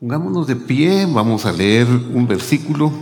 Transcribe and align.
Pongámonos 0.00 0.46
de 0.46 0.54
pie, 0.54 1.08
vamos 1.12 1.44
a 1.44 1.50
leer 1.50 1.88
un 1.88 2.28
versículo, 2.28 2.92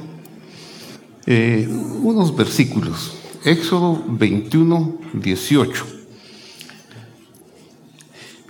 eh, 1.26 1.68
unos 2.00 2.34
versículos. 2.34 3.12
Éxodo 3.44 4.02
21, 4.08 4.96
18. 5.12 5.86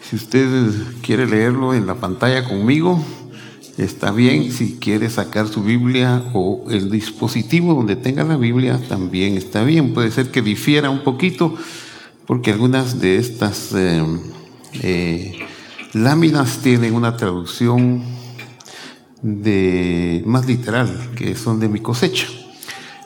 Si 0.00 0.14
usted 0.14 0.70
quiere 1.02 1.26
leerlo 1.26 1.74
en 1.74 1.88
la 1.88 1.96
pantalla 1.96 2.44
conmigo, 2.44 3.02
está 3.78 4.12
bien. 4.12 4.52
Si 4.52 4.76
quiere 4.76 5.10
sacar 5.10 5.48
su 5.48 5.64
Biblia 5.64 6.22
o 6.32 6.66
el 6.70 6.88
dispositivo 6.88 7.74
donde 7.74 7.96
tenga 7.96 8.22
la 8.22 8.36
Biblia, 8.36 8.80
también 8.88 9.36
está 9.36 9.64
bien. 9.64 9.92
Puede 9.92 10.12
ser 10.12 10.30
que 10.30 10.40
difiera 10.40 10.88
un 10.88 11.02
poquito, 11.02 11.56
porque 12.28 12.52
algunas 12.52 13.00
de 13.00 13.16
estas 13.16 13.72
eh, 13.74 14.04
eh, 14.82 15.32
láminas 15.94 16.58
tienen 16.58 16.94
una 16.94 17.16
traducción 17.16 18.04
de, 19.26 20.22
más 20.24 20.46
literal, 20.46 20.88
que 21.16 21.34
son 21.34 21.58
de 21.58 21.68
mi 21.68 21.80
cosecha. 21.80 22.28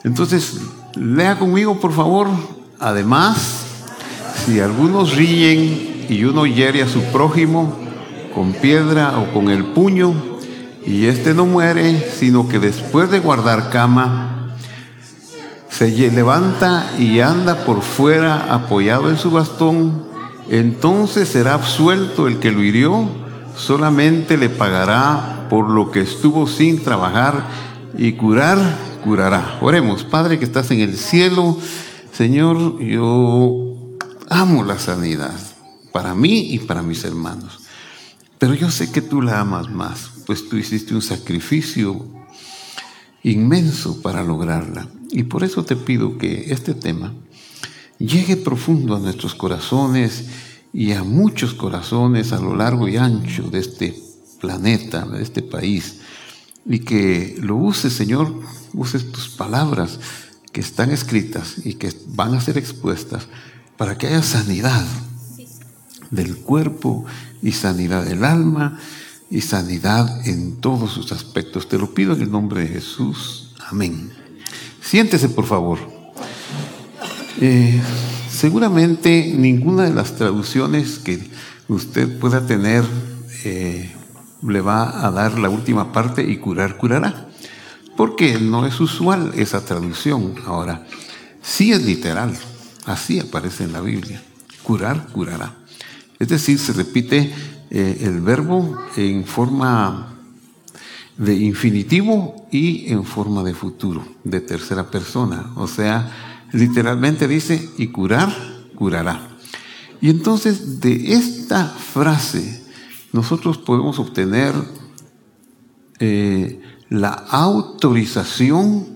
Entonces, 0.04 0.60
lea 0.94 1.38
conmigo, 1.38 1.80
por 1.80 1.92
favor. 1.92 2.28
Además, 2.78 3.64
si 4.44 4.60
algunos 4.60 5.16
ríen 5.16 6.06
y 6.08 6.24
uno 6.24 6.46
hiere 6.46 6.82
a 6.82 6.88
su 6.88 7.02
prójimo 7.04 7.74
con 8.34 8.52
piedra 8.52 9.18
o 9.18 9.32
con 9.32 9.48
el 9.48 9.64
puño, 9.64 10.14
y 10.86 11.06
éste 11.06 11.34
no 11.34 11.46
muere, 11.46 12.10
sino 12.18 12.48
que 12.48 12.58
después 12.58 13.10
de 13.10 13.20
guardar 13.20 13.70
cama, 13.70 14.56
se 15.68 15.88
levanta 16.10 16.90
y 16.98 17.20
anda 17.20 17.64
por 17.64 17.82
fuera 17.82 18.52
apoyado 18.52 19.10
en 19.10 19.18
su 19.18 19.30
bastón, 19.30 20.04
entonces 20.50 21.28
será 21.28 21.54
absuelto 21.54 22.28
el 22.28 22.38
que 22.38 22.50
lo 22.50 22.62
hirió, 22.62 23.08
solamente 23.60 24.36
le 24.36 24.48
pagará 24.48 25.46
por 25.50 25.68
lo 25.68 25.90
que 25.90 26.00
estuvo 26.00 26.46
sin 26.46 26.82
trabajar 26.82 27.46
y 27.96 28.12
curar, 28.12 28.58
curará. 29.04 29.58
Oremos, 29.60 30.04
Padre 30.04 30.38
que 30.38 30.44
estás 30.44 30.70
en 30.70 30.80
el 30.80 30.96
cielo, 30.96 31.58
Señor, 32.12 32.80
yo 32.80 33.76
amo 34.28 34.64
la 34.64 34.78
sanidad 34.78 35.38
para 35.92 36.14
mí 36.14 36.54
y 36.54 36.58
para 36.60 36.82
mis 36.82 37.04
hermanos. 37.04 37.60
Pero 38.38 38.54
yo 38.54 38.70
sé 38.70 38.90
que 38.90 39.02
tú 39.02 39.20
la 39.20 39.40
amas 39.40 39.70
más, 39.70 40.10
pues 40.26 40.48
tú 40.48 40.56
hiciste 40.56 40.94
un 40.94 41.02
sacrificio 41.02 42.06
inmenso 43.22 44.00
para 44.00 44.22
lograrla. 44.22 44.88
Y 45.10 45.24
por 45.24 45.44
eso 45.44 45.64
te 45.64 45.76
pido 45.76 46.16
que 46.16 46.52
este 46.52 46.72
tema 46.72 47.12
llegue 47.98 48.36
profundo 48.36 48.96
a 48.96 49.00
nuestros 49.00 49.34
corazones 49.34 50.24
y 50.72 50.92
a 50.92 51.02
muchos 51.02 51.54
corazones 51.54 52.32
a 52.32 52.40
lo 52.40 52.54
largo 52.54 52.88
y 52.88 52.96
ancho 52.96 53.50
de 53.50 53.58
este 53.58 54.00
planeta, 54.40 55.04
de 55.06 55.22
este 55.22 55.42
país, 55.42 56.00
y 56.66 56.80
que 56.80 57.36
lo 57.40 57.56
uses, 57.56 57.92
Señor, 57.92 58.32
uses 58.74 59.10
tus 59.10 59.28
palabras 59.28 59.98
que 60.52 60.60
están 60.60 60.90
escritas 60.90 61.64
y 61.64 61.74
que 61.74 61.92
van 62.08 62.34
a 62.34 62.40
ser 62.40 62.58
expuestas 62.58 63.26
para 63.76 63.96
que 63.96 64.08
haya 64.08 64.22
sanidad 64.22 64.84
del 66.10 66.36
cuerpo 66.36 67.04
y 67.42 67.52
sanidad 67.52 68.04
del 68.04 68.24
alma 68.24 68.78
y 69.30 69.42
sanidad 69.42 70.26
en 70.26 70.60
todos 70.60 70.92
sus 70.92 71.12
aspectos. 71.12 71.68
Te 71.68 71.78
lo 71.78 71.94
pido 71.94 72.14
en 72.14 72.22
el 72.22 72.30
nombre 72.30 72.62
de 72.62 72.68
Jesús. 72.68 73.54
Amén. 73.68 74.12
Siéntese, 74.82 75.28
por 75.28 75.46
favor. 75.46 75.78
Eh, 77.40 77.80
seguramente 78.40 79.34
ninguna 79.36 79.82
de 79.82 79.92
las 79.92 80.16
traducciones 80.16 80.98
que 80.98 81.20
usted 81.68 82.18
pueda 82.18 82.46
tener 82.46 82.82
eh, 83.44 83.94
le 84.48 84.60
va 84.62 85.06
a 85.06 85.10
dar 85.10 85.38
la 85.38 85.50
última 85.50 85.92
parte 85.92 86.22
y 86.22 86.38
curar, 86.38 86.78
curará. 86.78 87.28
Porque 87.98 88.38
no 88.38 88.64
es 88.64 88.80
usual 88.80 89.32
esa 89.36 89.62
traducción. 89.66 90.36
Ahora, 90.46 90.86
sí 91.42 91.72
es 91.72 91.84
literal. 91.84 92.34
Así 92.86 93.20
aparece 93.20 93.64
en 93.64 93.74
la 93.74 93.82
Biblia. 93.82 94.22
Curar, 94.62 95.08
curará. 95.08 95.56
Es 96.18 96.28
decir, 96.28 96.58
se 96.58 96.72
repite 96.72 97.34
eh, 97.68 97.98
el 98.00 98.22
verbo 98.22 98.78
en 98.96 99.26
forma 99.26 100.14
de 101.18 101.34
infinitivo 101.34 102.48
y 102.50 102.90
en 102.90 103.04
forma 103.04 103.42
de 103.42 103.52
futuro, 103.52 104.02
de 104.24 104.40
tercera 104.40 104.90
persona. 104.90 105.50
O 105.56 105.66
sea, 105.66 106.29
literalmente 106.52 107.28
dice, 107.28 107.70
y 107.78 107.88
curar, 107.88 108.34
curará. 108.74 109.28
Y 110.00 110.10
entonces 110.10 110.80
de 110.80 111.12
esta 111.12 111.66
frase 111.66 112.62
nosotros 113.12 113.58
podemos 113.58 113.98
obtener 113.98 114.54
eh, 115.98 116.60
la 116.88 117.10
autorización 117.10 118.86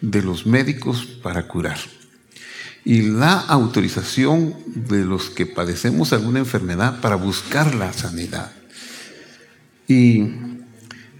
de 0.00 0.22
los 0.22 0.46
médicos 0.46 1.04
para 1.22 1.46
curar 1.46 1.78
y 2.84 3.02
la 3.02 3.38
autorización 3.38 4.54
de 4.66 5.04
los 5.04 5.30
que 5.30 5.46
padecemos 5.46 6.12
alguna 6.12 6.38
enfermedad 6.38 7.00
para 7.00 7.16
buscar 7.16 7.74
la 7.74 7.92
sanidad. 7.92 8.52
Y 9.86 10.22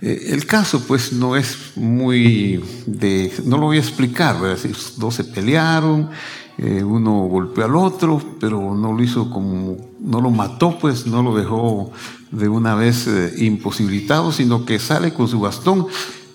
el 0.03 0.47
caso 0.47 0.83
pues 0.87 1.13
no 1.13 1.37
es 1.37 1.73
muy 1.77 2.65
de, 2.87 3.33
no 3.45 3.59
lo 3.59 3.67
voy 3.67 3.77
a 3.77 3.81
explicar, 3.81 4.41
¿verdad? 4.41 4.59
dos 4.97 5.15
se 5.15 5.25
pelearon, 5.25 6.09
eh, 6.57 6.83
uno 6.83 7.27
golpeó 7.27 7.65
al 7.65 7.77
otro, 7.77 8.23
pero 8.39 8.75
no 8.75 8.93
lo 8.93 9.03
hizo 9.03 9.31
como, 9.31 9.77
no 9.99 10.21
lo 10.21 10.31
mató, 10.31 10.79
pues 10.79 11.07
no 11.07 11.23
lo 11.23 11.35
dejó 11.35 11.91
de 12.31 12.49
una 12.49 12.75
vez 12.75 13.07
eh, 13.07 13.35
imposibilitado, 13.39 14.33
sino 14.33 14.65
que 14.65 14.79
sale 14.79 15.13
con 15.13 15.29
su 15.29 15.41
bastón. 15.41 15.87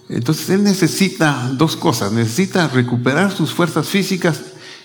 Entonces 0.09 0.49
él 0.49 0.63
necesita 0.63 1.51
dos 1.53 1.75
cosas, 1.75 2.11
necesita 2.11 2.67
recuperar 2.67 3.31
sus 3.31 3.51
fuerzas 3.51 3.87
físicas 3.87 4.41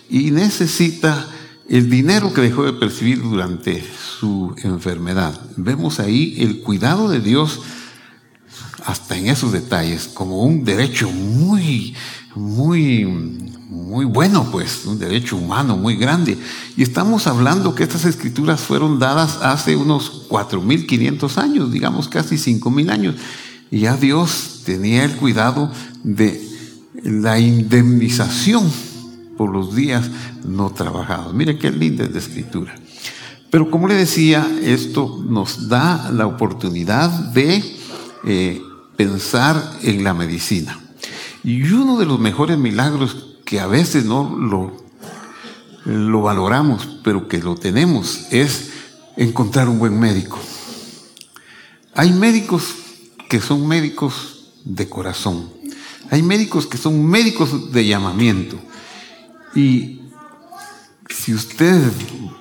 y 0.09 0.31
necesita 0.31 1.27
el 1.69 1.89
dinero 1.89 2.33
que 2.33 2.41
dejó 2.41 2.65
de 2.65 2.73
percibir 2.73 3.23
durante 3.23 3.83
su 4.19 4.55
enfermedad. 4.63 5.41
Vemos 5.57 6.01
ahí 6.01 6.37
el 6.39 6.61
cuidado 6.61 7.09
de 7.09 7.21
Dios 7.21 7.61
hasta 8.85 9.17
en 9.17 9.29
esos 9.29 9.53
detalles 9.53 10.09
como 10.09 10.43
un 10.43 10.65
derecho 10.65 11.11
muy, 11.11 11.95
muy, 12.35 13.05
muy 13.69 14.05
bueno, 14.05 14.49
pues, 14.51 14.85
un 14.87 14.99
derecho 14.99 15.37
humano 15.37 15.77
muy 15.77 15.97
grande. 15.97 16.39
Y 16.77 16.83
estamos 16.83 17.27
hablando 17.27 17.75
que 17.75 17.83
estas 17.83 18.05
escrituras 18.05 18.61
fueron 18.61 18.99
dadas 18.99 19.39
hace 19.43 19.77
unos 19.77 20.29
4.500 20.29 21.39
años, 21.39 21.73
digamos 21.73 22.09
casi 22.09 22.37
5.000 22.37 22.91
años. 22.91 23.15
Y 23.71 23.81
ya 23.81 23.97
Dios 23.97 24.63
tenía 24.65 25.05
el 25.05 25.13
cuidado 25.17 25.71
de 26.03 26.49
la 27.05 27.39
indemnización 27.39 28.71
por 29.37 29.51
los 29.51 29.75
días 29.75 30.11
no 30.45 30.71
trabajados. 30.71 31.33
Mire 31.33 31.59
qué 31.59 31.71
linda 31.71 32.05
es 32.05 32.13
la 32.13 32.19
escritura. 32.19 32.75
Pero 33.51 33.71
como 33.71 33.89
le 33.89 33.95
decía, 33.95 34.47
esto 34.63 35.25
nos 35.29 35.69
da 35.69 36.11
la 36.13 36.27
oportunidad 36.27 37.11
de 37.33 37.63
eh, 38.25 38.61
pensar 39.01 39.79
en 39.81 40.05
la 40.05 40.13
medicina. 40.13 40.79
Y 41.43 41.63
uno 41.73 41.97
de 41.97 42.05
los 42.05 42.21
mejores 42.21 42.59
milagros 42.59 43.39
que 43.47 43.59
a 43.59 43.67
veces 43.67 44.05
no 44.05 44.37
lo, 44.37 44.77
lo 45.87 46.21
valoramos, 46.21 46.87
pero 47.03 47.27
que 47.27 47.39
lo 47.39 47.55
tenemos, 47.55 48.27
es 48.31 48.73
encontrar 49.17 49.71
un 49.71 49.79
buen 49.79 49.99
médico. 49.99 50.39
Hay 51.95 52.13
médicos 52.13 52.75
que 53.31 53.41
son 53.41 53.67
médicos 53.67 54.51
de 54.67 54.87
corazón. 54.91 55.49
Hay 56.11 56.23
médicos 56.23 56.67
que 56.67 56.77
son 56.77 57.07
médicos 57.07 57.73
de 57.73 57.87
llamamiento. 57.87 58.59
Y 59.55 60.03
si 61.09 61.33
usted 61.33 61.91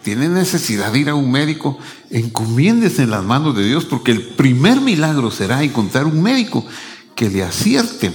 tiene 0.04 0.30
necesidad 0.30 0.92
de 0.92 1.00
ir 1.00 1.10
a 1.10 1.16
un 1.16 1.32
médico, 1.32 1.78
encomiéndese 2.10 3.04
en 3.04 3.12
las 3.12 3.24
manos 3.24 3.56
de 3.56 3.68
Dios, 3.68 3.86
porque 3.86 4.12
el 4.12 4.22
primer 4.22 4.82
milagro 4.82 5.32
será 5.32 5.64
encontrar 5.64 6.06
un 6.06 6.22
médico 6.22 6.66
que 7.16 7.30
le 7.30 7.44
acierte. 7.44 8.12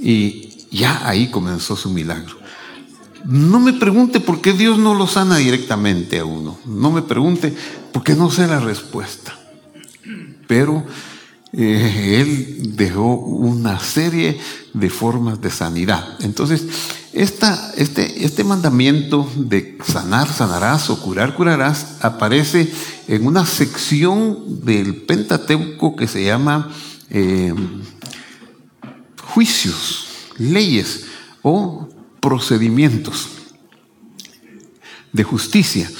Y 0.00 0.66
ya 0.70 1.06
ahí 1.08 1.30
comenzó 1.30 1.76
su 1.76 1.90
milagro. 1.90 2.36
No 3.24 3.60
me 3.60 3.72
pregunte 3.72 4.20
por 4.20 4.40
qué 4.40 4.52
Dios 4.52 4.78
no 4.78 4.94
lo 4.94 5.06
sana 5.06 5.36
directamente 5.36 6.18
a 6.18 6.24
uno. 6.24 6.58
No 6.64 6.90
me 6.90 7.02
pregunte 7.02 7.54
porque 7.92 8.14
no 8.14 8.30
sé 8.30 8.46
la 8.46 8.60
respuesta. 8.60 9.38
Pero 10.48 10.84
eh, 11.52 12.20
Él 12.20 12.76
dejó 12.76 13.14
una 13.14 13.78
serie 13.78 14.38
de 14.72 14.90
formas 14.90 15.40
de 15.40 15.50
sanidad. 15.50 16.16
Entonces, 16.20 16.64
este, 17.12 18.24
este 18.24 18.42
mandamiento 18.42 19.30
de 19.36 19.76
sanar, 19.84 20.32
sanarás 20.32 20.88
o 20.88 21.00
curar, 21.00 21.34
curarás 21.34 21.98
aparece 22.00 22.72
en 23.06 23.26
una 23.26 23.44
sección 23.44 24.64
del 24.64 24.96
Pentateuco 24.96 25.94
que 25.94 26.08
se 26.08 26.24
llama 26.24 26.70
eh, 27.10 27.52
juicios, 29.22 30.06
leyes 30.38 31.04
o 31.42 31.88
procedimientos 32.20 33.28
de 35.12 35.24
justicia. 35.24 35.90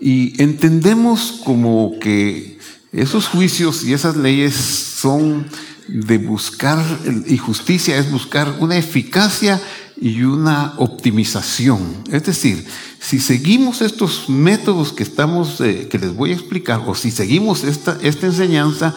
Y 0.00 0.40
entendemos 0.42 1.40
como 1.44 1.98
que 2.00 2.58
esos 2.92 3.28
juicios 3.28 3.84
y 3.84 3.92
esas 3.92 4.16
leyes 4.16 4.85
son 4.96 5.46
de 5.88 6.18
buscar, 6.18 6.82
y 7.26 7.36
justicia 7.36 7.98
es 7.98 8.10
buscar 8.10 8.56
una 8.60 8.76
eficacia 8.76 9.60
y 10.00 10.22
una 10.22 10.72
optimización. 10.78 12.02
Es 12.10 12.24
decir, 12.24 12.66
si 12.98 13.20
seguimos 13.20 13.82
estos 13.82 14.28
métodos 14.28 14.92
que 14.92 15.02
estamos, 15.02 15.60
eh, 15.60 15.88
que 15.90 15.98
les 15.98 16.14
voy 16.14 16.30
a 16.30 16.34
explicar, 16.34 16.82
o 16.86 16.94
si 16.94 17.10
seguimos 17.10 17.62
esta, 17.64 17.98
esta 18.02 18.26
enseñanza, 18.26 18.94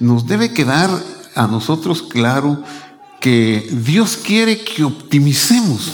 nos 0.00 0.26
debe 0.26 0.52
quedar 0.52 0.90
a 1.34 1.46
nosotros 1.46 2.02
claro 2.02 2.62
que 3.20 3.68
Dios 3.70 4.16
quiere 4.16 4.64
que 4.64 4.84
optimicemos 4.84 5.92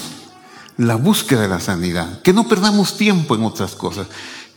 la 0.77 0.95
búsqueda 0.95 1.43
de 1.43 1.49
la 1.49 1.61
sanidad, 1.61 2.23
que 2.23 2.33
no 2.33 2.47
perdamos 2.47 2.97
tiempo 2.97 3.35
en 3.35 3.43
otras 3.43 3.75
cosas, 3.75 4.07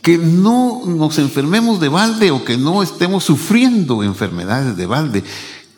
que 0.02 0.18
no 0.18 0.82
nos 0.84 1.18
enfermemos 1.18 1.80
de 1.80 1.88
balde 1.88 2.32
o 2.32 2.44
que 2.44 2.56
no 2.56 2.82
estemos 2.82 3.24
sufriendo 3.24 4.02
enfermedades 4.02 4.76
de 4.76 4.86
balde, 4.86 5.24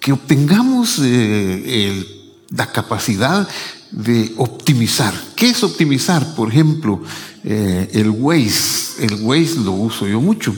que 0.00 0.12
obtengamos 0.12 0.98
eh, 1.02 2.04
la 2.48 2.72
capacidad 2.72 3.46
de 3.90 4.32
optimizar. 4.38 5.14
¿Qué 5.36 5.50
es 5.50 5.62
optimizar? 5.62 6.34
Por 6.34 6.48
ejemplo, 6.48 7.02
eh, 7.44 7.90
el 7.92 8.10
Waze. 8.10 9.04
El 9.04 9.22
Waze 9.22 9.60
lo 9.60 9.72
uso 9.72 10.06
yo 10.06 10.20
mucho 10.20 10.54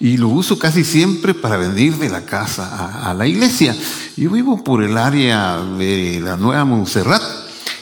y 0.00 0.16
lo 0.16 0.28
uso 0.28 0.58
casi 0.58 0.82
siempre 0.82 1.34
para 1.34 1.56
venir 1.56 1.96
de 1.96 2.08
la 2.08 2.24
casa 2.24 3.08
a, 3.08 3.14
la 3.14 3.26
iglesia. 3.26 3.76
Yo 4.16 4.30
vivo 4.30 4.64
por 4.64 4.82
el 4.82 4.96
área 4.98 5.58
de 5.58 6.20
la 6.20 6.36
Nueva 6.36 6.64
Montserrat 6.64 7.22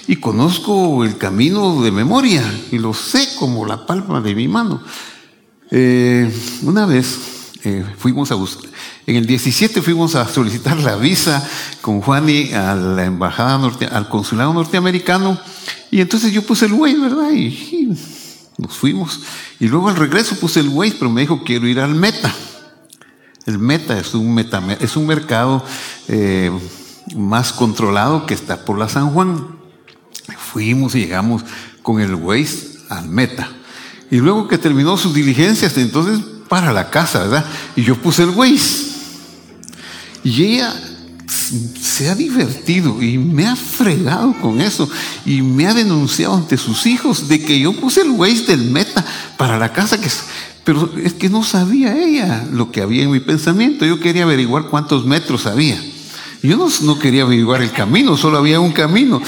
y 0.07 0.17
conozco 0.17 1.05
el 1.05 1.17
camino 1.17 1.83
de 1.83 1.93
memoria 1.93 2.43
y 2.71 2.79
lo 2.79 2.93
sé 2.93 3.27
como 3.39 3.65
la 3.65 3.87
palma 3.87 4.21
de 4.21 4.35
mi 4.35 4.49
mano. 4.49 4.83
Eh, 5.71 6.33
una 6.63 6.87
vez 6.87 7.53
eh, 7.65 7.85
fuimos 7.99 8.31
a 8.33 8.35
buscar, 8.35 8.71
en 9.07 9.17
el 9.17 9.27
17 9.27 9.83
fuimos 9.83 10.15
a 10.15 10.27
solicitar 10.27 10.79
la 10.79 10.97
visa 10.97 11.47
con 11.81 12.01
Juani 12.01 12.53
a 12.53 12.75
la 12.75 13.05
embajada 13.05 13.59
norte, 13.59 13.87
al 13.87 14.09
consulado 14.09 14.53
norteamericano 14.53 15.39
y 15.91 16.01
entonces 16.01 16.33
yo 16.33 16.43
puse 16.43 16.67
el 16.67 16.75
güey, 16.75 16.95
¿verdad? 16.97 17.31
y 17.33 17.95
nos 18.61 18.77
fuimos. 18.77 19.21
Y 19.59 19.69
luego 19.69 19.89
al 19.89 19.97
regreso 19.97 20.37
puse 20.37 20.61
el 20.61 20.69
Waze, 20.69 20.97
pero 20.99 21.11
me 21.11 21.23
dijo, 21.23 21.43
quiero 21.45 21.67
ir 21.67 21.81
al 21.81 21.95
Meta. 21.95 22.33
El 23.47 23.59
Meta 23.59 23.99
es 23.99 24.15
un, 24.15 24.35
meta, 24.35 24.63
es 24.81 24.97
un 24.97 25.07
mercado 25.07 25.65
eh, 26.09 26.53
más 27.17 27.53
controlado 27.53 28.27
que 28.27 28.35
está 28.35 28.65
por 28.65 28.79
la 28.79 28.89
San 28.89 29.11
Juan. 29.11 29.59
Fuimos 30.39 30.95
y 30.95 31.01
llegamos 31.01 31.43
con 31.83 32.01
el 32.01 32.15
Waze 32.15 32.79
al 32.91 33.09
Meta. 33.09 33.49
Y 34.11 34.19
luego 34.19 34.49
que 34.49 34.59
terminó 34.59 34.97
sus 34.97 35.15
diligencias, 35.15 35.77
entonces 35.79 36.21
para 36.49 36.73
la 36.73 36.91
casa, 36.91 37.21
¿verdad? 37.21 37.45
Y 37.77 37.83
yo 37.83 37.97
puse 37.97 38.25
el 38.25 38.31
Waze. 38.31 38.91
Y 40.25 40.43
ella 40.45 40.75
se 41.81 42.09
ha 42.09 42.15
divertido 42.15 43.03
y 43.03 43.19
me 43.19 43.47
ha 43.47 43.57
fregado 43.57 44.35
con 44.41 44.61
eso 44.61 44.89
y 45.25 45.43
me 45.43 45.67
ha 45.67 45.75
denunciado 45.75 46.35
ante 46.35 46.57
sus 46.57 46.87
hijos 46.87 47.29
de 47.29 47.43
que 47.43 47.59
yo 47.59 47.73
puse 47.73 48.03
el 48.03 48.11
Waze 48.11 48.47
del 48.47 48.71
Meta 48.71 49.05
para 49.37 49.59
la 49.59 49.73
casa 49.73 50.01
que 50.01 50.09
pero 50.65 50.93
es 51.03 51.15
que 51.15 51.31
no 51.31 51.43
sabía 51.43 51.97
ella 51.97 52.47
lo 52.53 52.71
que 52.71 52.83
había 52.83 53.03
en 53.05 53.11
mi 53.11 53.21
pensamiento. 53.21 53.87
Yo 53.87 53.99
quería 53.99 54.25
averiguar 54.25 54.65
cuántos 54.65 55.07
metros 55.07 55.47
había. 55.47 55.83
Yo 56.43 56.57
no, 56.57 56.69
no 56.83 56.99
quería 56.99 57.23
averiguar 57.23 57.63
el 57.63 57.73
camino, 57.73 58.17
solo 58.17 58.39
había 58.39 58.61
un 58.61 58.73
camino. 58.73 59.23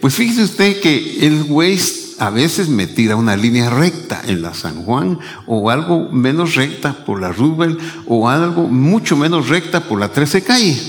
Pues 0.00 0.14
fíjese 0.14 0.44
usted 0.44 0.80
que 0.80 1.26
el 1.26 1.42
Waze 1.48 2.05
a 2.18 2.30
veces 2.30 2.68
me 2.68 2.86
tira 2.86 3.16
una 3.16 3.36
línea 3.36 3.70
recta 3.70 4.22
en 4.26 4.42
la 4.42 4.54
San 4.54 4.84
Juan 4.84 5.18
o 5.46 5.70
algo 5.70 6.10
menos 6.10 6.54
recta 6.54 7.04
por 7.04 7.20
la 7.20 7.32
Rubel 7.32 7.78
o 8.06 8.28
algo 8.28 8.68
mucho 8.68 9.16
menos 9.16 9.48
recta 9.48 9.80
por 9.80 10.00
la 10.00 10.12
13 10.12 10.42
calle. 10.42 10.80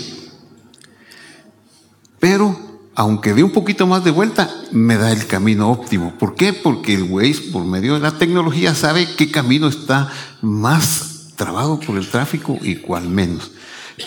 Pero 2.19 2.67
aunque 2.95 3.33
dé 3.33 3.43
un 3.43 3.51
poquito 3.51 3.85
más 3.85 4.03
de 4.03 4.09
vuelta, 4.11 4.49
me 4.71 4.97
da 4.97 5.11
el 5.11 5.27
camino 5.27 5.69
óptimo. 5.69 6.15
¿Por 6.17 6.33
qué? 6.33 6.51
Porque 6.51 6.95
el 6.95 7.03
Waze, 7.03 7.51
por 7.51 7.63
medio 7.63 7.93
de 7.93 7.99
la 7.99 8.17
tecnología, 8.17 8.73
sabe 8.73 9.07
qué 9.15 9.29
camino 9.29 9.67
está 9.67 10.11
más 10.41 11.33
trabado 11.35 11.79
por 11.79 11.97
el 11.97 12.07
tráfico 12.07 12.57
y 12.61 12.77
cuál 12.77 13.07
menos. 13.07 13.51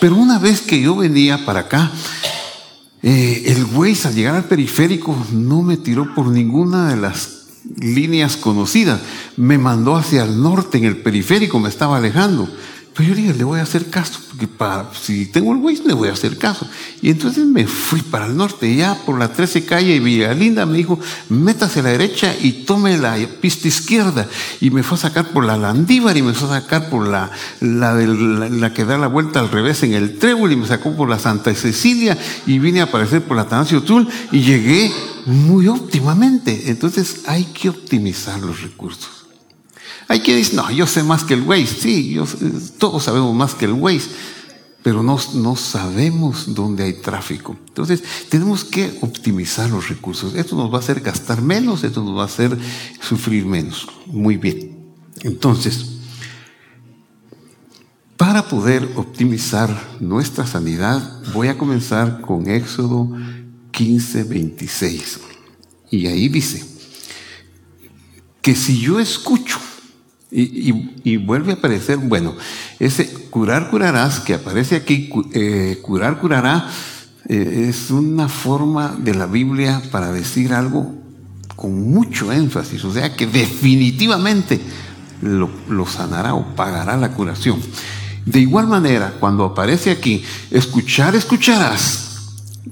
Pero 0.01 0.15
una 0.15 0.39
vez 0.39 0.61
que 0.61 0.81
yo 0.81 0.95
venía 0.97 1.45
para 1.45 1.61
acá, 1.61 1.89
eh, 3.03 3.43
el 3.47 3.65
Waze 3.65 4.07
al 4.07 4.15
llegar 4.15 4.35
al 4.35 4.45
periférico 4.45 5.15
no 5.33 5.63
me 5.63 5.77
tiró 5.77 6.13
por 6.13 6.27
ninguna 6.27 6.89
de 6.89 6.97
las 7.01 7.47
líneas 7.79 8.37
conocidas. 8.37 9.01
Me 9.37 9.57
mandó 9.57 9.95
hacia 9.95 10.23
el 10.23 10.41
norte 10.41 10.77
en 10.77 10.85
el 10.85 10.97
periférico, 10.97 11.59
me 11.59 11.69
estaba 11.69 11.97
alejando. 11.97 12.49
Pero 12.93 13.07
yo 13.07 13.15
dije, 13.15 13.33
le 13.33 13.45
voy 13.45 13.61
a 13.61 13.63
hacer 13.63 13.89
caso, 13.89 14.19
porque 14.27 14.49
para, 14.49 14.89
si 14.93 15.25
tengo 15.25 15.53
el 15.53 15.59
Waze 15.59 15.83
le 15.85 15.93
voy 15.93 16.09
a 16.09 16.13
hacer 16.13 16.37
caso. 16.37 16.67
Y 17.01 17.09
entonces 17.09 17.45
me 17.45 17.65
fui 17.65 18.01
para 18.01 18.25
el 18.25 18.35
norte, 18.35 18.75
ya 18.75 18.95
por 19.05 19.17
la 19.17 19.31
13 19.31 19.63
calle 19.63 19.95
y 19.95 19.99
Villa 19.99 20.33
Linda 20.33 20.65
me 20.65 20.77
dijo, 20.77 20.99
métase 21.29 21.79
a 21.79 21.83
la 21.83 21.89
derecha 21.89 22.35
y 22.41 22.65
tome 22.65 22.97
la 22.97 23.15
pista 23.39 23.69
izquierda. 23.69 24.27
Y 24.59 24.71
me 24.71 24.83
fue 24.83 24.97
a 24.97 25.01
sacar 25.01 25.29
por 25.29 25.45
la 25.45 25.55
Landívar 25.55 26.17
y 26.17 26.21
me 26.21 26.33
fue 26.33 26.49
a 26.49 26.59
sacar 26.61 26.89
por 26.89 27.07
la, 27.07 27.31
la, 27.61 27.93
la, 27.93 28.73
que 28.73 28.83
da 28.83 28.97
la 28.97 29.07
vuelta 29.07 29.39
al 29.39 29.49
revés 29.49 29.83
en 29.83 29.93
el 29.93 30.19
Trébol 30.19 30.51
y 30.51 30.57
me 30.57 30.67
sacó 30.67 30.93
por 30.93 31.07
la 31.07 31.17
Santa 31.17 31.55
Cecilia 31.55 32.17
y 32.45 32.59
vine 32.59 32.81
a 32.81 32.85
aparecer 32.85 33.23
por 33.23 33.37
la 33.37 33.47
Tanasio 33.47 33.83
Tul 33.83 34.09
y 34.33 34.41
llegué 34.41 34.91
muy 35.27 35.67
óptimamente. 35.67 36.69
Entonces 36.69 37.21
hay 37.25 37.45
que 37.45 37.69
optimizar 37.69 38.41
los 38.41 38.61
recursos. 38.61 39.20
Hay 40.11 40.19
quien 40.19 40.35
dice, 40.35 40.57
no, 40.57 40.69
yo 40.69 40.85
sé 40.87 41.03
más 41.03 41.23
que 41.23 41.35
el 41.35 41.43
Waze. 41.43 41.67
Sí, 41.67 42.19
todos 42.77 43.01
sabemos 43.01 43.33
más 43.33 43.55
que 43.55 43.63
el 43.63 43.71
Waze, 43.71 44.09
pero 44.83 45.03
no, 45.03 45.17
no 45.35 45.55
sabemos 45.55 46.53
dónde 46.53 46.83
hay 46.83 46.95
tráfico. 46.95 47.55
Entonces, 47.69 48.03
tenemos 48.27 48.65
que 48.65 48.97
optimizar 48.99 49.69
los 49.69 49.87
recursos. 49.87 50.35
Esto 50.35 50.57
nos 50.57 50.69
va 50.69 50.75
a 50.75 50.79
hacer 50.81 50.99
gastar 50.99 51.41
menos, 51.41 51.85
esto 51.85 52.03
nos 52.03 52.17
va 52.17 52.23
a 52.23 52.25
hacer 52.25 52.57
sufrir 52.99 53.45
menos. 53.45 53.87
Muy 54.07 54.35
bien. 54.35 54.91
Entonces, 55.21 55.85
para 58.17 58.49
poder 58.49 58.91
optimizar 58.97 59.97
nuestra 60.01 60.45
sanidad, 60.45 61.21
voy 61.33 61.47
a 61.47 61.57
comenzar 61.57 62.19
con 62.19 62.49
Éxodo 62.49 63.09
15, 63.71 64.25
26. 64.25 65.21
Y 65.89 66.07
ahí 66.07 66.27
dice 66.27 66.65
que 68.41 68.55
si 68.55 68.77
yo 68.77 68.99
escucho 68.99 69.57
y, 70.31 71.17
vuelve 71.17 71.51
a 71.51 71.55
aparecer, 71.55 71.97
bueno, 71.97 72.35
ese 72.79 73.07
curar, 73.29 73.69
curarás, 73.69 74.21
que 74.21 74.33
aparece 74.33 74.77
aquí, 74.77 75.09
eh, 75.33 75.79
curar, 75.81 76.19
curará, 76.19 76.69
eh, 77.27 77.67
es 77.69 77.91
una 77.91 78.29
forma 78.29 78.95
de 78.97 79.13
la 79.13 79.25
Biblia 79.25 79.81
para 79.91 80.11
decir 80.11 80.53
algo 80.53 80.95
con 81.55 81.91
mucho 81.91 82.31
énfasis, 82.31 82.83
o 82.85 82.93
sea 82.93 83.15
que 83.15 83.27
definitivamente 83.27 84.59
lo, 85.21 85.49
lo 85.69 85.85
sanará 85.85 86.33
o 86.33 86.55
pagará 86.55 86.97
la 86.97 87.11
curación. 87.11 87.59
De 88.25 88.39
igual 88.39 88.67
manera, 88.67 89.15
cuando 89.19 89.43
aparece 89.43 89.91
aquí, 89.91 90.23
escuchar, 90.49 91.15
escucharás, 91.15 92.11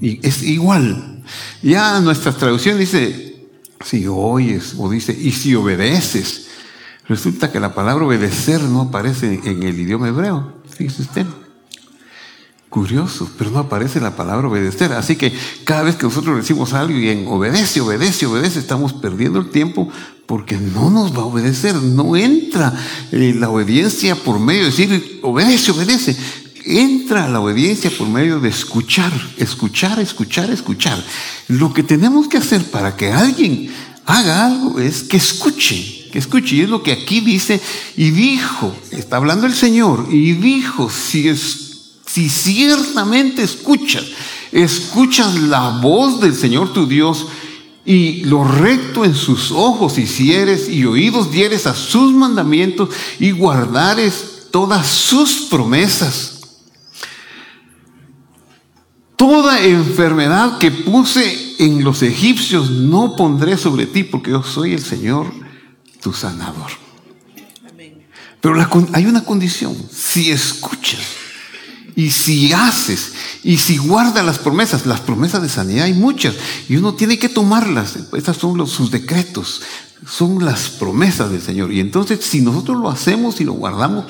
y 0.00 0.26
es 0.26 0.42
igual. 0.42 1.22
Ya 1.62 2.00
nuestra 2.00 2.32
traducción 2.32 2.78
dice, 2.78 3.48
si 3.84 4.06
oyes, 4.06 4.74
o 4.78 4.88
dice, 4.88 5.16
y 5.18 5.32
si 5.32 5.54
obedeces. 5.54 6.49
Resulta 7.10 7.50
que 7.50 7.58
la 7.58 7.74
palabra 7.74 8.06
obedecer 8.06 8.62
no 8.62 8.82
aparece 8.82 9.40
en 9.42 9.64
el 9.64 9.80
idioma 9.80 10.06
hebreo. 10.06 10.52
Fíjese 10.70 11.02
usted. 11.02 11.26
Curioso, 12.68 13.28
pero 13.36 13.50
no 13.50 13.58
aparece 13.58 14.00
la 14.00 14.14
palabra 14.14 14.46
obedecer. 14.46 14.92
Así 14.92 15.16
que 15.16 15.36
cada 15.64 15.82
vez 15.82 15.96
que 15.96 16.04
nosotros 16.04 16.36
decimos 16.36 16.72
algo 16.72 16.96
y 16.96 17.08
en 17.08 17.26
obedece, 17.26 17.80
obedece, 17.80 18.26
obedece, 18.26 18.60
estamos 18.60 18.92
perdiendo 18.92 19.40
el 19.40 19.50
tiempo 19.50 19.88
porque 20.26 20.56
no 20.56 20.88
nos 20.88 21.12
va 21.12 21.22
a 21.22 21.24
obedecer. 21.24 21.74
No 21.74 22.14
entra 22.14 22.72
eh, 23.10 23.34
la 23.36 23.50
obediencia 23.50 24.14
por 24.14 24.38
medio 24.38 24.60
de 24.60 24.66
decir 24.66 25.18
obedece, 25.24 25.72
obedece. 25.72 26.16
Entra 26.64 27.28
la 27.28 27.40
obediencia 27.40 27.90
por 27.90 28.08
medio 28.08 28.38
de 28.38 28.50
escuchar, 28.50 29.10
escuchar, 29.36 29.98
escuchar, 29.98 30.48
escuchar. 30.50 31.04
Lo 31.48 31.74
que 31.74 31.82
tenemos 31.82 32.28
que 32.28 32.38
hacer 32.38 32.62
para 32.70 32.94
que 32.94 33.10
alguien 33.10 33.68
haga 34.06 34.46
algo 34.46 34.78
es 34.78 35.02
que 35.02 35.16
escuche 35.16 35.99
que 36.10 36.18
escuche, 36.18 36.56
y 36.56 36.60
es 36.62 36.68
lo 36.68 36.82
que 36.82 36.92
aquí 36.92 37.20
dice, 37.20 37.60
y 37.96 38.10
dijo, 38.10 38.74
está 38.90 39.16
hablando 39.16 39.46
el 39.46 39.54
Señor, 39.54 40.08
y 40.10 40.32
dijo, 40.32 40.90
si, 40.90 41.28
es, 41.28 41.92
si 42.06 42.28
ciertamente 42.28 43.42
escuchas, 43.42 44.04
escuchas 44.52 45.34
la 45.36 45.78
voz 45.80 46.20
del 46.20 46.34
Señor 46.34 46.72
tu 46.72 46.86
Dios, 46.86 47.26
y 47.84 48.24
lo 48.24 48.44
recto 48.44 49.04
en 49.04 49.14
sus 49.14 49.50
ojos 49.50 49.98
hicieres, 49.98 50.68
y 50.68 50.84
oídos 50.84 51.32
dieres 51.32 51.66
a 51.66 51.74
sus 51.74 52.12
mandamientos, 52.12 52.90
y 53.18 53.30
guardares 53.30 54.48
todas 54.50 54.86
sus 54.86 55.46
promesas. 55.50 56.40
Toda 59.16 59.64
enfermedad 59.64 60.58
que 60.58 60.70
puse 60.70 61.56
en 61.58 61.84
los 61.84 62.02
egipcios 62.02 62.70
no 62.70 63.16
pondré 63.16 63.58
sobre 63.58 63.86
ti, 63.86 64.02
porque 64.02 64.30
yo 64.30 64.42
soy 64.42 64.72
el 64.72 64.82
Señor 64.82 65.49
tu 66.00 66.12
sanador. 66.12 66.70
Pero 68.40 68.56
hay 68.92 69.06
una 69.06 69.24
condición, 69.24 69.76
si 69.92 70.30
escuchas 70.30 71.00
y 71.94 72.10
si 72.10 72.52
haces, 72.52 73.12
y 73.42 73.58
si 73.58 73.76
guardas 73.76 74.24
las 74.24 74.38
promesas, 74.38 74.86
las 74.86 75.00
promesas 75.00 75.42
de 75.42 75.48
sanidad 75.48 75.84
hay 75.84 75.92
muchas, 75.92 76.34
y 76.68 76.76
uno 76.76 76.94
tiene 76.94 77.18
que 77.18 77.28
tomarlas. 77.28 77.98
Estas 78.14 78.38
son 78.38 78.56
los, 78.56 78.70
sus 78.70 78.90
decretos, 78.90 79.60
son 80.06 80.44
las 80.44 80.70
promesas 80.70 81.30
del 81.30 81.42
Señor. 81.42 81.72
Y 81.72 81.80
entonces, 81.80 82.24
si 82.24 82.40
nosotros 82.40 82.78
lo 82.78 82.88
hacemos 82.88 83.40
y 83.40 83.44
lo 83.44 83.52
guardamos, 83.52 84.06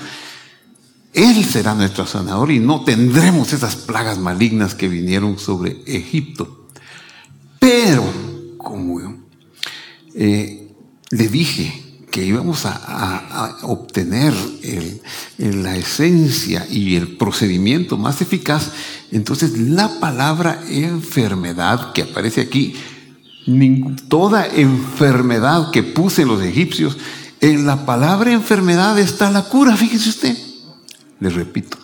Él 1.12 1.44
será 1.44 1.74
nuestro 1.74 2.06
sanador 2.06 2.52
y 2.52 2.60
no 2.60 2.84
tendremos 2.84 3.52
esas 3.52 3.74
plagas 3.74 4.18
malignas 4.18 4.76
que 4.76 4.88
vinieron 4.88 5.38
sobre 5.38 5.82
Egipto. 5.86 6.68
Pero, 7.58 8.04
como 8.56 9.00
eh, 10.14 10.72
le 11.10 11.28
dije, 11.28 11.79
que 12.10 12.24
íbamos 12.24 12.66
a, 12.66 13.58
obtener 13.62 14.34
la 15.38 15.76
esencia 15.76 16.66
y 16.68 16.96
el 16.96 17.16
procedimiento 17.16 17.96
más 17.96 18.20
eficaz, 18.20 18.72
entonces 19.10 19.58
la 19.58 20.00
palabra 20.00 20.62
enfermedad 20.68 21.92
que 21.92 22.02
aparece 22.02 22.40
aquí, 22.40 22.74
toda 24.08 24.46
enfermedad 24.46 25.70
que 25.70 25.82
puse 25.82 26.24
los 26.24 26.42
egipcios, 26.42 26.96
en 27.40 27.66
la 27.66 27.86
palabra 27.86 28.32
enfermedad 28.32 28.98
está 28.98 29.30
la 29.30 29.44
cura, 29.44 29.76
fíjese 29.76 30.10
usted. 30.10 30.36
Le 31.20 31.30
repito, 31.30 31.78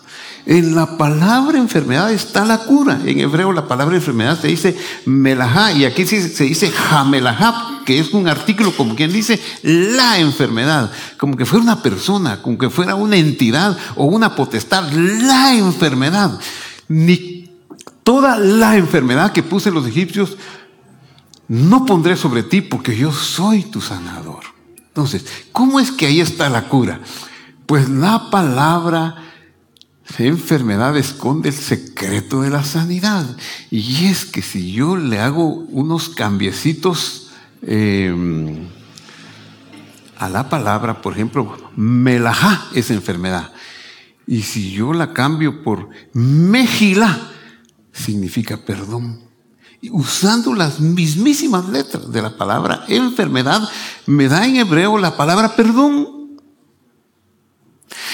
en 0.47 0.75
la 0.75 0.97
palabra 0.97 1.57
enfermedad 1.57 2.09
está 2.09 2.45
la 2.45 2.59
cura. 2.59 3.01
En 3.03 3.19
hebreo 3.19 3.51
la 3.51 3.67
palabra 3.67 3.97
enfermedad 3.97 4.39
se 4.39 4.47
dice 4.47 4.77
melajá 5.05 5.73
y 5.73 5.83
aquí 5.83 6.05
se 6.05 6.45
dice 6.45 6.71
jamelajá, 6.71 7.81
que 7.85 7.99
es 7.99 8.13
un 8.13 8.29
artículo 8.29 8.73
como 8.75 8.95
quien 8.95 9.11
dice 9.11 9.41
la 9.61 10.19
enfermedad, 10.19 10.89
como 11.17 11.35
que 11.35 11.45
fuera 11.45 11.63
una 11.63 11.83
persona, 11.83 12.41
como 12.41 12.57
que 12.57 12.69
fuera 12.69 12.95
una 12.95 13.17
entidad 13.17 13.77
o 13.97 14.05
una 14.05 14.35
potestad, 14.35 14.89
la 14.93 15.53
enfermedad. 15.53 16.39
Ni 16.87 17.51
toda 18.03 18.37
la 18.37 18.77
enfermedad 18.77 19.33
que 19.33 19.43
puse 19.43 19.69
los 19.69 19.85
egipcios 19.85 20.37
no 21.49 21.85
pondré 21.85 22.15
sobre 22.15 22.43
ti 22.43 22.61
porque 22.61 22.95
yo 22.95 23.11
soy 23.11 23.63
tu 23.63 23.81
sanador. 23.81 24.45
Entonces, 24.77 25.25
¿cómo 25.51 25.81
es 25.81 25.91
que 25.91 26.05
ahí 26.05 26.21
está 26.21 26.49
la 26.49 26.69
cura? 26.69 27.01
Pues 27.65 27.89
la 27.89 28.29
palabra 28.29 29.26
enfermedad 30.17 30.97
esconde 30.97 31.49
el 31.49 31.55
secreto 31.55 32.41
de 32.41 32.49
la 32.49 32.63
sanidad. 32.63 33.25
Y 33.69 34.05
es 34.05 34.25
que 34.25 34.41
si 34.41 34.71
yo 34.71 34.97
le 34.97 35.19
hago 35.19 35.45
unos 35.45 36.09
cambiecitos 36.09 37.29
em, 37.61 38.67
a 40.17 40.29
la 40.29 40.49
palabra, 40.49 41.01
por 41.01 41.13
ejemplo, 41.13 41.57
melajá 41.75 42.67
es 42.73 42.89
enfermedad. 42.89 43.51
Y 44.25 44.41
si 44.41 44.71
yo 44.71 44.93
la 44.93 45.13
cambio 45.13 45.63
por 45.63 45.89
mejilá, 46.13 47.31
significa 47.93 48.57
perdón. 48.57 49.21
Y 49.79 49.89
usando 49.91 50.55
las 50.55 50.79
mismísimas 50.79 51.69
letras 51.69 52.11
de 52.11 52.21
la 52.21 52.35
palabra 52.35 52.83
enfermedad, 52.87 53.61
me 54.07 54.27
da 54.27 54.45
en 54.45 54.55
hebreo 54.57 54.97
la 54.97 55.15
palabra 55.15 55.55
perdón. 55.55 56.16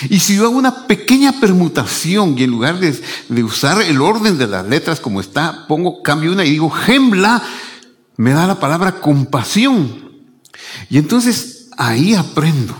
Y 0.09 0.19
si 0.19 0.35
yo 0.35 0.45
hago 0.45 0.57
una 0.57 0.87
pequeña 0.87 1.39
permutación 1.39 2.37
y 2.37 2.43
en 2.43 2.51
lugar 2.51 2.79
de, 2.79 3.43
usar 3.43 3.81
el 3.81 4.01
orden 4.01 4.37
de 4.37 4.47
las 4.47 4.65
letras 4.65 4.99
como 4.99 5.21
está, 5.21 5.65
pongo, 5.67 6.01
cambio 6.01 6.31
una 6.31 6.45
y 6.45 6.51
digo 6.51 6.69
gembla, 6.69 7.41
me 8.17 8.31
da 8.31 8.47
la 8.47 8.59
palabra 8.59 8.99
compasión. 8.99 10.11
Y 10.89 10.97
entonces 10.97 11.69
ahí 11.77 12.15
aprendo. 12.15 12.75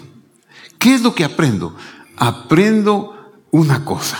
¿Qué 0.79 0.95
es 0.95 1.01
lo 1.01 1.15
que 1.15 1.23
aprendo? 1.23 1.75
Aprendo 2.17 3.31
una 3.51 3.85
cosa. 3.85 4.17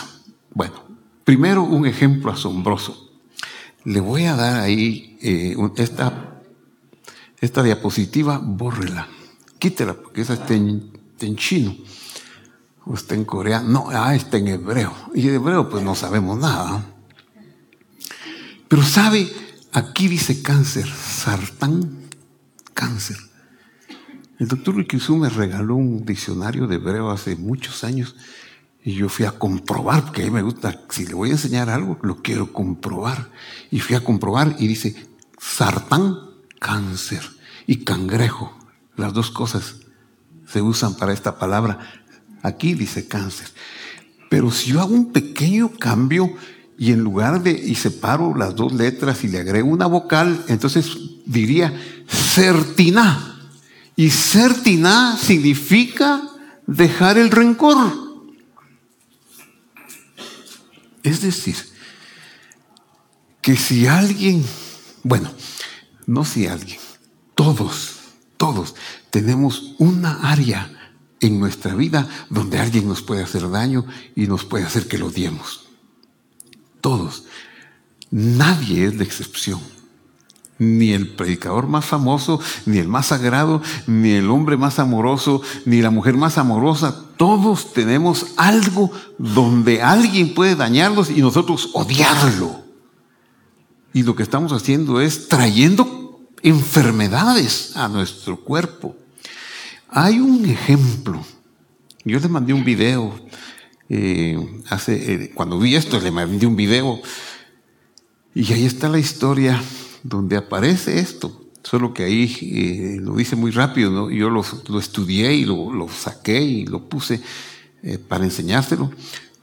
Bueno, 0.54 0.76
primero 1.24 1.64
un 1.64 1.86
ejemplo 1.86 2.32
asombroso. 2.32 3.12
Le 3.84 4.00
voy 4.00 4.26
a 4.26 4.36
dar 4.36 4.62
ahí 4.62 5.18
eh, 5.22 5.58
esta, 5.76 6.42
esta 7.42 7.64
diapositiva, 7.64 8.40
bórrela, 8.42 9.10
quítela, 9.60 9.94
porque 9.94 10.22
esa 10.22 10.36
está 10.36 10.54
en 10.54 11.36
chino. 11.36 11.76
Usted 12.86 13.16
en 13.16 13.26
coreano, 13.26 13.70
no, 13.70 13.90
ah, 13.90 14.14
está 14.16 14.38
en 14.38 14.48
hebreo. 14.48 14.94
Y 15.14 15.28
de 15.28 15.36
hebreo 15.36 15.70
pues 15.70 15.84
no 15.84 15.96
sabemos 15.96 16.38
nada. 16.38 16.84
Pero 18.68 18.84
sabe, 18.84 19.32
aquí 19.72 20.08
dice 20.08 20.42
cáncer, 20.42 20.88
sartán, 20.90 22.10
cáncer. 22.74 23.18
El 24.40 24.48
doctor 24.48 24.76
Rikizú 24.76 25.16
me 25.16 25.30
regaló 25.30 25.76
un 25.76 26.06
diccionario 26.06 26.68
de 26.68 26.76
hebreo 26.76 27.12
hace 27.12 27.36
muchos 27.36 27.84
años 27.84 28.16
y 28.84 28.94
yo 28.96 29.08
fui 29.08 29.26
a 29.26 29.32
comprobar, 29.32 30.04
porque 30.04 30.24
a 30.24 30.26
mí 30.26 30.32
me 30.32 30.42
gusta, 30.42 30.82
si 30.90 31.06
le 31.06 31.14
voy 31.14 31.30
a 31.30 31.34
enseñar 31.34 31.70
algo, 31.70 31.98
lo 32.02 32.22
quiero 32.22 32.52
comprobar. 32.52 33.30
Y 33.72 33.80
fui 33.80 33.96
a 33.96 34.04
comprobar 34.04 34.56
y 34.60 34.68
dice 34.68 35.08
sartán, 35.40 36.18
cáncer 36.60 37.24
y 37.66 37.86
cangrejo. 37.86 38.58
Las 38.98 39.14
dos 39.14 39.32
cosas 39.32 39.76
se 40.48 40.62
usan 40.62 40.96
para 40.96 41.14
esta 41.14 41.38
palabra 41.40 41.80
Aquí 42.44 42.76
dice 42.76 43.08
cáncer. 43.08 43.48
Pero 44.30 44.52
si 44.52 44.72
yo 44.72 44.82
hago 44.82 44.94
un 44.94 45.12
pequeño 45.12 45.72
cambio 45.72 46.36
y 46.78 46.92
en 46.92 47.00
lugar 47.00 47.42
de, 47.42 47.52
y 47.52 47.76
separo 47.76 48.36
las 48.36 48.56
dos 48.56 48.74
letras 48.74 49.24
y 49.24 49.30
le 49.30 49.40
agrego 49.40 49.70
una 49.70 49.88
vocal, 49.88 50.44
entonces 50.48 50.90
diría 51.26 51.74
certina. 52.08 53.40
Y 53.96 54.10
certina 54.10 55.18
significa 55.18 56.22
dejar 56.68 57.18
el 57.18 57.32
rencor. 57.32 57.78
Es 61.04 61.22
decir, 61.22 61.56
que 63.42 63.56
si 63.56 63.88
alguien, 63.88 64.44
bueno, 65.04 65.32
no 66.06 66.26
si 66.26 66.48
alguien, 66.48 66.80
todos, 67.36 68.00
todos 68.38 68.76
tenemos 69.12 69.76
una 69.78 70.32
área 70.32 70.83
en 71.24 71.40
nuestra 71.40 71.74
vida 71.74 72.08
donde 72.30 72.60
alguien 72.60 72.88
nos 72.88 73.02
puede 73.02 73.24
hacer 73.24 73.50
daño 73.50 73.86
y 74.16 74.28
nos 74.28 74.46
puede 74.46 74.66
hacer 74.66 74.88
que 74.88 74.98
lo 74.98 75.08
odiemos. 75.08 75.62
Todos. 76.82 77.24
Nadie 78.12 78.86
es 78.86 78.96
la 78.96 79.04
excepción. 79.04 79.60
Ni 80.60 80.92
el 80.92 81.16
predicador 81.16 81.68
más 81.68 81.86
famoso, 81.86 82.40
ni 82.66 82.78
el 82.78 82.88
más 82.88 83.08
sagrado, 83.08 83.62
ni 83.88 84.12
el 84.12 84.30
hombre 84.30 84.56
más 84.56 84.80
amoroso, 84.80 85.42
ni 85.66 85.82
la 85.82 85.90
mujer 85.90 86.16
más 86.16 86.38
amorosa. 86.38 87.06
Todos 87.18 87.74
tenemos 87.74 88.28
algo 88.38 88.92
donde 89.18 89.82
alguien 89.82 90.34
puede 90.34 90.56
dañarnos 90.56 91.10
y 91.10 91.22
nosotros 91.22 91.70
odiarlo. 91.74 92.64
Y 93.94 94.04
lo 94.04 94.16
que 94.16 94.24
estamos 94.24 94.52
haciendo 94.52 95.02
es 95.02 95.28
trayendo 95.28 96.20
enfermedades 96.44 97.76
a 97.76 97.88
nuestro 97.88 98.40
cuerpo. 98.40 98.96
Hay 99.96 100.20
un 100.20 100.44
ejemplo. 100.46 101.24
Yo 102.04 102.20
le 102.20 102.28
mandé 102.28 102.52
un 102.52 102.64
video. 102.64 103.14
Eh, 103.90 104.64
hace, 104.70 105.14
eh, 105.14 105.32
cuando 105.36 105.60
vi 105.60 105.76
esto, 105.76 106.00
le 106.00 106.10
mandé 106.10 106.48
un 106.48 106.56
video. 106.56 107.00
Y 108.34 108.52
ahí 108.54 108.66
está 108.66 108.90
la 108.90 108.98
historia 108.98 109.62
donde 110.02 110.36
aparece 110.36 110.98
esto. 110.98 111.46
Solo 111.62 111.94
que 111.94 112.06
ahí 112.06 112.36
eh, 112.42 112.98
lo 113.02 113.16
dice 113.16 113.36
muy 113.36 113.52
rápido. 113.52 113.92
¿no? 113.92 114.10
Yo 114.10 114.32
lo, 114.32 114.44
estudié 114.80 115.34
y 115.36 115.46
lo, 115.46 115.72
lo, 115.72 115.88
saqué 115.88 116.42
y 116.42 116.66
lo 116.66 116.90
puse 116.90 117.22
para 118.08 118.24
enseñárselo. 118.24 118.90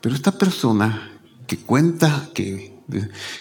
Pero 0.01 0.17
esta 0.17 0.37
persona 0.37 1.13
que 1.47 1.59
cuenta, 1.59 2.29
que, 2.35 2.75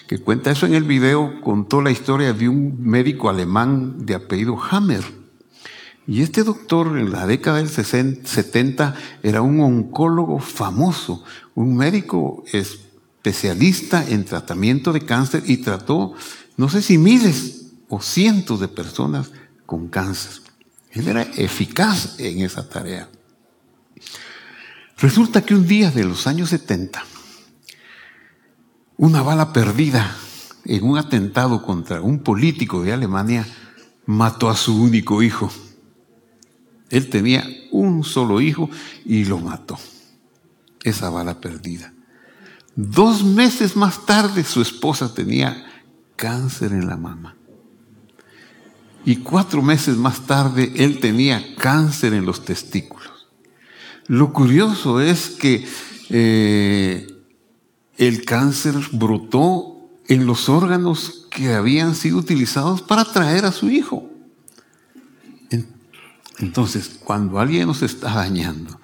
que 0.07 0.19
cuenta 0.19 0.51
eso 0.51 0.67
en 0.67 0.75
el 0.75 0.83
video, 0.83 1.41
contó 1.41 1.81
la 1.81 1.89
historia 1.89 2.33
de 2.33 2.49
un 2.49 2.83
médico 2.83 3.31
alemán 3.31 4.05
de 4.05 4.13
apellido 4.13 4.59
Hammer 4.61 5.18
y 6.09 6.23
este 6.23 6.43
doctor 6.43 6.97
en 6.97 7.11
la 7.11 7.27
década 7.27 7.57
del 7.57 7.69
70 7.69 8.95
era 9.21 9.43
un 9.43 9.61
oncólogo 9.61 10.39
famoso, 10.39 11.23
un 11.53 11.77
médico 11.77 12.43
especialista 12.51 14.03
en 14.09 14.25
tratamiento 14.25 14.91
de 14.91 15.05
cáncer 15.05 15.43
y 15.45 15.57
trató, 15.57 16.15
no 16.57 16.67
sé 16.67 16.81
si 16.81 16.97
miles 16.97 17.73
o 17.89 18.01
cientos 18.01 18.59
de 18.59 18.67
personas 18.67 19.29
con 19.67 19.87
cáncer. 19.87 20.41
Él 20.89 21.09
era 21.09 21.21
eficaz 21.21 22.19
en 22.19 22.41
esa 22.41 22.67
tarea. 22.67 23.07
Resulta 24.97 25.45
que 25.45 25.53
un 25.53 25.67
día 25.67 25.91
de 25.91 26.05
los 26.05 26.25
años 26.25 26.49
70, 26.49 27.05
una 28.97 29.21
bala 29.21 29.53
perdida 29.53 30.17
en 30.65 30.85
un 30.85 30.97
atentado 30.97 31.61
contra 31.61 32.01
un 32.01 32.23
político 32.23 32.81
de 32.81 32.93
Alemania 32.93 33.45
mató 34.07 34.49
a 34.49 34.55
su 34.55 34.75
único 34.81 35.21
hijo. 35.21 35.51
Él 36.89 37.09
tenía 37.09 37.47
un 37.71 38.03
solo 38.03 38.41
hijo 38.41 38.69
y 39.05 39.25
lo 39.25 39.39
mató. 39.39 39.77
Esa 40.83 41.09
bala 41.09 41.39
perdida. 41.39 41.93
Dos 42.75 43.23
meses 43.23 43.75
más 43.75 44.05
tarde 44.05 44.43
su 44.43 44.61
esposa 44.61 45.13
tenía 45.13 45.65
cáncer 46.15 46.71
en 46.71 46.87
la 46.87 46.97
mama. 46.97 47.35
Y 49.05 49.17
cuatro 49.17 49.61
meses 49.61 49.97
más 49.97 50.21
tarde 50.21 50.71
él 50.75 50.99
tenía 50.99 51.55
cáncer 51.55 52.13
en 52.13 52.25
los 52.25 52.43
testículos. 52.43 53.27
Lo 54.07 54.33
curioso 54.33 55.01
es 55.01 55.29
que 55.29 55.67
eh, 56.09 57.07
el 57.97 58.25
cáncer 58.25 58.75
brotó 58.91 59.79
en 60.07 60.25
los 60.25 60.49
órganos 60.49 61.27
que 61.29 61.53
habían 61.53 61.95
sido 61.95 62.17
utilizados 62.17 62.81
para 62.81 63.05
traer 63.05 63.45
a 63.45 63.51
su 63.51 63.69
hijo. 63.69 64.08
Entonces, 66.39 66.99
cuando 67.03 67.39
alguien 67.39 67.67
nos 67.67 67.81
está 67.81 68.13
dañando, 68.13 68.79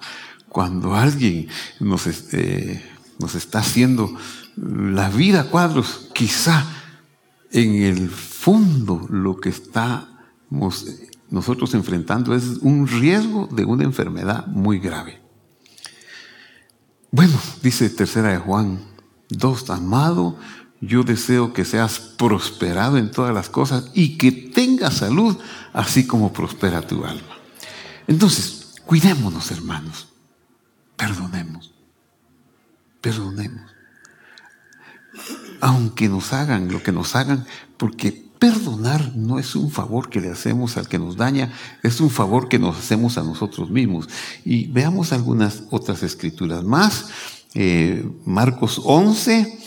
cuando 0.48 0.94
alguien 0.94 1.48
nos, 1.80 2.06
este, 2.06 2.82
nos 3.18 3.34
está 3.34 3.60
haciendo 3.60 4.14
la 4.56 5.10
vida 5.10 5.42
a 5.42 5.44
cuadros, 5.44 6.08
quizá 6.14 6.64
en 7.50 7.74
el 7.74 8.10
fondo 8.10 9.06
lo 9.10 9.36
que 9.36 9.48
estamos 9.48 10.86
nosotros 11.30 11.74
enfrentando 11.74 12.34
es 12.34 12.44
un 12.60 12.86
riesgo 12.86 13.48
de 13.50 13.64
una 13.64 13.84
enfermedad 13.84 14.46
muy 14.46 14.78
grave. 14.78 15.20
Bueno, 17.10 17.38
dice 17.62 17.88
tercera 17.90 18.30
de 18.30 18.38
Juan 18.38 18.80
2, 19.30 19.70
amado, 19.70 20.36
yo 20.80 21.02
deseo 21.02 21.52
que 21.52 21.64
seas 21.64 21.98
prosperado 21.98 22.98
en 22.98 23.10
todas 23.10 23.34
las 23.34 23.48
cosas 23.48 23.90
y 23.94 24.18
que 24.18 24.30
tengas 24.30 24.98
salud, 24.98 25.36
así 25.72 26.06
como 26.06 26.32
prospera 26.32 26.82
tu 26.82 27.04
alma. 27.04 27.35
Entonces, 28.06 28.74
cuidémonos, 28.84 29.50
hermanos. 29.50 30.08
Perdonemos. 30.96 31.72
Perdonemos. 33.00 33.70
Aunque 35.60 36.08
nos 36.08 36.32
hagan 36.32 36.70
lo 36.70 36.82
que 36.82 36.92
nos 36.92 37.16
hagan, 37.16 37.46
porque 37.76 38.26
perdonar 38.38 39.16
no 39.16 39.38
es 39.38 39.56
un 39.56 39.70
favor 39.70 40.10
que 40.10 40.20
le 40.20 40.30
hacemos 40.30 40.76
al 40.76 40.88
que 40.88 40.98
nos 40.98 41.16
daña, 41.16 41.52
es 41.82 42.00
un 42.00 42.10
favor 42.10 42.48
que 42.48 42.58
nos 42.58 42.76
hacemos 42.76 43.18
a 43.18 43.22
nosotros 43.22 43.70
mismos. 43.70 44.08
Y 44.44 44.66
veamos 44.66 45.12
algunas 45.12 45.64
otras 45.70 46.02
escrituras 46.02 46.62
más. 46.64 47.06
Eh, 47.54 48.06
Marcos 48.26 48.80
11, 48.84 49.58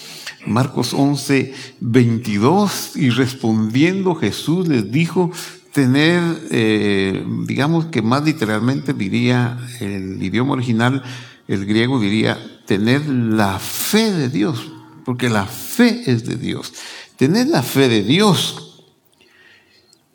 Marcos 0.46 0.94
11, 0.94 1.54
22, 1.80 2.96
y 2.96 3.10
respondiendo 3.10 4.16
Jesús 4.16 4.68
les 4.68 4.92
dijo, 4.92 5.32
tener, 5.74 6.22
eh, 6.52 7.26
digamos 7.46 7.86
que 7.88 8.02
más 8.02 8.24
literalmente 8.24 8.94
diría 8.94 9.58
el 9.80 10.22
idioma 10.22 10.54
original, 10.54 11.04
el 11.48 11.66
griego 11.66 12.00
diría, 12.00 12.38
tener 12.66 13.08
la 13.08 13.58
fe 13.58 14.12
de 14.12 14.30
Dios, 14.30 14.72
porque 15.06 15.30
la 15.30 15.46
fe 15.46 16.04
es 16.06 16.26
de 16.26 16.36
Dios. 16.36 16.74
Tener 17.16 17.48
la 17.48 17.64
fe 17.64 17.90
de 17.90 18.04
Dios. 18.04 18.84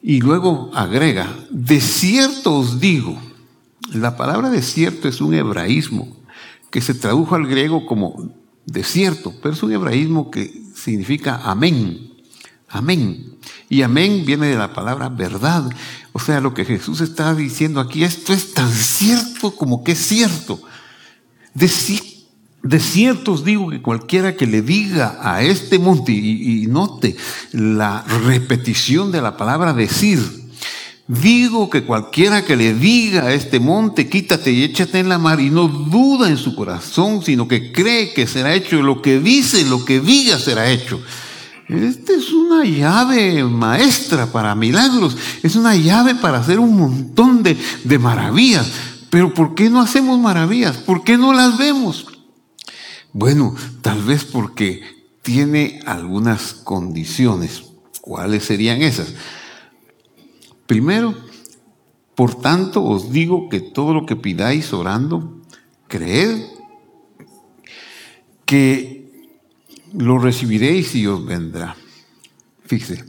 Y 0.00 0.20
luego 0.20 0.70
agrega, 0.74 1.34
de 1.50 1.80
cierto 1.80 2.54
os 2.54 2.78
digo, 2.78 3.18
la 3.92 4.16
palabra 4.16 4.50
desierto 4.50 5.08
es 5.08 5.20
un 5.20 5.34
hebraísmo 5.34 6.08
que 6.70 6.80
se 6.80 6.94
tradujo 6.94 7.34
al 7.34 7.46
griego 7.46 7.86
como 7.86 8.32
desierto, 8.66 9.34
pero 9.42 9.54
es 9.54 9.62
un 9.62 9.72
hebraísmo 9.72 10.30
que 10.30 10.52
significa 10.74 11.40
amén. 11.44 12.13
Amén. 12.74 13.36
Y 13.68 13.82
amén 13.82 14.24
viene 14.26 14.48
de 14.48 14.56
la 14.56 14.72
palabra 14.72 15.08
verdad. 15.08 15.70
O 16.12 16.18
sea, 16.18 16.40
lo 16.40 16.54
que 16.54 16.64
Jesús 16.64 17.00
está 17.00 17.34
diciendo 17.34 17.80
aquí, 17.80 18.02
esto 18.02 18.32
es 18.32 18.52
tan 18.52 18.70
cierto 18.70 19.54
como 19.54 19.84
que 19.84 19.92
es 19.92 19.98
cierto. 19.98 20.60
De, 21.54 21.68
cierto 22.80 23.32
os 23.32 23.44
digo 23.44 23.70
que 23.70 23.80
cualquiera 23.80 24.36
que 24.36 24.48
le 24.48 24.60
diga 24.60 25.18
a 25.22 25.42
este 25.42 25.78
monte, 25.78 26.10
y 26.10 26.66
note 26.66 27.16
la 27.52 28.02
repetición 28.26 29.12
de 29.12 29.22
la 29.22 29.36
palabra 29.36 29.72
decir, 29.72 30.20
Digo 31.06 31.68
que 31.68 31.84
cualquiera 31.84 32.46
que 32.46 32.56
le 32.56 32.72
diga 32.72 33.24
a 33.24 33.34
este 33.34 33.60
monte, 33.60 34.08
quítate 34.08 34.52
y 34.52 34.62
échate 34.62 34.98
en 34.98 35.10
la 35.10 35.18
mar, 35.18 35.38
y 35.38 35.50
no 35.50 35.68
duda 35.68 36.30
en 36.30 36.38
su 36.38 36.56
corazón, 36.56 37.22
sino 37.22 37.46
que 37.46 37.72
cree 37.72 38.14
que 38.14 38.26
será 38.26 38.54
hecho 38.54 38.80
lo 38.80 39.02
que 39.02 39.20
dice, 39.20 39.64
lo 39.66 39.84
que 39.84 40.00
diga 40.00 40.38
será 40.38 40.70
hecho. 40.70 40.98
Esta 41.68 42.12
es 42.12 42.30
una 42.32 42.64
llave 42.64 43.42
maestra 43.44 44.26
para 44.26 44.54
milagros, 44.54 45.16
es 45.42 45.56
una 45.56 45.74
llave 45.74 46.14
para 46.14 46.38
hacer 46.38 46.58
un 46.58 46.76
montón 46.76 47.42
de, 47.42 47.56
de 47.84 47.98
maravillas. 47.98 48.70
Pero 49.10 49.32
¿por 49.32 49.54
qué 49.54 49.70
no 49.70 49.80
hacemos 49.80 50.18
maravillas? 50.18 50.76
¿Por 50.76 51.04
qué 51.04 51.16
no 51.16 51.32
las 51.32 51.56
vemos? 51.56 52.06
Bueno, 53.12 53.54
tal 53.80 54.02
vez 54.02 54.24
porque 54.24 54.82
tiene 55.22 55.80
algunas 55.86 56.52
condiciones. 56.52 57.62
¿Cuáles 58.00 58.44
serían 58.44 58.82
esas? 58.82 59.14
Primero, 60.66 61.14
por 62.14 62.34
tanto 62.34 62.82
os 62.82 63.10
digo 63.10 63.48
que 63.48 63.60
todo 63.60 63.94
lo 63.94 64.04
que 64.04 64.16
pidáis 64.16 64.72
orando, 64.72 65.40
creed 65.88 66.42
que 68.44 69.03
lo 69.96 70.18
recibiréis 70.18 70.94
y 70.94 71.06
os 71.06 71.24
vendrá. 71.24 71.76
Fíjese, 72.66 73.04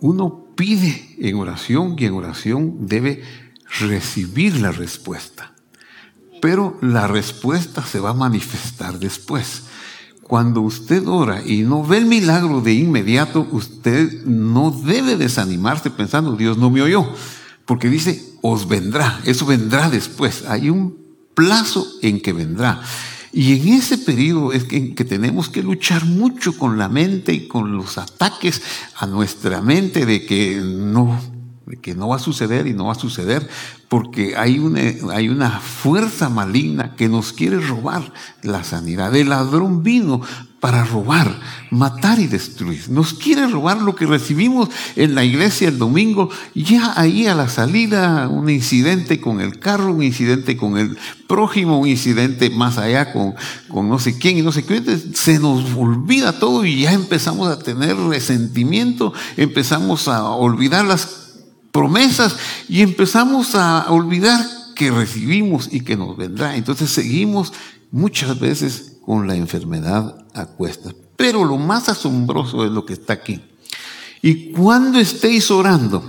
uno 0.00 0.46
pide 0.56 1.16
en 1.18 1.36
oración 1.36 1.96
y 1.98 2.06
en 2.06 2.14
oración 2.14 2.86
debe 2.86 3.22
recibir 3.80 4.60
la 4.60 4.72
respuesta. 4.72 5.52
Pero 6.40 6.78
la 6.82 7.06
respuesta 7.06 7.84
se 7.84 8.00
va 8.00 8.10
a 8.10 8.14
manifestar 8.14 8.98
después. 8.98 9.62
Cuando 10.22 10.60
usted 10.60 11.06
ora 11.06 11.42
y 11.44 11.62
no 11.62 11.84
ve 11.84 11.98
el 11.98 12.06
milagro 12.06 12.60
de 12.60 12.74
inmediato, 12.74 13.46
usted 13.52 14.24
no 14.24 14.70
debe 14.70 15.16
desanimarse 15.16 15.90
pensando, 15.90 16.36
Dios 16.36 16.58
no 16.58 16.68
me 16.68 16.82
oyó, 16.82 17.08
porque 17.64 17.88
dice, 17.88 18.22
os 18.42 18.68
vendrá, 18.68 19.20
eso 19.24 19.46
vendrá 19.46 19.88
después. 19.88 20.44
Hay 20.48 20.68
un 20.68 20.98
plazo 21.34 21.86
en 22.02 22.20
que 22.20 22.32
vendrá. 22.32 22.82
Y 23.36 23.52
en 23.60 23.68
ese 23.74 23.98
periodo 23.98 24.54
es 24.54 24.64
en 24.70 24.94
que 24.94 25.04
tenemos 25.04 25.50
que 25.50 25.62
luchar 25.62 26.06
mucho 26.06 26.56
con 26.56 26.78
la 26.78 26.88
mente 26.88 27.34
y 27.34 27.46
con 27.46 27.76
los 27.76 27.98
ataques 27.98 28.62
a 28.94 29.04
nuestra 29.04 29.60
mente 29.60 30.06
de 30.06 30.24
que 30.24 30.58
no, 30.64 31.20
que 31.82 31.96
no 31.96 32.08
va 32.08 32.16
a 32.16 32.20
suceder 32.20 32.68
y 32.68 32.74
no 32.74 32.86
va 32.86 32.92
a 32.92 32.96
suceder, 32.96 33.48
porque 33.88 34.36
hay 34.36 34.60
una, 34.60 34.80
hay 35.12 35.28
una 35.28 35.58
fuerza 35.58 36.28
maligna 36.28 36.94
que 36.94 37.08
nos 37.08 37.32
quiere 37.32 37.58
robar 37.58 38.12
la 38.42 38.62
sanidad. 38.62 39.14
El 39.16 39.30
ladrón 39.30 39.82
vino 39.82 40.20
para 40.60 40.84
robar, 40.84 41.38
matar 41.70 42.18
y 42.18 42.28
destruir. 42.28 42.88
Nos 42.88 43.14
quiere 43.14 43.46
robar 43.46 43.82
lo 43.82 43.94
que 43.94 44.06
recibimos 44.06 44.68
en 44.94 45.14
la 45.14 45.24
iglesia 45.24 45.68
el 45.68 45.78
domingo, 45.78 46.30
ya 46.54 46.98
ahí 46.98 47.26
a 47.26 47.34
la 47.34 47.48
salida, 47.48 48.28
un 48.28 48.48
incidente 48.48 49.20
con 49.20 49.40
el 49.40 49.58
carro, 49.58 49.92
un 49.92 50.02
incidente 50.02 50.56
con 50.56 50.78
el 50.78 50.96
prójimo, 51.26 51.80
un 51.80 51.88
incidente 51.88 52.50
más 52.50 52.78
allá 52.78 53.12
con, 53.12 53.34
con 53.68 53.88
no 53.88 53.98
sé 53.98 54.18
quién 54.18 54.38
y 54.38 54.42
no 54.42 54.52
sé 54.52 54.64
qué. 54.64 54.82
Se 55.14 55.38
nos 55.38 55.74
olvida 55.76 56.38
todo 56.38 56.64
y 56.64 56.80
ya 56.80 56.92
empezamos 56.92 57.48
a 57.48 57.58
tener 57.58 57.96
resentimiento, 57.96 59.12
empezamos 59.36 60.08
a 60.08 60.24
olvidar 60.24 60.84
las 60.84 61.25
promesas 61.76 62.36
y 62.70 62.80
empezamos 62.80 63.54
a 63.54 63.90
olvidar 63.90 64.40
que 64.74 64.90
recibimos 64.90 65.68
y 65.70 65.82
que 65.82 65.94
nos 65.94 66.16
vendrá. 66.16 66.56
Entonces 66.56 66.90
seguimos 66.90 67.52
muchas 67.90 68.40
veces 68.40 68.96
con 69.04 69.26
la 69.26 69.34
enfermedad 69.34 70.24
a 70.32 70.46
cuestas. 70.46 70.94
Pero 71.16 71.44
lo 71.44 71.58
más 71.58 71.90
asombroso 71.90 72.64
es 72.64 72.72
lo 72.72 72.86
que 72.86 72.94
está 72.94 73.12
aquí. 73.12 73.42
Y 74.22 74.52
cuando 74.52 74.98
estéis 74.98 75.50
orando, 75.50 76.02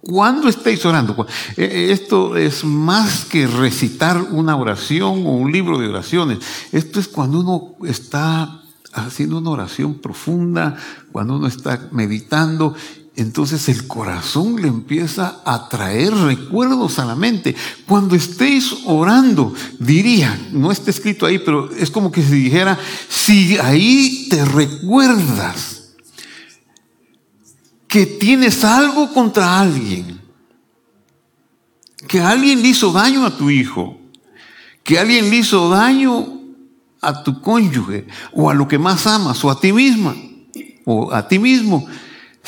cuando 0.00 0.48
estéis 0.48 0.84
orando, 0.84 1.26
e, 1.56 1.62
e, 1.62 1.92
esto 1.92 2.36
es 2.36 2.64
más 2.64 3.24
que 3.24 3.46
recitar 3.46 4.20
una 4.32 4.56
oración 4.56 5.24
o 5.26 5.36
un 5.36 5.52
libro 5.52 5.78
de 5.78 5.88
oraciones. 5.88 6.38
Esto 6.72 6.98
es 6.98 7.06
cuando 7.06 7.38
uno 7.38 7.86
está 7.86 8.62
haciendo 8.92 9.38
una 9.38 9.50
oración 9.50 9.94
profunda, 9.94 10.76
cuando 11.12 11.36
uno 11.36 11.46
está 11.46 11.88
meditando 11.92 12.74
entonces 13.18 13.68
el 13.68 13.88
corazón 13.88 14.62
le 14.62 14.68
empieza 14.68 15.42
a 15.44 15.68
traer 15.68 16.14
recuerdos 16.14 17.00
a 17.00 17.04
la 17.04 17.16
mente. 17.16 17.56
Cuando 17.84 18.14
estéis 18.14 18.72
orando, 18.84 19.52
diría, 19.80 20.38
no 20.52 20.70
está 20.70 20.92
escrito 20.92 21.26
ahí, 21.26 21.40
pero 21.40 21.68
es 21.72 21.90
como 21.90 22.12
que 22.12 22.22
se 22.22 22.36
dijera, 22.36 22.78
si 23.08 23.58
ahí 23.58 24.28
te 24.30 24.44
recuerdas 24.44 25.94
que 27.88 28.06
tienes 28.06 28.62
algo 28.62 29.12
contra 29.12 29.58
alguien, 29.58 30.20
que 32.06 32.20
alguien 32.20 32.62
le 32.62 32.68
hizo 32.68 32.92
daño 32.92 33.26
a 33.26 33.36
tu 33.36 33.50
hijo, 33.50 33.98
que 34.84 34.96
alguien 34.96 35.28
le 35.28 35.38
hizo 35.38 35.68
daño 35.68 36.38
a 37.00 37.24
tu 37.24 37.42
cónyuge, 37.42 38.06
o 38.32 38.48
a 38.48 38.54
lo 38.54 38.68
que 38.68 38.78
más 38.78 39.08
amas, 39.08 39.44
o 39.44 39.50
a 39.50 39.58
ti 39.58 39.72
misma, 39.72 40.14
o 40.84 41.12
a 41.12 41.26
ti 41.26 41.40
mismo, 41.40 41.84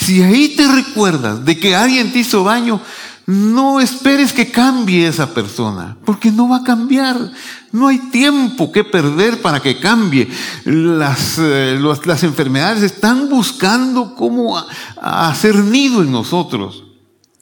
si 0.01 0.23
ahí 0.23 0.55
te 0.57 0.67
recuerdas 0.67 1.45
de 1.45 1.59
que 1.59 1.75
alguien 1.75 2.11
te 2.11 2.21
hizo 2.21 2.43
daño, 2.43 2.81
no 3.27 3.81
esperes 3.81 4.33
que 4.33 4.51
cambie 4.51 5.07
esa 5.07 5.33
persona, 5.35 5.97
porque 6.05 6.33
no 6.33 6.49
va 6.49 6.59
a 6.59 6.65
cambiar. 6.65 7.31
No 7.71 7.87
hay 7.87 7.99
tiempo 8.11 8.73
que 8.73 8.83
perder 8.83 9.41
para 9.41 9.61
que 9.61 9.79
cambie. 9.79 10.29
Las, 10.65 11.39
eh, 11.39 11.79
enfermedades 12.23 12.83
están 12.83 13.29
buscando 13.29 14.17
cómo 14.17 14.59
hacer 15.01 15.57
nido 15.57 16.03
en 16.03 16.11
nosotros. 16.11 16.85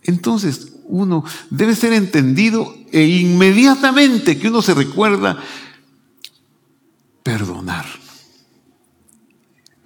Entonces, 0.03 0.73
uno 0.85 1.25
debe 1.51 1.75
ser 1.75 1.93
entendido 1.93 2.75
e 2.93 3.05
inmediatamente 3.05 4.39
que 4.39 4.49
uno 4.49 4.63
se 4.63 4.75
recuerda 4.75 5.39
perdonar. 7.23 7.87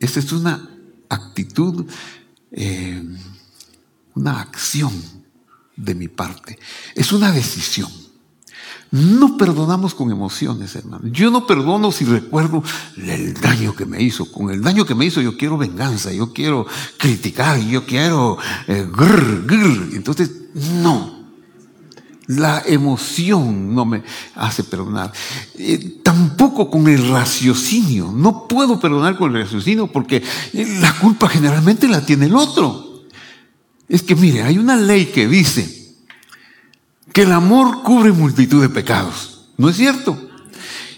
Esta 0.00 0.18
es 0.18 0.32
una 0.32 0.68
actitud, 1.08 1.86
eh, 2.52 3.02
una 4.14 4.40
acción 4.40 4.92
de 5.76 5.94
mi 5.94 6.08
parte. 6.08 6.58
Es 6.94 7.12
una 7.12 7.32
decisión. 7.32 7.90
No 8.90 9.38
perdonamos 9.38 9.94
con 9.94 10.10
emociones, 10.10 10.76
hermano. 10.76 11.08
Yo 11.08 11.30
no 11.30 11.46
perdono 11.46 11.90
si 11.92 12.04
recuerdo 12.04 12.62
el 12.98 13.32
daño 13.32 13.74
que 13.74 13.86
me 13.86 14.02
hizo. 14.02 14.30
Con 14.30 14.50
el 14.50 14.60
daño 14.60 14.84
que 14.84 14.94
me 14.94 15.06
hizo 15.06 15.22
yo 15.22 15.38
quiero 15.38 15.56
venganza, 15.56 16.12
yo 16.12 16.34
quiero 16.34 16.66
criticar, 16.98 17.58
yo 17.58 17.86
quiero 17.86 18.36
eh, 18.68 18.86
Entonces, 19.94 20.30
no. 20.54 21.21
La 22.36 22.62
emoción 22.66 23.74
no 23.74 23.84
me 23.84 24.02
hace 24.34 24.64
perdonar. 24.64 25.12
Eh, 25.58 26.00
tampoco 26.02 26.70
con 26.70 26.88
el 26.88 27.08
raciocinio. 27.08 28.12
No 28.12 28.46
puedo 28.46 28.78
perdonar 28.78 29.16
con 29.16 29.34
el 29.34 29.42
raciocinio 29.42 29.86
porque 29.86 30.22
la 30.52 30.94
culpa 30.98 31.28
generalmente 31.28 31.88
la 31.88 32.04
tiene 32.04 32.26
el 32.26 32.34
otro. 32.34 33.02
Es 33.88 34.02
que 34.02 34.14
mire, 34.14 34.42
hay 34.42 34.58
una 34.58 34.76
ley 34.76 35.06
que 35.06 35.28
dice, 35.28 35.82
que 37.12 37.22
el 37.22 37.32
amor 37.32 37.82
cubre 37.82 38.12
multitud 38.12 38.62
de 38.62 38.68
pecados. 38.68 39.44
¿No 39.56 39.68
es 39.68 39.76
cierto? 39.76 40.18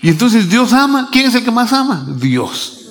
Y 0.00 0.08
entonces 0.08 0.48
Dios 0.48 0.72
ama. 0.72 1.08
¿Quién 1.10 1.26
es 1.26 1.34
el 1.34 1.44
que 1.44 1.50
más 1.50 1.72
ama? 1.72 2.06
Dios. 2.18 2.84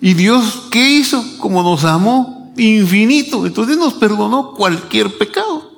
¿Y 0.00 0.14
Dios 0.14 0.64
qué 0.70 0.90
hizo? 0.90 1.24
Como 1.38 1.62
nos 1.62 1.84
amó 1.84 2.52
infinito. 2.56 3.46
Entonces 3.46 3.76
nos 3.76 3.94
perdonó 3.94 4.52
cualquier 4.52 5.16
pecado. 5.16 5.73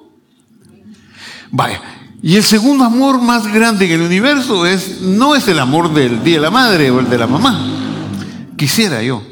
Vaya. 1.57 1.81
Y 2.23 2.37
el 2.37 2.45
segundo 2.45 2.85
amor 2.85 3.19
más 3.19 3.47
grande 3.51 3.87
en 3.87 3.93
el 3.93 4.03
universo 4.03 4.67
es, 4.67 5.01
no 5.01 5.35
es 5.35 5.49
el 5.49 5.59
amor 5.59 5.95
del 5.95 6.23
Día 6.23 6.35
de 6.35 6.43
la 6.43 6.51
Madre 6.51 6.91
o 6.91 7.01
el 7.01 7.09
de 7.09 7.17
la 7.17 7.27
mamá. 7.27 8.53
Quisiera 8.59 9.03
yo. 9.03 9.23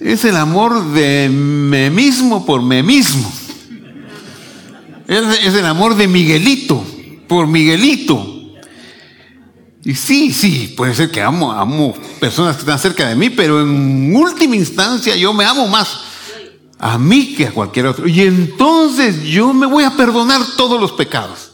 Es 0.00 0.24
el 0.24 0.36
amor 0.36 0.92
de 0.92 1.28
mí 1.28 1.90
mismo 1.90 2.46
por 2.46 2.62
mí 2.62 2.82
mismo. 2.82 3.30
Es, 5.06 5.54
el 5.54 5.66
amor 5.66 5.94
de 5.94 6.08
Miguelito, 6.08 6.82
por 7.28 7.46
Miguelito. 7.46 8.54
Y 9.84 9.94
sí, 9.94 10.32
sí, 10.32 10.72
puede 10.74 10.94
ser 10.94 11.10
que 11.10 11.20
amo, 11.20 11.52
amo 11.52 11.94
personas 12.18 12.56
que 12.56 12.60
están 12.60 12.78
cerca 12.78 13.08
de 13.08 13.14
mí, 13.14 13.28
pero 13.28 13.60
en 13.60 14.16
última 14.16 14.56
instancia 14.56 15.14
yo 15.16 15.34
me 15.34 15.44
amo 15.44 15.68
más 15.68 16.00
a 16.78 16.96
mí 16.96 17.34
que 17.34 17.48
a 17.48 17.52
cualquier 17.52 17.88
otro. 17.88 18.08
Y 18.08 18.22
entonces 18.22 19.22
yo 19.24 19.52
me 19.52 19.66
voy 19.66 19.84
a 19.84 19.94
perdonar 19.96 20.40
todos 20.56 20.80
los 20.80 20.92
pecados. 20.92 21.47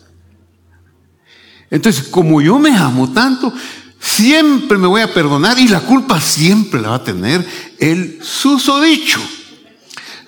Entonces, 1.74 2.04
como 2.04 2.40
yo 2.40 2.60
me 2.60 2.76
amo 2.76 3.10
tanto, 3.10 3.52
siempre 3.98 4.78
me 4.78 4.86
voy 4.86 5.00
a 5.00 5.12
perdonar 5.12 5.58
y 5.58 5.66
la 5.66 5.80
culpa 5.80 6.20
siempre 6.20 6.80
la 6.80 6.90
va 6.90 6.96
a 6.96 7.04
tener 7.04 7.44
el 7.80 8.20
susodicho 8.22 9.20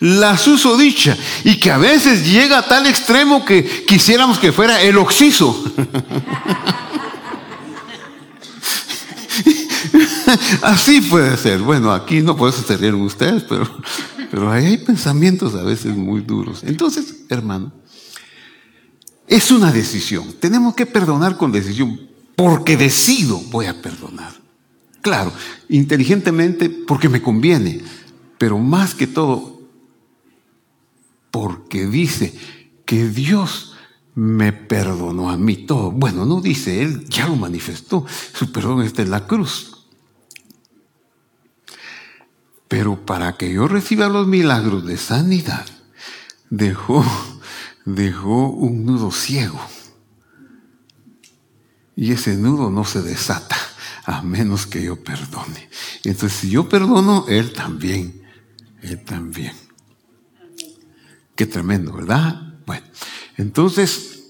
la 0.00 0.36
susodicha 0.36 1.16
y 1.44 1.58
que 1.58 1.70
a 1.70 1.78
veces 1.78 2.26
llega 2.26 2.58
a 2.58 2.68
tal 2.68 2.86
extremo 2.86 3.46
que 3.46 3.64
quisiéramos 3.86 4.38
que 4.38 4.52
fuera 4.52 4.82
el 4.82 4.98
oxiso. 4.98 5.64
Así 10.62 11.00
puede 11.00 11.36
ser. 11.38 11.60
Bueno, 11.60 11.92
aquí 11.92 12.20
no 12.20 12.36
puedo 12.36 12.52
se 12.52 12.92
ustedes, 12.92 13.44
pero, 13.44 13.66
pero 14.30 14.50
ahí 14.50 14.66
hay 14.66 14.78
pensamientos 14.78 15.54
a 15.54 15.62
veces 15.62 15.96
muy 15.96 16.20
duros. 16.20 16.62
Entonces, 16.64 17.24
hermano, 17.30 17.72
es 19.28 19.50
una 19.50 19.72
decisión. 19.72 20.34
Tenemos 20.40 20.74
que 20.74 20.86
perdonar 20.86 21.36
con 21.36 21.52
decisión, 21.52 22.00
porque 22.34 22.76
decido 22.76 23.38
voy 23.50 23.66
a 23.66 23.80
perdonar. 23.80 24.32
Claro, 25.00 25.32
inteligentemente 25.68 26.68
porque 26.68 27.08
me 27.08 27.22
conviene, 27.22 27.82
pero 28.38 28.58
más 28.58 28.94
que 28.94 29.06
todo 29.06 29.56
porque 31.30 31.86
dice 31.86 32.34
que 32.86 33.08
Dios 33.08 33.74
me 34.14 34.54
perdonó 34.54 35.28
a 35.28 35.36
mí 35.36 35.56
todo. 35.56 35.90
Bueno, 35.90 36.24
no 36.24 36.40
dice 36.40 36.82
Él, 36.82 37.06
ya 37.08 37.28
lo 37.28 37.36
manifestó. 37.36 38.06
Su 38.32 38.50
perdón 38.50 38.82
está 38.82 39.02
en 39.02 39.10
la 39.10 39.26
cruz. 39.26 39.86
Pero 42.68 43.04
para 43.04 43.36
que 43.36 43.52
yo 43.52 43.68
reciba 43.68 44.08
los 44.08 44.26
milagros 44.26 44.86
de 44.86 44.96
sanidad, 44.96 45.66
dejó, 46.48 47.04
dejó 47.86 48.50
un 48.50 48.84
nudo 48.84 49.10
ciego. 49.10 49.60
Y 51.94 52.12
ese 52.12 52.36
nudo 52.36 52.68
no 52.68 52.84
se 52.84 53.00
desata 53.00 53.56
a 54.04 54.20
menos 54.20 54.66
que 54.66 54.82
yo 54.82 55.02
perdone. 55.02 55.70
Entonces, 56.04 56.38
si 56.38 56.50
yo 56.50 56.68
perdono, 56.68 57.24
Él 57.28 57.54
también, 57.54 58.22
Él 58.82 59.02
también. 59.02 59.54
Qué 61.34 61.46
tremendo, 61.46 61.92
¿verdad? 61.92 62.58
Bueno, 62.66 62.86
entonces, 63.36 64.24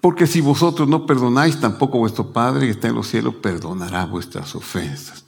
porque 0.00 0.26
si 0.26 0.40
vosotros 0.40 0.88
no 0.88 1.06
perdonáis, 1.06 1.60
tampoco 1.60 1.98
vuestro 1.98 2.32
Padre 2.32 2.66
que 2.66 2.72
está 2.72 2.88
en 2.88 2.94
los 2.94 3.06
cielos 3.06 3.36
perdonará 3.36 4.04
vuestras 4.06 4.54
ofensas. 4.54 5.24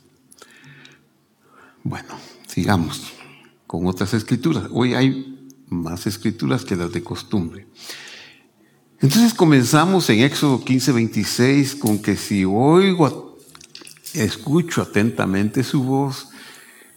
Bueno, 1.84 2.14
sigamos 2.46 3.12
con 3.66 3.86
otras 3.86 4.14
escrituras. 4.14 4.64
Hoy 4.70 4.94
hay 4.94 5.37
más 5.68 6.06
escrituras 6.06 6.64
que 6.64 6.76
las 6.76 6.92
de 6.92 7.02
costumbre. 7.02 7.66
Entonces 9.00 9.34
comenzamos 9.34 10.10
en 10.10 10.20
Éxodo 10.20 10.64
15, 10.64 10.92
26 10.92 11.76
con 11.76 12.00
que 12.00 12.16
si 12.16 12.44
oigo, 12.44 13.38
escucho 14.14 14.82
atentamente 14.82 15.62
su 15.62 15.84
voz 15.84 16.28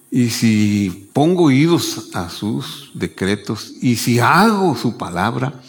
y 0.10 0.30
si 0.30 1.10
pongo 1.14 1.46
oídos 1.46 2.10
a 2.14 2.30
sus 2.30 2.92
decretos 2.96 3.74
y 3.82 3.98
si 3.98 4.20
hago 4.20 4.76
su 4.76 4.98
palabra, 4.98 5.62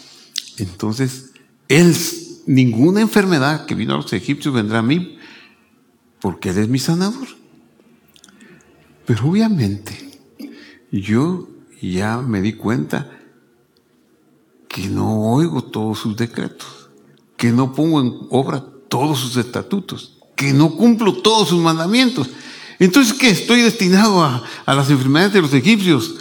entonces 0.57 1.33
él, 1.67 1.95
ninguna 2.45 3.01
enfermedad 3.01 3.65
que 3.65 3.75
vino 3.75 3.93
a 3.93 3.97
los 3.97 4.11
egipcios 4.13 4.53
vendrá 4.53 4.79
a 4.79 4.83
mí, 4.83 5.17
porque 6.19 6.49
Él 6.49 6.57
es 6.57 6.67
mi 6.67 6.79
sanador. 6.79 7.27
Pero 9.05 9.27
obviamente 9.27 9.93
yo 10.91 11.49
ya 11.91 12.17
me 12.17 12.41
di 12.41 12.53
cuenta 12.53 13.11
que 14.67 14.87
no 14.87 15.33
oigo 15.33 15.63
todos 15.63 15.99
sus 15.99 16.15
decretos, 16.15 16.89
que 17.37 17.51
no 17.51 17.73
pongo 17.73 18.01
en 18.01 18.13
obra 18.29 18.63
todos 18.87 19.19
sus 19.19 19.37
estatutos, 19.37 20.17
que 20.35 20.53
no 20.53 20.75
cumplo 20.75 21.13
todos 21.13 21.49
sus 21.49 21.61
mandamientos. 21.61 22.29
Entonces, 22.79 23.13
¿qué? 23.13 23.29
¿Estoy 23.29 23.61
destinado 23.61 24.23
a, 24.23 24.43
las 24.65 24.89
enfermedades 24.89 25.33
de 25.33 25.41
los 25.41 25.53
egipcios? 25.53 26.15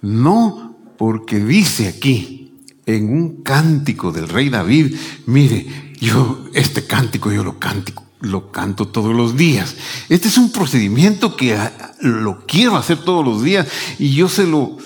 No, 0.00 0.76
porque 0.96 1.38
dice 1.38 1.88
aquí, 1.88 2.52
en 2.86 3.12
un 3.12 3.42
cántico 3.42 4.12
del 4.12 4.28
rey 4.28 4.48
David, 4.48 4.96
mire, 5.26 5.94
yo 6.00 6.44
este 6.54 6.86
cántico 6.86 7.30
yo 7.32 7.44
lo 7.44 7.58
canto, 7.58 7.92
lo 8.20 8.50
canto 8.50 8.88
todos 8.88 9.14
los 9.14 9.36
días. 9.36 9.76
Este 10.08 10.28
es 10.28 10.38
un 10.38 10.52
procedimiento 10.52 11.36
que 11.36 11.54
ah, 11.54 11.94
lo 12.00 12.46
quiero 12.46 12.76
hacer 12.76 12.98
todos 12.98 13.24
los 13.24 13.42
días 13.42 13.66
y 13.98 14.14
yo 14.14 14.28
se 14.28 14.46
lo 14.46 14.78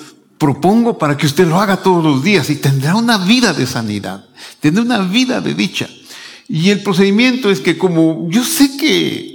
propongo 0.42 0.98
para 0.98 1.16
que 1.16 1.26
usted 1.26 1.46
lo 1.46 1.61
haga 1.61 1.76
todos 1.85 2.02
los 2.02 2.24
días 2.24 2.50
y 2.50 2.57
tendrá 2.57 2.96
una 2.96 3.16
vida 3.16 3.52
de 3.52 3.64
sanidad, 3.64 4.24
tendrá 4.59 4.83
una 4.83 4.98
vida 4.98 5.40
de 5.40 5.55
dicha. 5.55 5.88
Y 6.48 6.70
el 6.70 6.83
procedimiento 6.83 7.48
es 7.48 7.61
que 7.61 7.78
como 7.78 8.28
yo 8.28 8.42
sé 8.42 8.76
que 8.76 9.33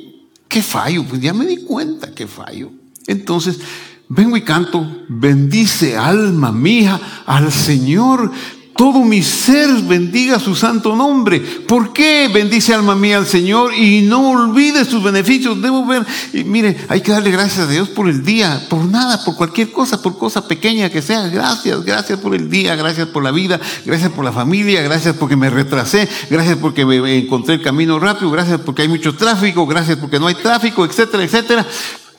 ¿Qué 0.47 0.61
fallo? 0.61 1.03
Pues 1.03 1.21
ya 1.21 1.33
me 1.33 1.45
di 1.45 1.57
cuenta 1.57 2.13
que 2.13 2.25
fallo. 2.25 2.71
Entonces, 3.05 3.59
vengo 4.07 4.37
y 4.37 4.41
canto, 4.41 5.03
bendice 5.09 5.97
alma 5.97 6.51
mía 6.51 6.99
al 7.25 7.51
Señor, 7.51 8.31
todo 8.77 9.03
mi 9.03 9.23
ser 9.23 9.69
bendiga 9.81 10.39
su 10.39 10.55
santo 10.55 10.95
nombre. 10.95 11.39
¿Por 11.39 11.91
qué 11.91 12.29
bendice 12.31 12.73
alma 12.73 12.95
mía 12.95 13.17
al 13.17 13.25
Señor 13.25 13.73
y 13.73 14.03
no 14.03 14.29
olvide 14.29 14.85
sus 14.85 15.03
beneficios? 15.03 15.61
Debo 15.61 15.85
ver, 15.85 16.05
y 16.31 16.43
mire, 16.43 16.77
hay 16.87 17.01
que 17.01 17.11
darle 17.11 17.31
gracias 17.31 17.67
a 17.67 17.71
Dios 17.71 17.89
por 17.89 18.07
el 18.07 18.23
día, 18.23 18.65
por 18.69 18.85
nada, 18.85 19.25
por 19.25 19.35
cualquier 19.35 19.71
cosa, 19.71 20.01
por 20.01 20.17
cosa 20.17 20.47
pequeña 20.47 20.89
que 20.89 21.01
sea. 21.01 21.27
Gracias, 21.27 21.83
gracias 21.83 22.19
por 22.19 22.35
el 22.35 22.49
día, 22.49 22.75
gracias 22.75 23.07
por 23.07 23.23
la 23.23 23.31
vida, 23.31 23.59
gracias 23.83 24.11
por 24.11 24.23
la 24.23 24.31
familia, 24.31 24.81
gracias 24.83 25.15
porque 25.15 25.35
me 25.35 25.49
retrasé, 25.49 26.07
gracias 26.29 26.57
porque 26.57 26.85
me 26.85 27.17
encontré 27.17 27.55
el 27.55 27.63
camino 27.63 27.99
rápido, 27.99 28.29
gracias 28.29 28.61
porque 28.61 28.83
hay 28.83 28.87
mucho 28.87 29.15
tráfico, 29.15 29.65
gracias 29.65 29.97
porque 29.97 30.19
no 30.19 30.27
hay 30.27 30.35
tráfico, 30.35 30.85
etcétera, 30.85 31.23
etcétera. 31.23 31.65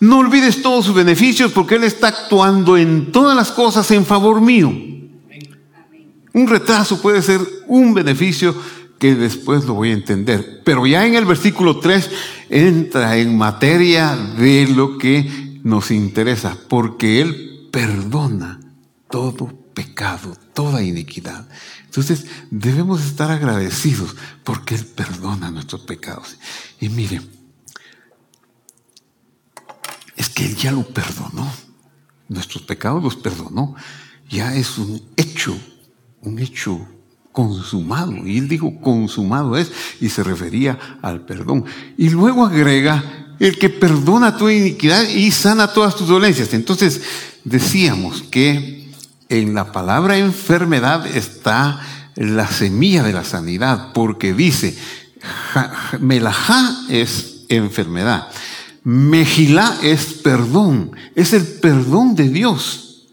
No 0.01 0.18
olvides 0.18 0.61
todos 0.61 0.87
sus 0.87 0.94
beneficios 0.94 1.53
porque 1.53 1.77
Él 1.77 1.85
está 1.85 2.09
actuando 2.09 2.77
en 2.77 3.12
todas 3.12 3.37
las 3.37 3.53
cosas 3.53 3.88
en 3.92 4.05
favor 4.05 4.40
mío. 4.40 4.98
Un 6.38 6.46
retraso 6.46 7.03
puede 7.03 7.20
ser 7.20 7.40
un 7.66 7.94
beneficio 7.94 8.55
que 9.01 9.16
después 9.16 9.64
lo 9.64 9.74
voy 9.74 9.90
a 9.90 9.94
entender. 9.94 10.62
Pero 10.64 10.87
ya 10.87 11.05
en 11.05 11.16
el 11.16 11.24
versículo 11.24 11.81
3 11.81 12.11
entra 12.48 13.16
en 13.16 13.37
materia 13.37 14.14
de 14.14 14.68
lo 14.68 14.98
que 14.98 15.59
nos 15.64 15.90
interesa, 15.90 16.57
porque 16.68 17.20
Él 17.20 17.68
perdona 17.72 18.61
todo 19.11 19.53
pecado, 19.74 20.37
toda 20.55 20.85
iniquidad. 20.85 21.48
Entonces 21.87 22.27
debemos 22.53 23.05
estar 23.05 23.33
agradecidos 23.33 24.14
porque 24.44 24.77
Él 24.77 24.87
perdona 24.87 25.51
nuestros 25.51 25.81
pecados. 25.81 26.38
Y 26.79 26.88
mire, 26.88 27.20
es 30.14 30.29
que 30.29 30.46
Él 30.46 30.55
ya 30.55 30.70
lo 30.70 30.87
perdonó. 30.87 31.53
nuestros 32.29 32.62
pecados 32.62 33.03
los 33.03 33.16
perdonó. 33.16 33.74
Ya 34.29 34.55
es 34.55 34.79
un 34.79 35.03
hecho, 35.16 35.59
un 36.23 36.39
hecho 36.39 36.87
consumado. 37.33 38.13
Y 38.27 38.39
él 38.39 38.49
dijo, 38.49 38.81
consumado 38.81 39.57
es, 39.57 39.71
y 40.01 40.09
se 40.09 40.23
refería 40.23 40.79
al 41.03 41.25
perdón. 41.25 41.65
Y 41.97 42.11
luego 42.11 42.47
agrega, 42.47 43.37
el 43.39 43.59
que 43.59 43.69
perdona 43.69 44.37
tu 44.37 44.49
iniquidad 44.49 45.09
y 45.09 45.31
sana 45.31 45.73
todas 45.73 45.95
tus 45.97 46.09
dolencias. 46.09 46.53
Entonces, 46.55 47.01
decíamos 47.45 48.23
que 48.23 48.91
en 49.29 49.55
la 49.55 49.73
palabra 49.73 50.19
enfermedad 50.19 51.07
está 51.07 51.81
la 52.17 52.49
semilla 52.49 53.05
de 53.05 53.13
la 53.13 53.25
sanidad, 53.25 53.93
porque 53.93 54.35
dice, 54.35 54.77
melajá 56.01 56.87
es 56.89 57.45
enfermedad, 57.49 58.29
mejilá 58.83 59.79
es 59.83 60.15
perdón, 60.15 60.91
es 61.15 61.33
el 61.33 61.47
perdón 61.47 62.17
de 62.17 62.29
Dios. 62.29 63.07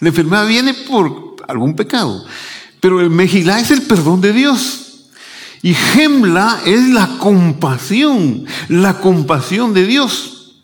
La 0.00 0.08
enfermedad 0.08 0.46
viene 0.46 0.74
por 0.74 1.29
algún 1.50 1.74
pecado. 1.74 2.24
Pero 2.80 3.00
el 3.00 3.10
Mejilá 3.10 3.60
es 3.60 3.70
el 3.70 3.82
perdón 3.82 4.20
de 4.20 4.32
Dios. 4.32 5.08
Y 5.62 5.74
Gemla 5.74 6.60
es 6.64 6.88
la 6.88 7.18
compasión, 7.18 8.46
la 8.68 8.98
compasión 9.00 9.74
de 9.74 9.86
Dios. 9.86 10.56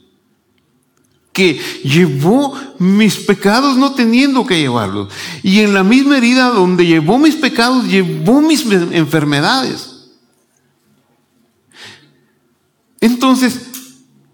Que 1.33 1.61
llevó 1.85 2.55
mis 2.79 3.17
pecados 3.17 3.77
no 3.77 3.93
teniendo 3.93 4.47
que 4.47 4.59
llevarlos. 4.59 5.13
Y 5.43 5.61
en 5.61 5.75
la 5.75 5.85
misma 5.85 6.17
herida 6.17 6.49
donde 6.49 6.87
llevó 6.87 7.19
mis 7.19 7.37
pecados, 7.37 7.87
llevó 7.87 8.41
mis 8.41 8.65
enfermedades. 8.65 10.09
Entonces, 13.01 13.61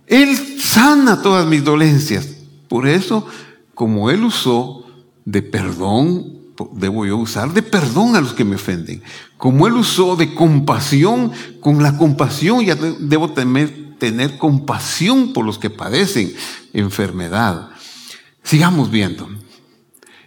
Él 0.07 0.61
sana 0.61 1.23
todas 1.23 1.45
mis 1.49 1.65
dolencias. 1.65 2.29
Por 2.69 2.87
eso, 2.87 3.27
como 3.75 4.11
Él 4.11 4.23
usó 4.23 4.87
de 5.25 5.43
perdón 5.43 6.42
debo 6.73 7.07
yo 7.07 7.17
usar 7.17 7.53
de 7.53 7.63
perdón 7.63 8.17
a 8.17 8.21
los 8.21 8.35
que 8.35 8.45
me 8.45 8.57
ofenden. 8.57 9.03
Como 9.37 9.67
Él 9.67 9.75
usó 9.75 10.17
de 10.17 10.35
compasión, 10.35 11.33
con 11.61 11.83
la 11.83 11.97
compasión 11.97 12.65
ya 12.65 12.75
debo 12.75 13.33
tener, 13.33 14.39
compasión 14.39 15.33
por 15.33 15.45
los 15.45 15.59
que 15.59 15.71
padecen 15.71 16.33
enfermedad. 16.73 17.71
Sigamos 18.43 18.91
viendo. 18.91 19.29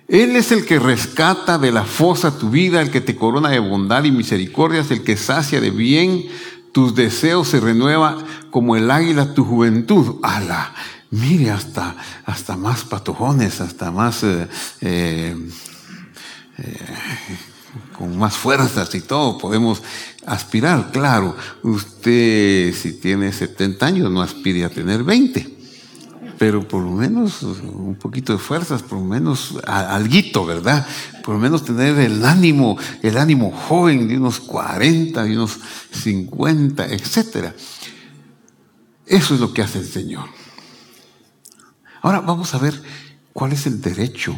Él 0.08 0.36
es 0.36 0.52
el 0.52 0.66
que 0.66 0.80
rescata 0.80 1.58
de 1.58 1.72
la 1.72 1.84
fosa 1.84 2.38
tu 2.38 2.50
vida, 2.50 2.82
el 2.82 2.92
que 2.92 3.02
te 3.02 3.16
corona 3.16 3.50
de 3.50 3.60
bondad 3.60 4.04
y 4.04 4.12
misericordia, 4.12 4.82
es 4.82 4.92
el 4.92 5.04
que 5.04 5.18
sacia 5.18 5.60
de 5.60 5.72
bien 5.72 6.26
tus 6.72 6.94
deseos, 6.94 7.48
se 7.48 7.60
renueva 7.60 8.18
como 8.52 8.76
el 8.76 8.92
águila 8.92 9.34
tu 9.34 9.46
juventud. 9.46 10.18
¡Hala! 10.22 10.74
Mire, 11.12 11.52
hasta, 11.52 11.96
hasta 12.26 12.58
más 12.58 12.84
patojones, 12.84 13.62
hasta 13.62 13.92
más 13.92 14.24
eh, 14.24 14.48
eh, 14.82 15.36
eh, 16.58 16.78
con 17.98 18.18
más 18.18 18.36
fuerzas 18.36 18.94
y 18.96 19.02
todo, 19.02 19.38
podemos 19.38 19.82
aspirar. 20.26 20.92
Claro, 20.92 21.36
usted 21.64 22.74
si 22.74 22.94
tiene 22.94 23.32
70 23.32 23.86
años 23.86 24.12
no 24.12 24.22
aspire 24.22 24.64
a 24.64 24.70
tener 24.70 25.04
20, 25.04 25.58
pero 26.38 26.66
por 26.68 26.84
lo 26.84 26.92
menos 26.92 27.44
un 27.44 27.96
poquito 27.96 28.34
de 28.34 28.40
fuerzas, 28.40 28.84
por 28.84 29.00
lo 29.00 29.06
menos 29.06 29.56
alguito, 29.66 30.46
¿verdad? 30.46 30.86
Por 31.24 31.36
lo 31.36 31.40
menos 31.40 31.66
tener 31.66 31.98
el 32.00 32.24
ánimo, 32.26 32.78
el 33.02 33.18
ánimo 33.18 33.52
joven 33.52 34.08
de 34.08 34.18
unos 34.18 34.40
40, 34.40 35.24
de 35.24 35.32
unos 35.32 35.60
50, 35.92 36.86
etc. 36.88 37.54
Eso 39.06 39.34
es 39.34 39.40
lo 39.40 39.54
que 39.54 39.62
hace 39.62 39.80
el 39.80 39.88
Señor. 39.88 40.30
Ahora 42.02 42.22
vamos 42.22 42.54
a 42.54 42.60
ver 42.60 42.82
cuál 43.34 43.52
es 43.52 43.66
el 43.66 43.82
derecho 43.82 44.36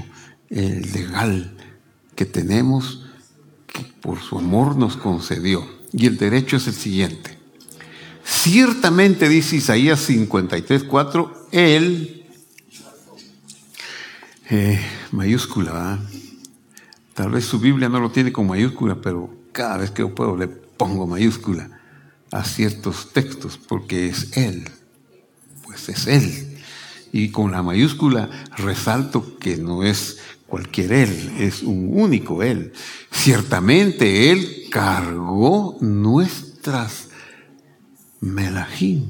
legal 0.50 1.57
que 2.18 2.26
tenemos 2.26 3.06
que 3.68 3.84
por 4.02 4.20
su 4.20 4.40
amor 4.40 4.76
nos 4.76 4.98
concedió. 4.98 5.66
Y 5.94 6.08
el 6.08 6.18
derecho 6.18 6.58
es 6.58 6.68
el 6.68 6.74
siguiente. 6.74 7.38
Ciertamente 8.26 9.30
dice 9.30 9.56
Isaías 9.56 10.02
53, 10.02 10.84
4, 10.84 11.48
Él, 11.52 12.26
eh, 14.50 14.82
mayúscula, 15.12 16.00
tal 17.14 17.32
vez 17.32 17.46
su 17.46 17.60
Biblia 17.60 17.88
no 17.88 18.00
lo 18.00 18.12
tiene 18.12 18.34
con 18.34 18.48
mayúscula, 18.48 18.96
pero 19.00 19.30
cada 19.52 19.78
vez 19.78 19.92
que 19.92 20.02
yo 20.02 20.14
puedo 20.14 20.36
le 20.36 20.48
pongo 20.48 21.06
mayúscula 21.06 21.70
a 22.32 22.44
ciertos 22.44 23.14
textos, 23.14 23.58
porque 23.58 24.08
es 24.08 24.36
Él, 24.36 24.68
pues 25.64 25.88
es 25.88 26.08
Él. 26.08 26.58
Y 27.14 27.30
con 27.30 27.52
la 27.52 27.64
mayúscula 27.64 28.30
resalto 28.58 29.38
que 29.38 29.56
no 29.56 29.84
es 29.84 30.18
cualquier 30.48 30.94
Él, 30.94 31.36
es 31.40 31.62
un 31.62 31.90
único 31.92 32.42
Él. 32.42 32.74
Ciertamente 33.12 34.32
Él 34.32 34.68
cargó 34.72 35.78
nuestras 35.82 37.10
melajim, 38.20 39.06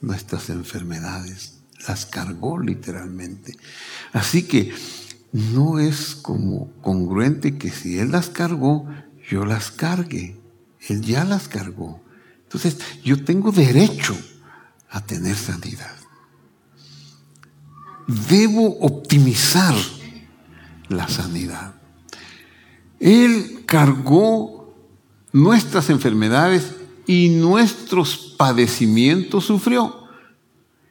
nuestras 0.00 0.50
enfermedades, 0.50 1.60
las 1.86 2.06
cargó 2.06 2.58
literalmente. 2.58 3.56
Así 4.12 4.42
que 4.42 4.72
no 5.32 5.78
es 5.78 6.16
como 6.16 6.72
congruente 6.82 7.56
que 7.56 7.70
si 7.70 7.98
Él 7.98 8.10
las 8.10 8.30
cargó, 8.30 8.88
yo 9.28 9.44
las 9.44 9.70
cargue. 9.70 10.40
Él 10.88 11.02
ya 11.02 11.24
las 11.24 11.46
cargó. 11.46 12.02
Entonces, 12.44 12.78
yo 13.04 13.22
tengo 13.22 13.52
derecho 13.52 14.16
a 14.88 15.04
tener 15.04 15.36
sanidad 15.36 15.99
debo 18.28 18.78
optimizar 18.80 19.74
la 20.88 21.08
sanidad. 21.08 21.74
Él 22.98 23.62
cargó 23.66 24.74
nuestras 25.32 25.90
enfermedades 25.90 26.74
y 27.06 27.28
nuestros 27.28 28.34
padecimientos 28.36 29.44
sufrió. 29.44 30.00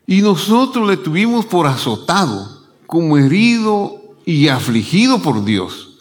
Y 0.07 0.21
nosotros 0.21 0.87
le 0.87 0.97
tuvimos 0.97 1.45
por 1.45 1.67
azotado, 1.67 2.63
como 2.87 3.17
herido 3.17 4.15
y 4.25 4.47
afligido 4.47 5.21
por 5.21 5.45
Dios. 5.45 5.99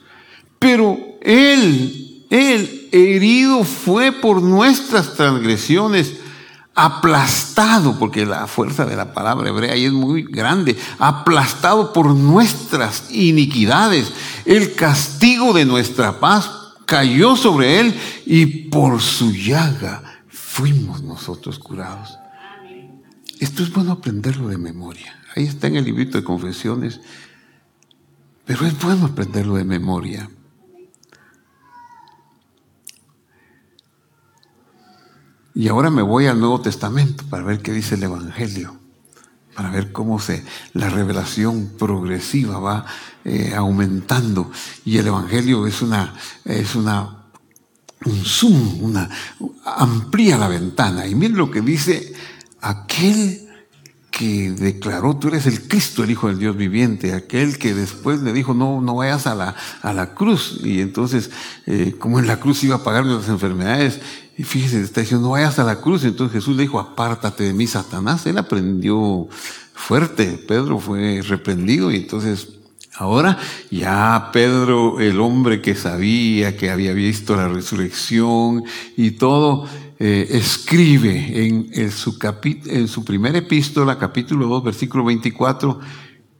Pero 0.58 0.98
Él, 1.20 2.24
Él 2.30 2.88
herido 2.90 3.64
fue 3.64 4.12
por 4.12 4.42
nuestras 4.42 5.14
transgresiones 5.14 6.14
aplastado, 6.78 7.98
porque 7.98 8.24
la 8.24 8.46
fuerza 8.46 8.86
de 8.86 8.94
la 8.94 9.12
palabra 9.12 9.48
hebrea 9.48 9.72
ahí 9.72 9.86
es 9.86 9.92
muy 9.92 10.22
grande, 10.22 10.78
aplastado 11.00 11.92
por 11.92 12.14
nuestras 12.14 13.10
iniquidades. 13.10 14.12
El 14.44 14.74
castigo 14.74 15.52
de 15.52 15.64
nuestra 15.64 16.20
paz 16.20 16.48
cayó 16.86 17.34
sobre 17.34 17.80
él 17.80 18.00
y 18.26 18.46
por 18.68 19.00
su 19.00 19.32
llaga 19.32 20.22
fuimos 20.28 21.02
nosotros 21.02 21.58
curados. 21.58 22.16
Esto 23.40 23.64
es 23.64 23.72
bueno 23.72 23.90
aprenderlo 23.90 24.46
de 24.46 24.58
memoria. 24.58 25.20
Ahí 25.34 25.46
está 25.46 25.66
en 25.66 25.74
el 25.74 25.84
librito 25.84 26.16
de 26.16 26.22
confesiones, 26.22 27.00
pero 28.44 28.64
es 28.64 28.78
bueno 28.78 29.06
aprenderlo 29.06 29.56
de 29.56 29.64
memoria. 29.64 30.30
Y 35.58 35.66
ahora 35.66 35.90
me 35.90 36.02
voy 36.02 36.26
al 36.26 36.38
Nuevo 36.38 36.60
Testamento 36.60 37.24
para 37.28 37.42
ver 37.42 37.60
qué 37.60 37.72
dice 37.72 37.96
el 37.96 38.04
Evangelio, 38.04 38.76
para 39.56 39.70
ver 39.70 39.90
cómo 39.90 40.20
se, 40.20 40.44
la 40.72 40.88
revelación 40.88 41.72
progresiva 41.76 42.60
va 42.60 42.86
eh, 43.24 43.54
aumentando. 43.56 44.52
Y 44.84 44.98
el 44.98 45.08
Evangelio 45.08 45.66
es 45.66 45.82
una, 45.82 46.14
es 46.44 46.76
una, 46.76 47.24
un 48.04 48.24
zoom, 48.24 48.84
una, 48.84 49.10
amplía 49.64 50.38
la 50.38 50.46
ventana. 50.46 51.08
Y 51.08 51.16
miren 51.16 51.36
lo 51.36 51.50
que 51.50 51.60
dice 51.60 52.12
aquel 52.60 53.48
que 54.12 54.52
declaró, 54.52 55.16
tú 55.16 55.26
eres 55.26 55.46
el 55.46 55.66
Cristo, 55.66 56.04
el 56.04 56.12
Hijo 56.12 56.28
del 56.28 56.38
Dios 56.38 56.56
viviente, 56.56 57.14
aquel 57.14 57.58
que 57.58 57.74
después 57.74 58.20
le 58.22 58.32
dijo, 58.32 58.54
no, 58.54 58.80
no 58.80 58.94
vayas 58.94 59.26
a 59.26 59.34
la, 59.34 59.56
a 59.82 59.92
la 59.92 60.14
cruz. 60.14 60.60
Y 60.62 60.80
entonces, 60.80 61.32
eh, 61.66 61.96
como 61.98 62.20
en 62.20 62.28
la 62.28 62.38
cruz 62.38 62.62
iba 62.62 62.76
a 62.76 62.84
pagar 62.84 63.04
las 63.04 63.28
enfermedades, 63.28 64.00
y 64.38 64.44
fíjese, 64.44 64.80
está 64.80 65.00
diciendo, 65.00 65.26
no 65.26 65.32
vayas 65.32 65.58
a 65.58 65.64
la 65.64 65.80
cruz. 65.80 66.04
Entonces 66.04 66.32
Jesús 66.32 66.56
le 66.56 66.62
dijo, 66.62 66.78
apártate 66.78 67.42
de 67.42 67.52
mí, 67.52 67.66
Satanás. 67.66 68.24
Él 68.24 68.38
aprendió 68.38 69.26
fuerte. 69.74 70.38
Pedro 70.46 70.78
fue 70.78 71.20
reprendido 71.22 71.90
y 71.90 71.96
entonces 71.96 72.48
ahora 72.94 73.36
ya 73.68 74.30
Pedro, 74.32 75.00
el 75.00 75.18
hombre 75.20 75.60
que 75.60 75.74
sabía, 75.74 76.56
que 76.56 76.70
había 76.70 76.92
visto 76.92 77.34
la 77.34 77.48
resurrección 77.48 78.62
y 78.96 79.12
todo, 79.12 79.66
eh, 79.98 80.28
escribe 80.30 81.44
en, 81.44 81.70
en, 81.72 81.90
su 81.90 82.16
en 82.66 82.86
su 82.86 83.04
primera 83.04 83.38
epístola, 83.38 83.98
capítulo 83.98 84.46
2, 84.46 84.62
versículo 84.62 85.04
24, 85.04 85.80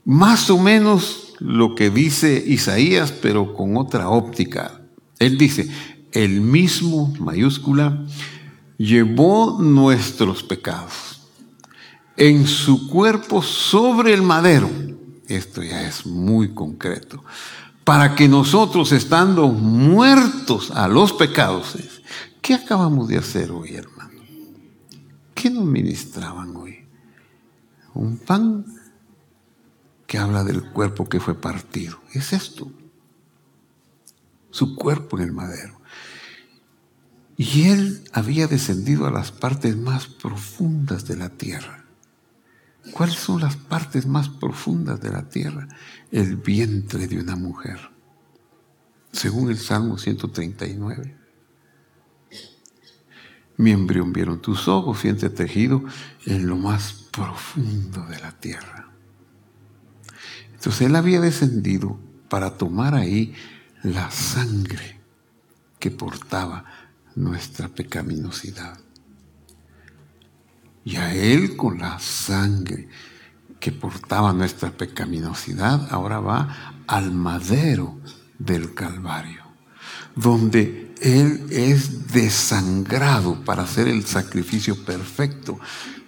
más 0.04 0.50
o 0.50 0.58
menos 0.58 1.34
lo 1.40 1.74
que 1.74 1.90
dice 1.90 2.44
Isaías, 2.46 3.10
pero 3.10 3.54
con 3.54 3.76
otra 3.76 4.08
óptica. 4.08 4.82
Él 5.18 5.36
dice, 5.36 5.68
el 6.12 6.40
mismo, 6.40 7.14
mayúscula, 7.18 8.04
llevó 8.76 9.58
nuestros 9.60 10.42
pecados 10.42 11.28
en 12.16 12.46
su 12.46 12.88
cuerpo 12.88 13.42
sobre 13.42 14.12
el 14.12 14.22
madero. 14.22 14.68
esto 15.28 15.62
ya 15.62 15.86
es 15.86 16.06
muy 16.06 16.54
concreto, 16.54 17.22
para 17.84 18.14
que 18.14 18.28
nosotros 18.28 18.92
estando 18.92 19.48
muertos 19.48 20.70
a 20.70 20.88
los 20.88 21.12
pecados, 21.12 21.76
¿qué 22.40 22.54
acabamos 22.54 23.08
de 23.08 23.18
hacer 23.18 23.50
hoy, 23.50 23.74
hermano? 23.74 24.20
¿Qué 25.34 25.50
nos 25.50 25.64
ministraban 25.64 26.56
hoy? 26.56 26.84
Un 27.94 28.18
pan 28.18 28.64
que 30.06 30.18
habla 30.18 30.42
del 30.42 30.70
cuerpo 30.70 31.08
que 31.08 31.20
fue 31.20 31.34
partido. 31.34 32.00
Es 32.12 32.32
esto. 32.32 32.72
Su 34.50 34.74
cuerpo 34.74 35.18
en 35.18 35.24
el 35.24 35.32
madero. 35.32 35.77
Y 37.40 37.68
él 37.68 38.02
había 38.12 38.48
descendido 38.48 39.06
a 39.06 39.12
las 39.12 39.30
partes 39.30 39.76
más 39.76 40.08
profundas 40.08 41.06
de 41.06 41.16
la 41.16 41.28
tierra. 41.28 41.84
¿Cuáles 42.92 43.14
son 43.14 43.40
las 43.40 43.54
partes 43.56 44.06
más 44.06 44.28
profundas 44.28 45.00
de 45.00 45.10
la 45.10 45.28
tierra? 45.28 45.68
El 46.10 46.34
vientre 46.36 47.06
de 47.06 47.20
una 47.20 47.36
mujer, 47.36 47.78
según 49.12 49.50
el 49.50 49.58
Salmo 49.58 49.98
139. 49.98 51.16
Mi 53.56 53.70
embrión 53.70 54.12
vieron 54.12 54.42
tus 54.42 54.66
ojos, 54.66 55.04
y 55.04 55.12
tejido 55.12 55.84
en 56.26 56.48
lo 56.48 56.56
más 56.56 56.92
profundo 57.12 58.04
de 58.06 58.18
la 58.18 58.32
tierra. 58.32 58.90
Entonces 60.54 60.88
él 60.88 60.96
había 60.96 61.20
descendido 61.20 62.00
para 62.28 62.56
tomar 62.56 62.96
ahí 62.96 63.32
la 63.84 64.10
sangre 64.10 64.98
que 65.78 65.92
portaba 65.92 66.64
nuestra 67.18 67.68
pecaminosidad. 67.68 68.78
Y 70.84 70.96
a 70.96 71.14
Él 71.14 71.56
con 71.56 71.78
la 71.78 71.98
sangre 71.98 72.88
que 73.60 73.72
portaba 73.72 74.32
nuestra 74.32 74.70
pecaminosidad, 74.70 75.88
ahora 75.90 76.20
va 76.20 76.74
al 76.86 77.12
madero 77.12 77.98
del 78.38 78.72
Calvario, 78.72 79.42
donde 80.14 80.94
Él 81.02 81.46
es 81.50 82.12
desangrado 82.12 83.44
para 83.44 83.64
hacer 83.64 83.88
el 83.88 84.06
sacrificio 84.06 84.84
perfecto. 84.84 85.58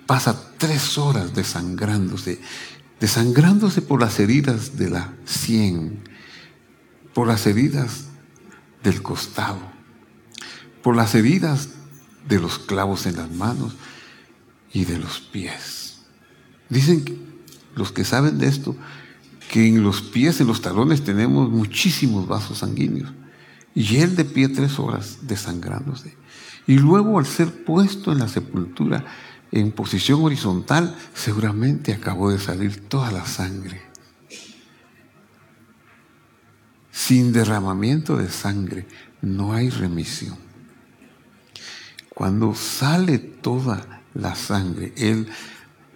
Pasa 0.07 0.55
tres 0.57 0.97
horas 0.97 1.35
desangrándose, 1.35 2.41
desangrándose 3.01 3.83
por 3.83 4.01
las 4.01 4.19
heridas 4.21 4.77
de 4.77 4.91
la 4.91 5.13
sien, 5.25 6.05
por 7.13 7.27
las 7.27 7.47
heridas 7.47 8.05
del 8.83 9.03
costado, 9.03 9.70
por 10.83 10.97
las 10.97 11.15
heridas 11.15 11.71
de 12.29 12.39
los 12.39 12.59
clavos 12.59 13.07
en 13.07 13.17
las 13.17 13.31
manos 13.31 13.75
y 14.73 14.85
de 14.85 14.99
los 14.99 15.21
pies. 15.21 15.99
Dicen 16.69 17.05
los 17.75 17.93
que 17.93 18.05
saben 18.05 18.39
de 18.39 18.47
esto 18.47 18.77
que 19.51 19.67
en 19.67 19.83
los 19.83 20.01
pies, 20.01 20.41
en 20.41 20.47
los 20.47 20.63
talones 20.63 21.03
tenemos 21.03 21.51
muchísimos 21.51 22.29
vasos 22.29 22.59
sanguíneos. 22.59 23.13
Y 23.75 23.97
él 23.97 24.17
de 24.17 24.25
pie 24.25 24.49
tres 24.49 24.79
horas 24.79 25.19
desangrándose. 25.23 26.17
Y 26.67 26.79
luego 26.79 27.19
al 27.19 27.27
ser 27.27 27.65
puesto 27.65 28.13
en 28.13 28.19
la 28.19 28.29
sepultura 28.29 29.05
en 29.53 29.73
posición 29.73 30.23
horizontal, 30.23 30.97
seguramente 31.15 31.93
acabó 31.93 32.31
de 32.31 32.39
salir 32.39 32.89
toda 32.89 33.11
la 33.11 33.27
sangre. 33.27 33.83
Sin 36.93 37.33
derramamiento 37.33 38.17
de 38.17 38.31
sangre 38.31 38.87
no 39.23 39.53
hay 39.53 39.71
remisión. 39.71 40.50
Cuando 42.21 42.55
sale 42.55 43.17
toda 43.17 44.03
la 44.13 44.35
sangre, 44.35 44.93
Él 44.99 45.27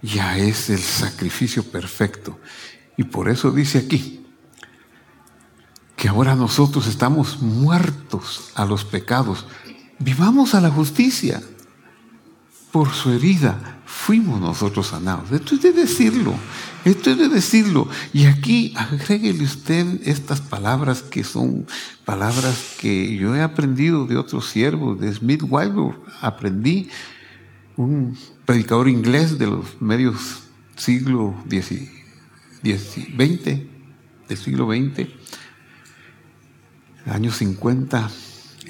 ya 0.01 0.39
es 0.39 0.71
el 0.71 0.79
sacrificio 0.79 1.63
perfecto. 1.65 2.41
Y 2.97 3.05
por 3.05 3.29
eso 3.29 3.51
dice 3.51 3.81
aquí 3.81 4.25
que 5.95 6.09
ahora 6.09 6.35
nosotros 6.35 6.87
estamos 6.87 7.43
muertos 7.43 8.53
a 8.55 8.65
los 8.65 8.87
pecados. 8.87 9.45
Vivamos 9.99 10.55
a 10.55 10.63
la 10.63 10.71
justicia. 10.71 11.43
Por 12.75 12.91
su 12.91 13.13
herida 13.13 13.79
fuimos 13.87 14.41
nosotros 14.41 14.89
sanados. 14.89 15.31
Esto 15.31 15.55
es 15.55 15.63
de 15.63 15.73
decirlo, 15.73 16.35
esto 16.85 17.13
es 17.13 17.19
de 17.19 17.29
decirlo. 17.29 17.89
Y 18.13 18.27
aquí 18.27 18.75
agréguele 18.75 19.45
usted 19.45 20.01
estas 20.05 20.41
palabras 20.41 21.01
que 21.01 21.23
son 21.23 21.69
palabras 22.05 22.75
que 22.81 23.17
yo 23.17 23.37
he 23.37 23.43
aprendido 23.43 24.07
de 24.07 24.17
otros 24.17 24.49
siervos, 24.49 24.99
de 24.99 25.15
Smith 25.15 25.45
Wilbur. 25.49 26.03
Aprendí 26.21 26.89
un 27.77 28.19
predicador 28.45 28.89
inglés 28.89 29.39
de 29.39 29.47
los 29.47 29.81
medios 29.81 30.43
siglo 30.75 31.33
XX, 31.49 31.79
del 32.61 34.37
siglo 34.37 34.67
XX, 34.67 35.07
años 37.07 37.37
50, 37.37 38.11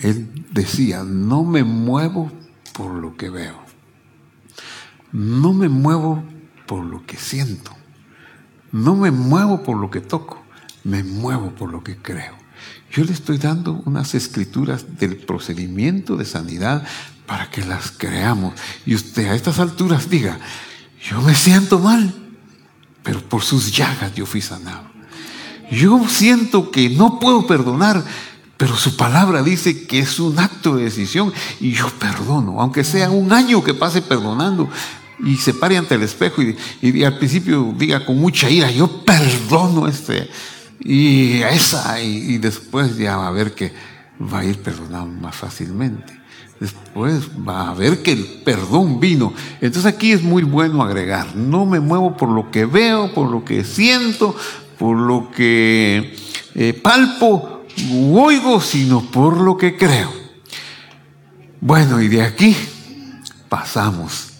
él 0.02 0.44
decía, 0.50 1.04
no 1.04 1.42
me 1.42 1.64
muevo 1.64 2.30
por 2.74 2.92
lo 2.92 3.16
que 3.16 3.30
veo 3.30 3.63
no 5.14 5.52
me 5.52 5.68
muevo 5.68 6.24
por 6.66 6.84
lo 6.84 7.06
que 7.06 7.16
siento. 7.16 7.70
No 8.72 8.96
me 8.96 9.12
muevo 9.12 9.62
por 9.62 9.76
lo 9.76 9.88
que 9.88 10.00
toco. 10.00 10.42
Me 10.82 11.04
muevo 11.04 11.52
por 11.52 11.70
lo 11.70 11.84
que 11.84 11.96
creo. 11.96 12.34
Yo 12.90 13.04
le 13.04 13.12
estoy 13.12 13.38
dando 13.38 13.80
unas 13.84 14.16
escrituras 14.16 14.98
del 14.98 15.16
procedimiento 15.18 16.16
de 16.16 16.24
sanidad 16.24 16.84
para 17.26 17.48
que 17.48 17.64
las 17.64 17.92
creamos. 17.92 18.54
Y 18.84 18.96
usted 18.96 19.28
a 19.28 19.36
estas 19.36 19.60
alturas 19.60 20.10
diga, 20.10 20.40
yo 21.08 21.20
me 21.22 21.36
siento 21.36 21.78
mal, 21.78 22.12
pero 23.04 23.20
por 23.20 23.42
sus 23.42 23.70
llagas 23.70 24.16
yo 24.16 24.26
fui 24.26 24.40
sanado. 24.40 24.90
Yo 25.70 26.08
siento 26.08 26.72
que 26.72 26.90
no 26.90 27.20
puedo 27.20 27.46
perdonar, 27.46 28.04
pero 28.56 28.74
su 28.74 28.96
palabra 28.96 29.44
dice 29.44 29.86
que 29.86 30.00
es 30.00 30.18
un 30.18 30.40
acto 30.40 30.74
de 30.74 30.84
decisión 30.84 31.32
y 31.60 31.70
yo 31.70 31.88
perdono, 32.00 32.60
aunque 32.60 32.82
sea 32.82 33.10
un 33.10 33.32
año 33.32 33.62
que 33.62 33.74
pase 33.74 34.02
perdonando, 34.02 34.68
y 35.22 35.36
se 35.36 35.54
pare 35.54 35.76
ante 35.76 35.94
el 35.94 36.02
espejo 36.02 36.42
y, 36.42 37.04
al 37.04 37.18
principio 37.18 37.74
diga 37.76 38.04
con 38.04 38.18
mucha 38.18 38.50
ira, 38.50 38.70
yo 38.70 39.04
perdono 39.04 39.86
este, 39.86 40.28
y 40.80 41.42
esa, 41.42 42.00
y, 42.00 42.38
después 42.38 42.96
ya 42.96 43.16
va 43.16 43.28
a 43.28 43.32
ver 43.32 43.54
que 43.54 43.72
va 44.20 44.40
a 44.40 44.44
ir 44.44 44.58
perdonando 44.58 45.20
más 45.20 45.34
fácilmente. 45.34 46.20
Después 46.60 47.28
va 47.46 47.70
a 47.70 47.74
ver 47.74 48.02
que 48.02 48.12
el 48.12 48.24
perdón 48.44 49.00
vino. 49.00 49.34
Entonces 49.60 49.86
aquí 49.86 50.12
es 50.12 50.22
muy 50.22 50.44
bueno 50.44 50.82
agregar, 50.82 51.34
no 51.34 51.66
me 51.66 51.80
muevo 51.80 52.16
por 52.16 52.28
lo 52.28 52.50
que 52.50 52.64
veo, 52.64 53.12
por 53.12 53.28
lo 53.28 53.44
que 53.44 53.64
siento, 53.64 54.34
por 54.78 54.96
lo 54.96 55.30
que 55.30 56.16
eh, 56.54 56.72
palpo 56.72 57.64
u 57.90 58.18
oigo, 58.18 58.60
sino 58.60 59.02
por 59.10 59.36
lo 59.38 59.56
que 59.56 59.76
creo. 59.76 60.12
Bueno, 61.60 62.00
y 62.00 62.08
de 62.08 62.22
aquí 62.22 62.56
pasamos 63.48 64.33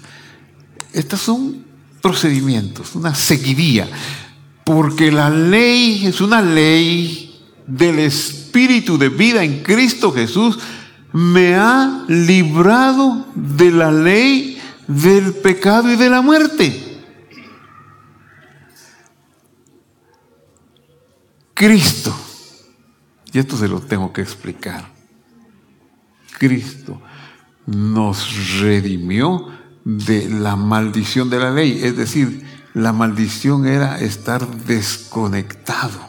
estos 0.95 1.21
son 1.21 1.65
procedimientos, 2.01 2.95
una 2.95 3.15
seguidilla, 3.15 3.89
porque 4.65 5.11
la 5.11 5.29
ley 5.29 6.07
es 6.07 6.21
una 6.21 6.41
ley 6.41 7.41
del 7.67 7.99
Espíritu 7.99 8.97
de 8.97 9.09
vida 9.09 9.43
en 9.43 9.63
Cristo 9.63 10.13
Jesús, 10.13 10.59
me 11.13 11.55
ha 11.55 12.05
librado 12.09 13.27
de 13.35 13.71
la 13.71 13.91
ley 13.91 14.61
del 14.87 15.35
pecado 15.35 15.93
y 15.93 15.97
de 15.97 16.11
la 16.11 16.23
muerte. 16.23 17.03
Cristo, 21.55 22.15
y 23.33 23.39
esto 23.39 23.57
se 23.57 23.69
lo 23.69 23.81
tengo 23.81 24.13
que 24.13 24.23
explicar, 24.23 24.89
Cristo 26.39 27.01
nos 27.67 28.61
redimió 28.61 29.64
de 29.85 30.29
la 30.29 30.57
maldición 30.57 31.31
de 31.31 31.39
la 31.39 31.51
ley. 31.51 31.81
Es 31.83 31.97
decir, 31.97 32.43
la 32.75 32.93
maldición 32.93 33.67
era 33.67 34.01
estar 34.01 34.47
desconectado 34.65 36.01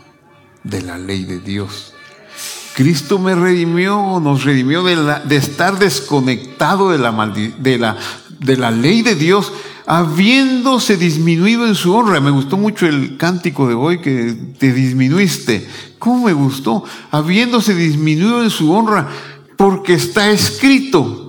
de 0.63 0.82
la 0.82 0.97
ley 0.97 1.26
de 1.26 1.39
Dios. 1.39 1.93
Cristo 2.76 3.19
me 3.19 3.36
redimió, 3.36 4.19
nos 4.19 4.43
redimió 4.43 4.84
de, 4.84 4.95
la, 4.97 5.19
de 5.19 5.38
estar 5.38 5.80
desconectado 5.80 6.89
de 6.89 6.97
la, 6.97 7.11
de, 7.59 7.78
la, 7.78 7.97
de 8.39 8.57
la 8.57 8.71
ley 8.71 9.01
de 9.01 9.15
Dios, 9.15 9.53
habiéndose 9.86 10.97
disminuido 10.97 11.67
en 11.67 11.76
su 11.76 11.93
honra. 11.93 12.19
Me 12.19 12.32
gustó 12.32 12.57
mucho 12.57 12.86
el 12.86 13.15
cántico 13.15 13.67
de 13.67 13.76
hoy 13.76 13.99
que 13.99 14.36
te 14.57 14.73
disminuiste. 14.73 15.67
¿Cómo 15.99 16.26
me 16.26 16.34
gustó? 16.34 16.84
Habiéndose 17.11 17.73
disminuido 17.76 18.43
en 18.43 18.49
su 18.49 18.73
honra, 18.73 19.07
porque 19.55 19.93
está 19.93 20.30
escrito 20.32 21.24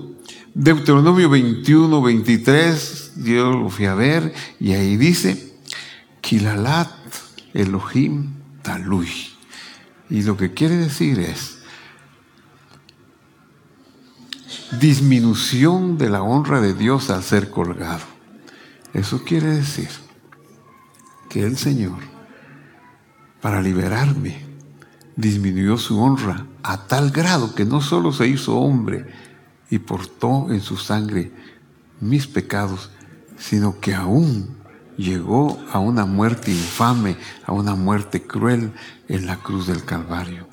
Deuteronomio 0.59 1.29
21, 1.29 2.01
23, 2.01 3.13
yo 3.17 3.51
lo 3.53 3.69
fui 3.69 3.85
a 3.85 3.95
ver 3.95 4.33
y 4.59 4.73
ahí 4.73 4.97
dice, 4.97 5.55
Kilalat 6.23 6.89
Elohim 7.53 8.33
Talui. 8.63 9.11
Y 10.09 10.23
lo 10.23 10.39
que 10.39 10.55
quiere 10.55 10.77
decir 10.77 11.19
es 11.21 11.59
disminución 14.81 15.99
de 15.99 16.09
la 16.09 16.23
honra 16.23 16.63
de 16.63 16.73
Dios 16.73 17.11
al 17.11 17.23
ser 17.23 17.51
colgado. 17.51 18.05
Eso 18.95 19.25
quiere 19.25 19.49
decir 19.49 19.91
que 21.29 21.43
el 21.45 21.59
Señor 21.59 21.99
para 23.43 23.61
liberarme, 23.61 24.45
disminuyó 25.15 25.77
su 25.79 26.01
honra 26.01 26.47
a 26.63 26.87
tal 26.87 27.11
grado 27.11 27.55
que 27.55 27.65
no 27.65 27.81
solo 27.81 28.11
se 28.11 28.27
hizo 28.27 28.57
hombre 28.57 29.07
y 29.71 29.79
portó 29.79 30.51
en 30.51 30.61
su 30.61 30.77
sangre 30.77 31.33
mis 32.01 32.27
pecados, 32.27 32.91
sino 33.39 33.81
que 33.81 33.95
aún 33.95 34.57
llegó 34.97 35.59
a 35.73 35.79
una 35.79 36.07
muerte 36.07 36.51
infame, 36.51 37.17
a 37.45 37.53
una 37.53 37.75
muerte 37.75 38.23
cruel 38.23 38.73
en 39.09 39.27
la 39.27 39.37
cruz 39.37 39.67
del 39.67 39.85
Calvario. 39.85 40.49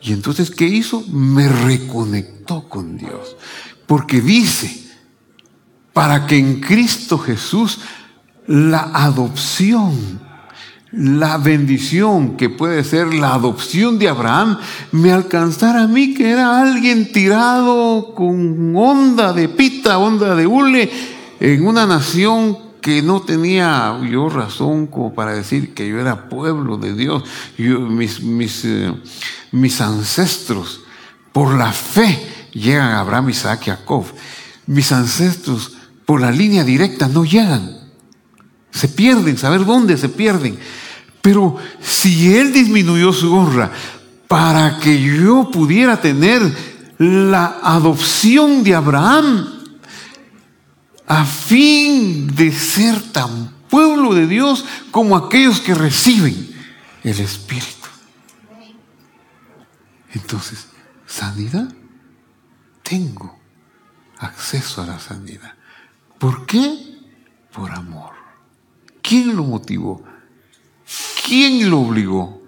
Y 0.00 0.12
entonces, 0.12 0.50
¿qué 0.50 0.66
hizo? 0.66 1.02
Me 1.08 1.48
reconectó 1.48 2.68
con 2.68 2.96
Dios. 2.96 3.36
Porque 3.86 4.20
dice, 4.20 4.86
para 5.92 6.26
que 6.26 6.38
en 6.38 6.60
Cristo 6.60 7.18
Jesús 7.18 7.80
la 8.46 8.82
adopción, 8.92 10.20
la 10.92 11.38
bendición 11.38 12.36
que 12.36 12.48
puede 12.48 12.84
ser 12.84 13.12
la 13.12 13.34
adopción 13.34 13.98
de 13.98 14.08
Abraham, 14.08 14.58
me 14.92 15.12
alcanzara 15.12 15.82
a 15.82 15.88
mí 15.88 16.14
que 16.14 16.30
era 16.30 16.60
alguien 16.60 17.12
tirado 17.12 18.14
con 18.14 18.74
onda 18.76 19.32
de 19.32 19.48
pita, 19.48 19.98
onda 19.98 20.34
de 20.34 20.46
hule, 20.46 20.90
en 21.40 21.66
una 21.66 21.86
nación 21.86 22.58
que 22.80 23.02
no 23.02 23.20
tenía 23.20 23.98
yo 24.08 24.28
razón 24.28 24.86
como 24.86 25.12
para 25.12 25.32
decir 25.32 25.74
que 25.74 25.88
yo 25.88 25.98
era 25.98 26.28
pueblo 26.28 26.76
de 26.76 26.94
Dios. 26.94 27.24
mis, 27.58 28.22
mis, 28.22 28.64
eh, 28.64 28.94
mis 29.50 29.80
ancestros, 29.80 30.82
por 31.32 31.54
la 31.56 31.72
fe, 31.72 32.16
llegan 32.52 32.92
a 32.92 33.00
Abraham, 33.00 33.30
Isaac 33.30 33.62
y 33.62 33.70
Jacob. 33.70 34.04
Mis 34.66 34.92
ancestros, 34.92 35.72
por 36.04 36.20
la 36.20 36.30
línea 36.30 36.62
directa, 36.62 37.08
no 37.08 37.24
llegan. 37.24 37.75
Se 38.76 38.88
pierden, 38.88 39.38
saber 39.38 39.64
dónde 39.64 39.96
se 39.96 40.10
pierden. 40.10 40.58
Pero 41.22 41.56
si 41.80 42.36
Él 42.36 42.52
disminuyó 42.52 43.12
su 43.12 43.34
honra 43.34 43.72
para 44.28 44.78
que 44.78 45.00
yo 45.00 45.50
pudiera 45.50 45.98
tener 45.98 46.42
la 46.98 47.58
adopción 47.62 48.62
de 48.62 48.74
Abraham, 48.74 49.48
a 51.06 51.24
fin 51.24 52.34
de 52.34 52.52
ser 52.52 53.00
tan 53.12 53.50
pueblo 53.70 54.12
de 54.12 54.26
Dios 54.26 54.64
como 54.90 55.16
aquellos 55.16 55.60
que 55.60 55.74
reciben 55.74 56.54
el 57.02 57.18
Espíritu. 57.18 57.88
Entonces, 60.12 60.66
sanidad, 61.06 61.72
tengo 62.82 63.38
acceso 64.18 64.82
a 64.82 64.86
la 64.86 64.98
sanidad. 64.98 65.54
¿Por 66.18 66.44
qué? 66.44 67.00
Por 67.52 67.70
amor. 67.72 68.15
¿Quién 69.06 69.36
lo 69.36 69.44
motivó? 69.44 70.02
¿Quién 71.26 71.70
lo 71.70 71.80
obligó? 71.80 72.42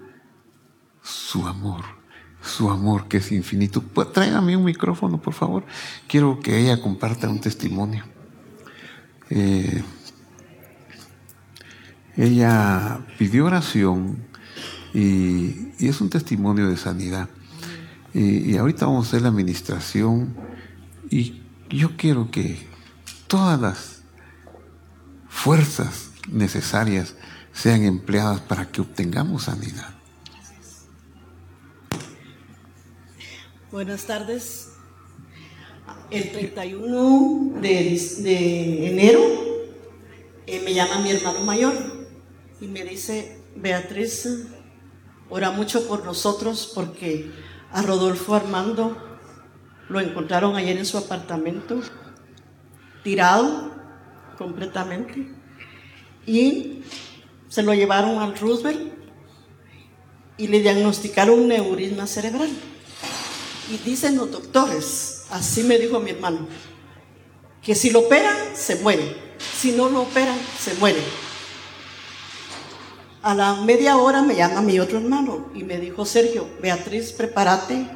Su 1.01 1.47
amor, 1.47 1.85
su 2.41 2.69
amor 2.69 3.07
que 3.07 3.17
es 3.17 3.31
infinito. 3.31 3.81
Pues, 3.81 4.11
tráigame 4.11 4.57
un 4.57 4.65
micrófono, 4.65 5.21
por 5.21 5.33
favor. 5.33 5.63
Quiero 6.07 6.39
que 6.41 6.59
ella 6.59 6.81
comparta 6.81 7.29
un 7.29 7.39
testimonio. 7.39 8.03
Eh, 9.29 9.83
ella 12.17 12.99
pidió 13.17 13.45
oración 13.45 14.17
y, 14.93 15.69
es 15.79 16.01
un 16.01 16.09
testimonio 16.09 16.67
de 16.67 16.75
sanidad. 16.75 17.29
Y, 18.13 18.51
y, 18.51 18.57
ahorita 18.57 18.85
vamos 18.85 19.05
a 19.05 19.07
hacer 19.09 19.21
la 19.21 19.29
administración 19.29 20.35
y 21.09 21.41
yo 21.69 21.95
quiero 21.95 22.31
que 22.31 22.67
todas 23.27 23.61
las 23.61 24.01
fuerzas 25.29 26.08
necesarias 26.31 27.15
sean 27.53 27.83
empleadas 27.83 28.41
para 28.41 28.71
que 28.71 28.81
obtengamos 28.81 29.43
sanidad. 29.43 29.89
Buenas 33.71 34.05
tardes 34.05 34.69
el 36.11 36.31
31 36.31 37.61
de, 37.61 38.87
enero 38.87 39.21
eh, 40.47 40.61
me 40.65 40.73
llama 40.73 40.99
mi 40.99 41.11
hermano 41.11 41.41
mayor 41.41 41.73
y 42.59 42.67
me 42.67 42.83
dice, 42.83 43.39
Beatriz, 43.55 44.27
ora 45.29 45.51
mucho 45.51 45.87
por 45.87 46.03
nosotros 46.03 46.71
porque 46.73 47.31
a 47.71 47.83
Rodolfo 47.83 48.33
Armando 48.33 48.97
lo 49.87 49.99
encontraron 49.99 50.55
ayer 50.55 50.77
en 50.77 50.85
su 50.85 50.97
apartamento, 50.97 51.79
tirado 53.03 53.71
completamente, 54.37 55.31
y 56.25 56.83
se 57.47 57.63
lo 57.63 57.73
llevaron 57.73 58.19
al 58.19 58.37
Roosevelt 58.37 58.93
y 60.37 60.47
le 60.47 60.61
diagnosticaron 60.61 61.39
un 61.39 61.47
neurisma 61.49 62.07
cerebral. 62.07 62.49
Y 63.71 63.77
dicen 63.89 64.15
los 64.15 64.31
doctores, 64.31 65.19
Así 65.29 65.63
me 65.63 65.77
dijo 65.77 65.99
mi 65.99 66.11
hermano, 66.11 66.47
que 67.61 67.75
si 67.75 67.91
lo 67.91 67.99
operan, 67.99 68.35
se 68.55 68.77
muere. 68.77 69.15
Si 69.57 69.71
no 69.71 69.89
lo 69.89 70.01
operan, 70.01 70.37
se 70.59 70.73
muere. 70.75 71.01
A 73.21 73.35
la 73.35 73.55
media 73.55 73.97
hora 73.97 74.21
me 74.21 74.35
llama 74.35 74.61
mi 74.61 74.79
otro 74.79 74.97
hermano 74.97 75.49
y 75.53 75.63
me 75.63 75.77
dijo, 75.77 76.05
Sergio, 76.05 76.47
Beatriz, 76.61 77.11
prepárate 77.11 77.87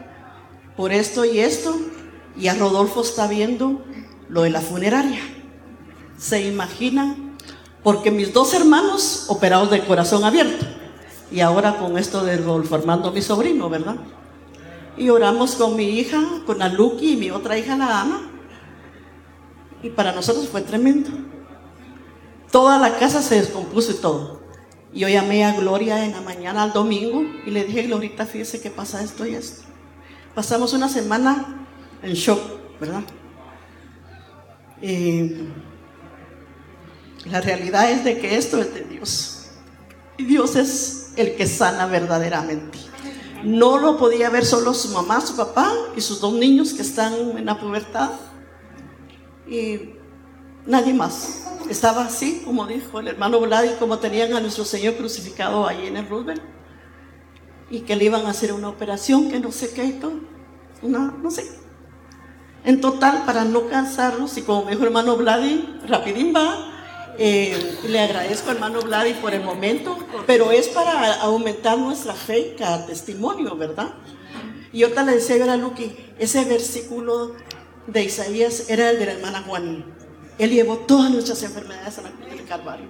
por 0.78 0.92
esto 0.92 1.26
y 1.26 1.40
esto. 1.40 1.76
Y 2.38 2.48
a 2.48 2.56
Rodolfo 2.56 3.02
está 3.02 3.28
viendo 3.28 3.84
lo 4.30 4.44
de 4.44 4.52
la 4.52 4.62
funeraria. 4.62 5.22
Se 6.18 6.46
imaginan, 6.46 7.33
porque 7.84 8.12
mis 8.12 8.34
dos 8.34 8.54
hermanos 8.54 9.26
operados 9.28 9.70
de 9.70 9.84
corazón 9.86 10.24
abierto. 10.24 10.66
Y 11.32 11.42
ahora 11.42 11.78
con 11.78 11.98
esto 11.98 12.24
de 12.24 12.38
Rodolfo 12.38 12.76
Armando, 12.76 13.12
mi 13.12 13.22
sobrino, 13.22 13.70
¿verdad? 13.70 13.98
Y 14.96 15.10
oramos 15.10 15.56
con 15.56 15.76
mi 15.76 15.86
hija, 15.86 16.22
con 16.46 16.62
Aluki 16.62 17.14
y 17.14 17.18
mi 17.18 17.32
otra 17.32 17.58
hija, 17.58 17.76
la 17.76 18.02
Ana. 18.02 18.22
Y 19.82 19.90
para 19.90 20.14
nosotros 20.14 20.48
fue 20.48 20.62
tremendo. 20.62 21.10
Toda 22.52 22.78
la 22.78 22.98
casa 23.00 23.22
se 23.22 23.36
descompuso 23.36 23.92
y 23.92 23.96
todo. 23.96 24.42
Yo 24.94 25.10
llamé 25.10 25.44
a 25.44 25.54
Gloria 25.54 26.06
en 26.06 26.12
la 26.12 26.22
mañana 26.22 26.64
al 26.64 26.72
domingo 26.72 27.24
y 27.46 27.50
le 27.50 27.64
dije, 27.64 27.84
Glorita, 27.84 28.28
fíjese 28.28 28.62
que 28.62 28.70
pasa 28.70 29.04
esto 29.04 29.26
y 29.26 29.34
esto. 29.34 29.64
Pasamos 30.36 30.74
una 30.74 30.88
semana 30.88 31.66
en 32.04 32.14
shock, 32.14 32.40
¿verdad? 32.80 33.04
La 37.26 37.42
realidad 37.42 37.90
es 37.92 38.04
de 38.04 38.20
que 38.20 38.38
esto 38.38 38.60
es 38.62 38.74
de 38.74 38.84
Dios. 38.84 39.46
Y 40.18 40.26
Dios 40.26 40.56
es 40.56 41.12
el 41.16 41.36
que 41.36 41.48
sana 41.48 41.86
verdaderamente. 41.86 42.78
No 43.44 43.78
lo 43.78 43.98
podía 43.98 44.30
ver 44.30 44.46
solo 44.46 44.74
su 44.74 44.90
mamá, 44.90 45.22
su 45.22 45.36
papá 45.36 45.74
y 45.96 46.02
sus 46.02 46.22
dos 46.22 46.34
niños 46.34 46.74
que 46.74 46.82
están 46.82 47.14
en 47.38 47.46
la 47.46 47.60
pubertad. 47.60 48.12
Y 49.48 49.96
nadie 50.66 50.94
más. 50.94 51.46
Estaba 51.70 52.06
así, 52.06 52.42
como 52.46 52.68
dijo 52.68 53.00
el 53.00 53.08
hermano 53.08 53.40
Vladi, 53.40 53.76
como 53.80 54.00
tenían 54.00 54.34
a 54.34 54.40
nuestro 54.40 54.66
Señor 54.66 54.96
crucificado 54.96 55.68
ahí 55.68 55.88
en 55.88 55.98
el 55.98 56.08
Roosevelt. 56.08 56.42
Y 57.70 57.82
que 57.82 57.96
le 57.96 58.06
iban 58.06 58.26
a 58.26 58.30
hacer 58.30 58.54
una 58.54 58.70
operación, 58.70 59.30
que 59.30 59.40
no 59.40 59.52
sé 59.52 59.72
qué 59.74 59.86
y 59.86 59.94
todo. 59.94 60.14
No 60.82 61.32
sé. 61.32 61.50
En 62.66 62.80
total, 62.80 63.24
para 63.26 63.44
no 63.44 63.68
cansarlos, 63.68 64.38
y 64.38 64.42
como 64.42 64.70
dijo 64.70 64.82
el 64.82 64.88
hermano 64.88 65.18
Vladi, 65.18 65.80
rapidín 65.88 66.34
va, 66.36 66.73
eh, 67.18 67.78
le 67.88 68.00
agradezco 68.00 68.52
hermano 68.52 68.82
Vladi 68.82 69.14
por 69.14 69.34
el 69.34 69.44
momento, 69.44 69.98
pero 70.26 70.52
es 70.52 70.68
para 70.70 71.22
aumentar 71.22 71.78
nuestra 71.78 72.14
fe 72.14 72.56
cada 72.58 72.86
testimonio, 72.86 73.56
¿verdad? 73.56 73.94
Y 74.72 74.84
ahorita 74.84 75.04
le 75.04 75.16
decía 75.16 75.38
yo 75.38 75.52
a 75.52 75.56
Luqui, 75.56 75.96
ese 76.18 76.44
versículo 76.46 77.34
de 77.86 78.04
Isaías 78.04 78.70
era 78.70 78.90
el 78.90 79.00
de 79.00 79.06
la 79.06 79.12
hermana 79.14 79.44
Juan. 79.46 79.86
Él 80.40 80.50
llevó 80.50 80.78
todas 80.78 81.12
nuestras 81.12 81.44
enfermedades 81.44 82.00
a 82.00 82.02
la 82.02 82.12
cruz 82.12 82.30
del 82.30 82.46
Calvario. 82.46 82.88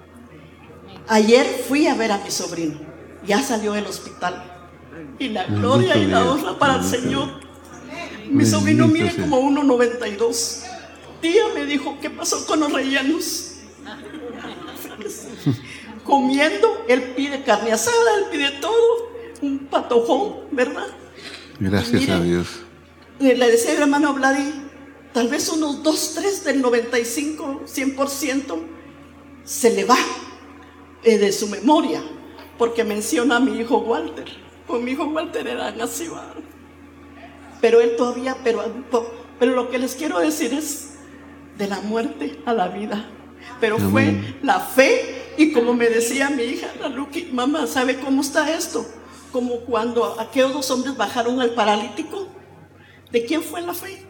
Ayer 1.08 1.46
fui 1.68 1.86
a 1.86 1.94
ver 1.94 2.12
a 2.12 2.18
mi 2.18 2.30
sobrino, 2.30 2.78
ya 3.26 3.42
salió 3.42 3.74
del 3.74 3.86
hospital. 3.86 4.50
Y 5.18 5.28
la 5.28 5.44
gloria 5.44 5.96
y 5.96 6.06
la 6.06 6.24
honra 6.24 6.58
para 6.58 6.76
el 6.76 6.84
Señor. 6.84 7.28
Mi 8.30 8.46
sobrino 8.46 8.86
mide 8.88 9.14
como 9.14 9.40
1,92. 9.42 10.62
Tía 11.20 11.42
me 11.54 11.66
dijo, 11.66 11.98
¿qué 12.00 12.08
pasó 12.08 12.46
con 12.46 12.60
los 12.60 12.72
rellenos? 12.72 13.53
Comiendo, 16.04 16.84
él 16.88 17.02
pide 17.16 17.42
carne 17.42 17.72
asada, 17.72 18.18
él 18.18 18.24
pide 18.30 18.50
todo, 18.60 19.10
un 19.40 19.58
patojón, 19.66 20.34
¿verdad? 20.50 20.86
Gracias 21.58 22.08
a 22.08 22.20
Dios. 22.20 22.60
Le 23.18 23.50
decía 23.50 23.72
el 23.72 23.82
hermano 23.82 24.12
Vladi, 24.12 24.52
tal 25.12 25.28
vez 25.28 25.48
unos 25.48 25.82
2, 25.82 26.14
3 26.16 26.44
del 26.44 26.60
95, 26.60 27.62
100% 27.66 28.62
se 29.44 29.70
le 29.70 29.84
va 29.84 29.96
eh, 31.04 31.18
de 31.18 31.32
su 31.32 31.48
memoria, 31.48 32.02
porque 32.58 32.84
menciona 32.84 33.36
a 33.36 33.40
mi 33.40 33.58
hijo 33.58 33.78
Walter. 33.78 34.26
Pues 34.66 34.82
mi 34.82 34.92
hijo 34.92 35.04
Walter 35.04 35.46
era 35.46 35.68
así, 35.68 36.08
pero 37.60 37.80
él 37.80 37.96
todavía, 37.96 38.36
pero, 38.42 38.62
pero 39.38 39.52
lo 39.52 39.70
que 39.70 39.78
les 39.78 39.94
quiero 39.94 40.18
decir 40.18 40.52
es 40.52 40.94
de 41.56 41.68
la 41.68 41.80
muerte 41.80 42.38
a 42.44 42.52
la 42.52 42.68
vida 42.68 43.08
pero 43.60 43.78
fue 43.78 44.36
la 44.42 44.60
fe 44.60 45.24
Y 45.36 45.52
como 45.52 45.74
me 45.74 45.88
decía 45.88 46.30
mi 46.30 46.42
hija, 46.44 46.68
la 46.80 46.88
Lucky, 46.88 47.30
mamá, 47.32 47.66
¿sabe 47.66 47.98
cómo 47.98 48.22
está 48.22 48.54
esto? 48.54 48.86
Como 49.32 49.60
cuando 49.60 50.20
aquellos 50.20 50.52
dos 50.52 50.70
hombres 50.70 50.96
bajaron 50.96 51.40
al 51.40 51.50
paralítico. 51.50 52.28
¿De 53.10 53.24
quién 53.24 53.42
fue 53.42 53.60
la 53.60 53.74
fe? 53.74 54.06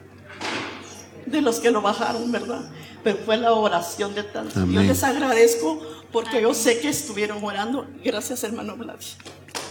De 1.27 1.41
los 1.41 1.61
que 1.61 1.71
lo 1.71 1.81
bajaron, 1.81 2.31
¿verdad? 2.31 2.71
Pero 3.03 3.19
fue 3.25 3.37
la 3.37 3.53
oración 3.53 4.15
de 4.15 4.23
tantos. 4.23 4.55
Yo 4.55 4.83
les 4.83 5.03
agradezco 5.03 5.81
porque 6.13 6.43
yo 6.43 6.53
sé 6.55 6.81
que 6.81 6.89
estuvieron 6.89 7.43
orando. 7.43 7.87
Gracias, 8.05 8.45
hermano 8.45 8.77
Vlad. 8.77 9.01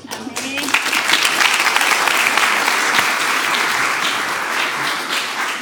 Amén. 0.10 0.64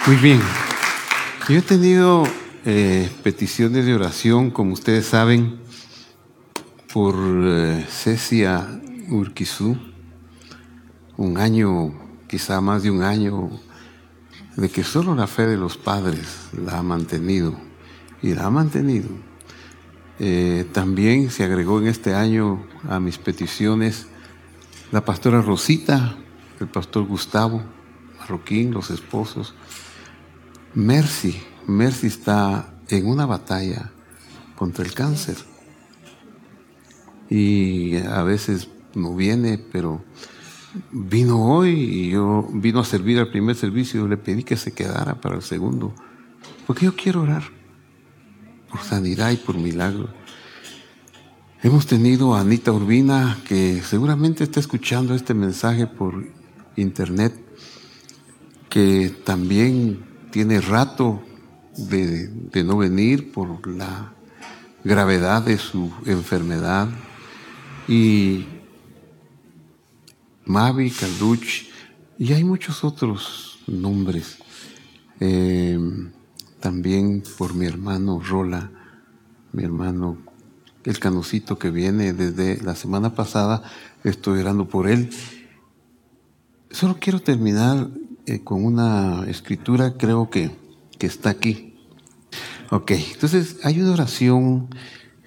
Muy 0.07 0.16
bien. 0.16 0.41
Yo 1.47 1.57
he 1.57 1.62
tenido 1.62 2.24
eh, 2.64 3.09
peticiones 3.24 3.88
de 3.88 3.95
oración, 3.95 4.51
como 4.51 4.74
ustedes 4.74 5.07
saben, 5.07 5.59
por 6.93 7.16
eh, 7.18 7.86
Cecia 7.89 8.68
Urquizú, 9.09 9.78
un 11.18 11.38
año, 11.38 11.91
quizá 12.28 12.62
más 12.62 12.84
de 12.84 12.91
un 12.91 13.01
año, 13.01 13.49
de 14.55 14.70
que 14.70 14.84
solo 14.84 15.16
la 15.16 15.26
fe 15.26 15.47
de 15.47 15.57
los 15.57 15.78
padres 15.78 16.49
la 16.53 16.78
ha 16.78 16.84
mantenido 16.84 17.55
y 18.22 18.36
la 18.36 18.45
ha 18.45 18.51
mantenido. 18.51 19.09
Eh, 20.20 20.68
también 20.72 21.32
se 21.32 21.43
agregó 21.43 21.80
en 21.80 21.88
este 21.88 22.14
año 22.14 22.64
a 22.88 22.99
mis 22.99 23.18
peticiones 23.18 24.05
la 24.91 25.03
pastora 25.03 25.41
Rosita, 25.41 26.16
el 26.59 26.68
pastor 26.68 27.05
Gustavo, 27.05 27.64
Marroquín, 28.20 28.72
los 28.72 28.91
esposos, 28.91 29.55
Mercy, 30.76 31.41
Mercy 31.68 32.07
está 32.07 32.74
en 32.89 33.07
una 33.07 33.26
batalla 33.26 33.91
contra 34.55 34.86
el 34.86 34.93
cáncer. 34.93 35.38
Y 37.30 37.97
a 37.97 38.24
veces 38.24 38.70
no 38.93 39.16
viene, 39.16 39.57
pero 39.57 40.03
vino 40.91 41.45
hoy 41.45 41.70
y 41.72 42.09
yo 42.12 42.47
vino 42.53 42.80
a 42.80 42.86
servir 42.86 43.20
al 43.20 43.30
primer 43.30 43.55
servicio. 43.55 44.01
Yo 44.01 44.07
le 44.07 44.18
pedí 44.18 44.43
que 44.43 44.57
se 44.57 44.74
quedara 44.74 45.22
para 45.22 45.36
el 45.36 45.41
segundo, 45.41 45.93
porque 46.68 46.86
yo 46.86 46.95
quiero 46.95 47.22
orar 47.22 47.43
por 48.70 48.82
sanidad 48.82 49.32
y 49.32 49.38
por 49.38 49.57
milagro. 49.57 50.09
Hemos 51.64 51.86
tenido 51.86 52.34
a 52.34 52.41
Anita 52.41 52.72
Urbina, 52.72 53.38
que 53.47 53.82
seguramente 53.84 54.43
está 54.43 54.59
escuchando 54.59 55.14
este 55.14 55.34
mensaje 55.34 55.86
por 55.86 56.28
internet, 56.76 57.34
que 58.70 59.14
también 59.24 60.03
tiene 60.32 60.59
rato 60.59 61.22
de, 61.78 62.63
no 62.63 62.78
venir 62.78 63.32
por 63.32 63.67
la 63.67 64.13
gravedad 64.84 65.43
de 65.43 65.57
su 65.57 65.91
enfermedad. 66.05 66.89
Y 67.88 68.45
Mavi, 70.45 70.91
Calduch, 70.91 71.67
y 72.17 72.34
hay 72.34 72.43
muchos 72.43 72.84
otros 72.84 73.59
nombres. 73.67 74.38
Eh, 75.19 75.80
también 76.59 77.24
por 77.38 77.55
mi 77.55 77.65
hermano 77.65 78.22
Rola, 78.24 78.72
mi 79.51 79.63
hermano, 79.63 80.17
el 80.84 80.99
canocito 80.99 81.57
que 81.57 81.72
viene 81.72 82.13
desde 82.13 82.61
la 82.63 82.76
semana 82.76 83.15
pasada, 83.15 83.63
estoy 84.03 84.39
orando 84.39 84.67
por 84.67 84.88
él. 84.88 85.09
Solo 86.69 86.97
quiero 86.99 87.19
terminar 87.19 87.89
eh, 88.26 88.43
con 88.43 88.63
una 88.63 89.26
escritura, 89.28 89.97
creo 89.97 90.30
que, 90.30 90.51
que 91.01 91.07
está 91.07 91.31
aquí. 91.31 91.73
Ok, 92.69 92.91
entonces 92.91 93.57
hay 93.63 93.81
una 93.81 93.93
oración 93.93 94.69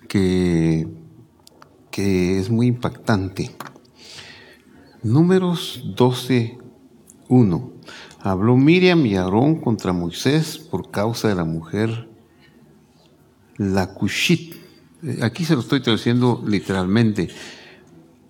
que, 0.09 0.87
que 1.91 2.39
es 2.39 2.49
muy 2.49 2.69
impactante. 2.69 3.51
Números 5.03 5.83
12, 5.97 6.59
1. 7.29 7.73
Habló 8.21 8.57
Miriam 8.57 9.05
y 9.05 9.17
Aarón 9.17 9.61
contra 9.61 9.93
Moisés 9.93 10.59
por 10.59 10.93
causa 10.93 11.27
de 11.27 11.35
la 11.35 11.45
mujer, 11.45 12.09
la 13.57 13.95
Cushit. 13.95 14.55
Eh, 15.03 15.19
aquí 15.23 15.45
se 15.45 15.55
lo 15.55 15.61
estoy 15.63 15.81
traduciendo 15.81 16.41
literalmente 16.47 17.31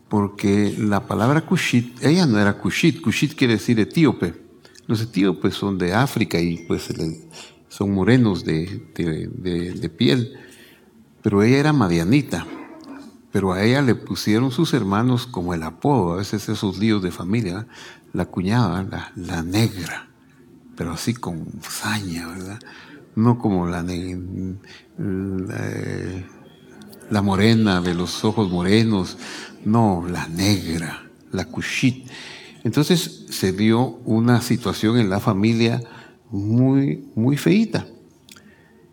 porque 0.09 0.75
la 0.79 1.07
palabra 1.07 1.43
Cushit, 1.43 2.03
ella 2.03 2.25
no 2.25 2.41
era 2.41 2.57
Cushit, 2.57 3.03
Cushit 3.03 3.35
quiere 3.35 3.53
decir 3.53 3.79
etíope. 3.79 4.44
Los 4.87 5.01
etíopes 5.01 5.55
son 5.55 5.79
de 5.79 5.95
África 5.95 6.39
y 6.39 6.59
pues 6.67 6.89
son 7.69 7.93
morenos 7.93 8.45
de, 8.45 9.93
piel, 9.97 10.35
pero 11.23 11.43
ella 11.43 11.59
era 11.59 11.73
madianita. 11.73 12.47
Pero 13.33 13.53
a 13.53 13.65
ella 13.65 13.83
le 13.83 13.97
pusieron 13.97 14.53
sus 14.53 14.75
hermanos 14.75 15.27
como 15.27 15.55
el 15.55 15.65
apodo, 15.65 16.13
a 16.13 16.17
veces 16.17 16.49
esos 16.49 16.79
líos 16.79 17.03
de 17.03 17.11
familia, 17.11 17.67
la 18.13 18.27
cuñada, 18.27 18.85
la, 18.85 19.13
la 19.17 19.43
negra, 19.43 20.09
pero 20.77 20.93
así 20.93 21.15
con 21.15 21.47
saña, 21.63 22.29
¿verdad? 22.29 22.61
No 23.17 23.39
como 23.39 23.67
la, 23.67 23.85
la, 27.11 27.23
morena 27.23 27.81
de 27.81 27.95
los 27.95 28.25
ojos 28.25 28.51
morenos, 28.51 29.19
no, 29.65 30.07
la 30.09 30.29
negra, 30.29 31.09
la 31.33 31.45
cushit. 31.47 32.09
Entonces 32.65 33.27
se 33.29 33.53
dio 33.53 33.99
una 34.05 34.41
situación 34.41 34.99
en 34.99 35.11
la 35.11 35.21
familia 35.21 35.83
muy, 36.31 37.05
muy 37.15 37.37
feita. 37.37 37.87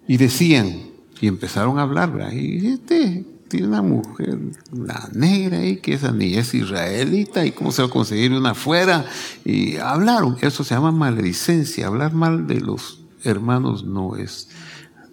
Y 0.08 0.18
decían, 0.18 0.92
y 1.22 1.28
empezaron 1.28 1.80
a 1.80 1.84
hablar, 1.84 2.34
y 2.34 2.68
este 2.68 3.26
tiene 3.48 3.68
una 3.68 3.82
mujer, 3.82 4.40
la 4.72 5.10
negra 5.14 5.60
ahí, 5.60 5.78
que 5.78 5.94
esa 5.94 6.12
niña 6.12 6.40
es 6.40 6.54
israelita, 6.54 7.46
y 7.46 7.52
cómo 7.52 7.72
se 7.72 7.82
va 7.82 7.90
a 7.90 7.92
conseguir 7.92 8.32
una 8.32 8.52
afuera. 8.52 9.06
Y 9.44 9.78
hablaron, 9.78 10.38
eso 10.42 10.64
se 10.64 10.74
llama 10.74 10.92
maledicencia, 10.92 11.88
hablar 11.88 12.14
mal 12.14 12.48
de 12.48 12.62
los 12.62 13.02
hermanos 13.24 13.84
no 13.84 14.16
es 14.16 14.50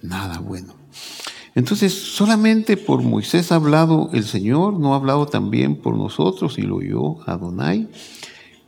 nada 0.02 0.38
bueno. 0.38 0.74
Entonces, 1.54 1.92
solamente 1.92 2.76
por 2.76 3.02
Moisés 3.02 3.50
ha 3.50 3.56
hablado 3.56 4.10
el 4.12 4.24
Señor, 4.24 4.78
no 4.78 4.94
ha 4.94 4.96
hablado 4.96 5.26
también 5.26 5.76
por 5.76 5.96
nosotros, 5.96 6.58
y 6.58 6.62
lo 6.62 6.76
oyó 6.76 7.28
Adonai. 7.28 7.88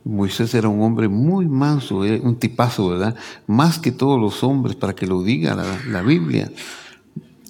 Moisés 0.03 0.53
era 0.55 0.67
un 0.67 0.81
hombre 0.81 1.07
muy 1.07 1.47
manso, 1.47 1.99
un 1.99 2.35
tipazo, 2.37 2.89
¿verdad? 2.89 3.15
Más 3.47 3.79
que 3.79 3.91
todos 3.91 4.19
los 4.19 4.43
hombres, 4.43 4.75
para 4.75 4.95
que 4.95 5.05
lo 5.05 5.21
diga 5.21 5.55
la, 5.87 6.01
Biblia, 6.01 6.51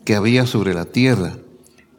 que 0.04 0.16
había 0.16 0.46
sobre 0.46 0.74
la 0.74 0.86
tierra. 0.86 1.38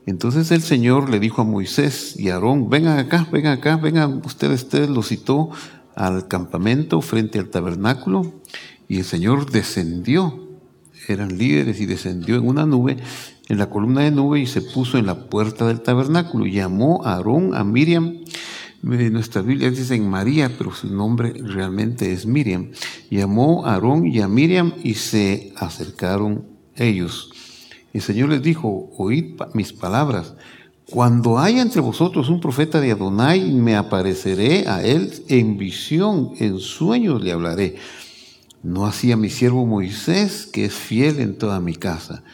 Entonces 0.05 0.50
el 0.50 0.62
Señor 0.62 1.09
le 1.09 1.20
dijo 1.20 1.42
a 1.42 1.44
Moisés 1.44 2.18
y 2.18 2.28
a 2.28 2.34
Aarón, 2.34 2.68
vengan 2.68 2.98
acá, 2.98 3.26
vengan 3.32 3.59
acá, 3.59 3.76
vengan 3.76 4.20
ustedes, 4.24 4.64
ustedes 4.64 4.90
lo 4.90 5.03
citó 5.03 5.50
al 5.94 6.28
campamento 6.28 7.00
frente 7.00 7.38
al 7.38 7.48
tabernáculo 7.48 8.32
y 8.88 8.98
el 8.98 9.05
Señor 9.05 9.50
descendió, 9.50 10.48
eran 11.09 11.38
líderes 11.38 11.80
y 11.80 11.86
descendió 11.86 12.36
en 12.36 12.46
una 12.46 12.66
nube, 12.66 12.96
en 13.48 13.59
la 13.59 13.70
columna 13.70 14.03
de 14.03 14.11
nube 14.11 14.40
y 14.40 14.46
se 14.46 14.61
puso 14.61 14.98
en 14.98 15.07
la 15.07 15.28
puerta 15.28 15.66
del 15.66 15.80
tabernáculo. 15.80 16.46
Llamó 16.46 17.05
a 17.05 17.14
Aarón, 17.14 17.55
a 17.55 17.64
Miriam 17.64 18.18
nuestra 18.83 19.43
Biblia 19.43 19.70
dice 19.70 19.95
en 19.95 20.11
María, 20.11 20.51
pero 20.59 20.74
su 20.74 20.93
nombre 20.93 21.33
realmente 21.33 22.12
es 22.12 22.26
Miriam. 22.26 22.72
Llamó 23.11 23.64
a 23.64 23.74
Aarón 23.74 24.07
y 24.07 24.20
a 24.20 24.26
Miriam 24.26 24.74
y 24.83 24.95
se 24.95 25.53
acercaron 25.57 26.47
ellos. 26.74 27.30
El 27.93 28.03
Señor 28.03 28.30
les 28.30 28.43
dijo, 28.43 28.91
oíd 28.97 29.41
mis 29.55 29.72
palabras. 29.72 30.35
Cuando 30.91 31.39
haya 31.39 31.62
entre 31.62 31.80
vosotros 31.80 32.28
un 32.28 32.41
profeta 32.41 32.80
de 32.80 32.91
Adonai, 32.91 33.53
me 33.53 33.76
apareceré 33.76 34.66
a 34.66 34.83
él 34.85 35.12
en 35.28 35.59
visión, 35.59 36.33
en 36.39 36.59
sueños 36.59 37.22
le 37.22 37.33
hablaré. 37.33 37.76
No 38.64 38.87
así 38.87 39.12
a 39.12 39.16
mi 39.16 39.30
siervo 39.30 39.64
Moisés, 39.64 40.47
que 40.53 40.64
es 40.64 40.74
fiel 40.74 41.20
en 41.20 41.39
toda 41.39 41.61
mi 41.61 41.76
casa. 41.76 42.24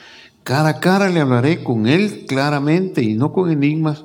Cara 0.45 0.69
a 0.71 0.81
cara 0.81 1.11
le 1.11 1.21
hablaré 1.21 1.63
con 1.63 1.87
él 1.87 2.25
claramente 2.27 3.03
y 3.03 3.15
no 3.15 3.33
con 3.33 3.51
enigmas 3.51 4.05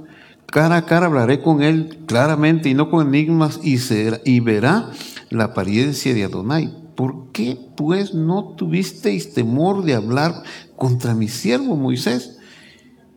Cara 0.53 0.77
a 0.77 0.85
cara 0.85 1.07
hablaré 1.07 1.41
con 1.41 1.63
él 1.63 2.03
claramente 2.05 2.69
y 2.69 2.75
no 2.75 2.91
con 2.91 3.07
enigmas 3.07 3.59
y, 3.63 3.79
y 4.23 4.39
verá 4.39 4.91
la 5.31 5.45
apariencia 5.45 6.13
de 6.13 6.25
Adonai. 6.25 6.71
¿Por 6.95 7.31
qué 7.31 7.57
pues 7.75 8.13
no 8.13 8.53
tuvisteis 8.55 9.33
temor 9.33 9.83
de 9.83 9.95
hablar 9.95 10.43
contra 10.75 11.15
mi 11.15 11.27
siervo 11.27 11.75
Moisés? 11.75 12.37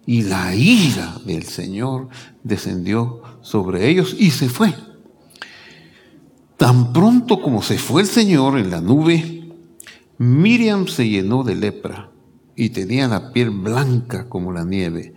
Y 0.06 0.22
la 0.22 0.54
ira 0.54 1.20
del 1.26 1.42
Señor 1.42 2.08
descendió 2.42 3.20
sobre 3.42 3.90
ellos 3.90 4.16
y 4.18 4.30
se 4.30 4.48
fue. 4.48 4.72
Tan 6.56 6.94
pronto 6.94 7.42
como 7.42 7.60
se 7.60 7.76
fue 7.76 8.00
el 8.00 8.08
Señor 8.08 8.58
en 8.58 8.70
la 8.70 8.80
nube, 8.80 9.52
Miriam 10.16 10.88
se 10.88 11.06
llenó 11.06 11.44
de 11.44 11.54
lepra 11.54 12.10
y 12.56 12.70
tenía 12.70 13.08
la 13.08 13.30
piel 13.34 13.50
blanca 13.50 14.26
como 14.30 14.54
la 14.54 14.64
nieve. 14.64 15.15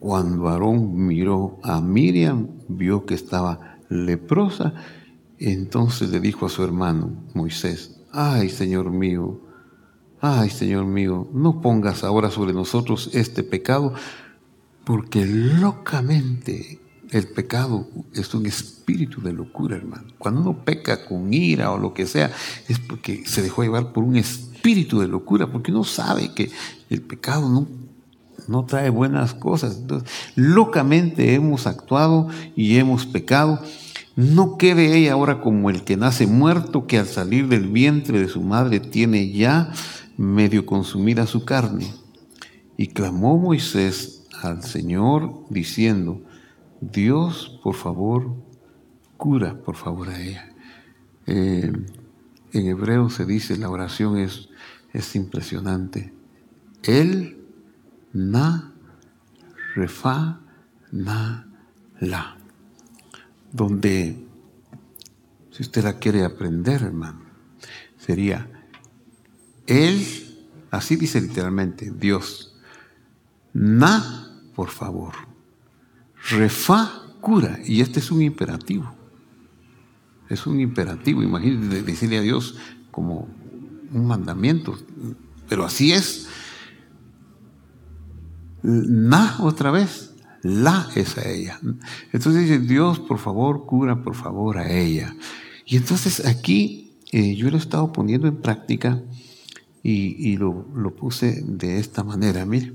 Cuando 0.00 0.48
Aarón 0.48 1.06
miró 1.06 1.58
a 1.62 1.80
Miriam, 1.80 2.48
vio 2.68 3.04
que 3.04 3.14
estaba 3.14 3.78
leprosa, 3.88 4.74
entonces 5.38 6.10
le 6.10 6.20
dijo 6.20 6.46
a 6.46 6.48
su 6.48 6.62
hermano 6.62 7.24
Moisés, 7.34 8.00
ay 8.12 8.48
Señor 8.48 8.90
mío, 8.90 9.40
ay 10.20 10.50
Señor 10.50 10.86
mío, 10.86 11.28
no 11.32 11.60
pongas 11.60 12.04
ahora 12.04 12.30
sobre 12.30 12.52
nosotros 12.52 13.10
este 13.12 13.42
pecado, 13.42 13.94
Porque 14.84 15.26
locamente 15.26 16.80
el 17.10 17.28
pecado 17.28 17.88
es 18.14 18.32
un 18.34 18.46
espíritu 18.46 19.20
de 19.20 19.32
locura, 19.32 19.76
hermano. 19.76 20.08
Cuando 20.18 20.40
uno 20.40 20.64
peca 20.64 21.04
con 21.06 21.32
ira 21.32 21.72
o 21.72 21.78
lo 21.78 21.92
que 21.92 22.06
sea, 22.06 22.30
es 22.68 22.78
porque 22.78 23.24
se 23.26 23.42
dejó 23.42 23.62
llevar 23.62 23.92
por 23.92 24.04
un 24.04 24.16
espíritu 24.16 25.00
de 25.00 25.08
locura, 25.08 25.50
porque 25.50 25.72
uno 25.72 25.84
sabe 25.84 26.32
que 26.34 26.50
el 26.88 27.02
pecado 27.02 27.48
no, 27.48 27.66
no 28.48 28.64
trae 28.64 28.90
buenas 28.90 29.34
cosas. 29.34 29.76
Entonces, 29.76 30.10
locamente 30.34 31.34
hemos 31.34 31.66
actuado 31.66 32.28
y 32.56 32.78
hemos 32.78 33.06
pecado. 33.06 33.60
No 34.16 34.56
quede 34.56 34.96
ella 34.96 35.12
ahora 35.12 35.40
como 35.40 35.70
el 35.70 35.84
que 35.84 35.96
nace 35.96 36.26
muerto, 36.26 36.86
que 36.86 36.98
al 36.98 37.06
salir 37.06 37.46
del 37.46 37.68
vientre 37.68 38.18
de 38.18 38.28
su 38.28 38.42
madre 38.42 38.80
tiene 38.80 39.30
ya 39.30 39.72
medio 40.16 40.66
consumida 40.66 41.26
su 41.26 41.44
carne. 41.44 41.92
Y 42.76 42.88
clamó 42.88 43.38
Moisés 43.38 44.26
al 44.42 44.64
Señor 44.64 45.44
diciendo, 45.50 46.20
Dios, 46.80 47.58
por 47.62 47.74
favor, 47.74 48.34
cura, 49.16 49.60
por 49.64 49.76
favor, 49.76 50.08
a 50.08 50.20
ella. 50.20 50.52
Eh, 51.26 51.70
en 52.52 52.66
hebreo 52.66 53.10
se 53.10 53.26
dice, 53.26 53.56
la 53.56 53.68
oración 53.68 54.16
es, 54.16 54.48
es 54.92 55.14
impresionante. 55.14 56.12
El, 56.82 57.37
na, 58.18 58.72
refa, 59.74 60.40
na, 60.92 61.46
la. 62.00 62.36
Donde, 63.52 64.26
si 65.50 65.62
usted 65.62 65.84
la 65.84 65.98
quiere 65.98 66.24
aprender, 66.24 66.82
hermano, 66.82 67.22
sería 67.96 68.48
Él, 69.66 70.04
así 70.70 70.96
dice 70.96 71.20
literalmente, 71.20 71.92
Dios. 71.92 72.56
Na, 73.52 74.40
por 74.54 74.70
favor. 74.70 75.14
Refa 76.30 77.02
cura. 77.20 77.58
Y 77.64 77.80
este 77.80 78.00
es 78.00 78.10
un 78.10 78.22
imperativo. 78.22 78.92
Es 80.28 80.46
un 80.46 80.60
imperativo. 80.60 81.22
Imagínense 81.22 81.82
decirle 81.82 82.18
a 82.18 82.22
Dios 82.22 82.56
como 82.90 83.28
un 83.92 84.06
mandamiento. 84.06 84.78
Pero 85.48 85.64
así 85.64 85.92
es. 85.92 86.28
Na 88.62 89.36
otra 89.40 89.70
vez. 89.70 90.14
La 90.42 90.88
es 90.94 91.18
a 91.18 91.28
ella. 91.28 91.58
Entonces 92.12 92.42
dice, 92.42 92.58
Dios, 92.60 93.00
por 93.00 93.18
favor, 93.18 93.66
cura, 93.66 94.02
por 94.02 94.14
favor, 94.14 94.58
a 94.58 94.70
ella. 94.70 95.14
Y 95.66 95.76
entonces 95.76 96.24
aquí 96.24 96.96
eh, 97.10 97.34
yo 97.34 97.50
lo 97.50 97.56
he 97.56 97.60
estado 97.60 97.92
poniendo 97.92 98.28
en 98.28 98.36
práctica 98.36 99.02
y, 99.82 100.36
lo, 100.36 100.66
puse 100.96 101.42
de 101.46 101.78
esta 101.78 102.04
manera. 102.04 102.44
Mire, 102.44 102.74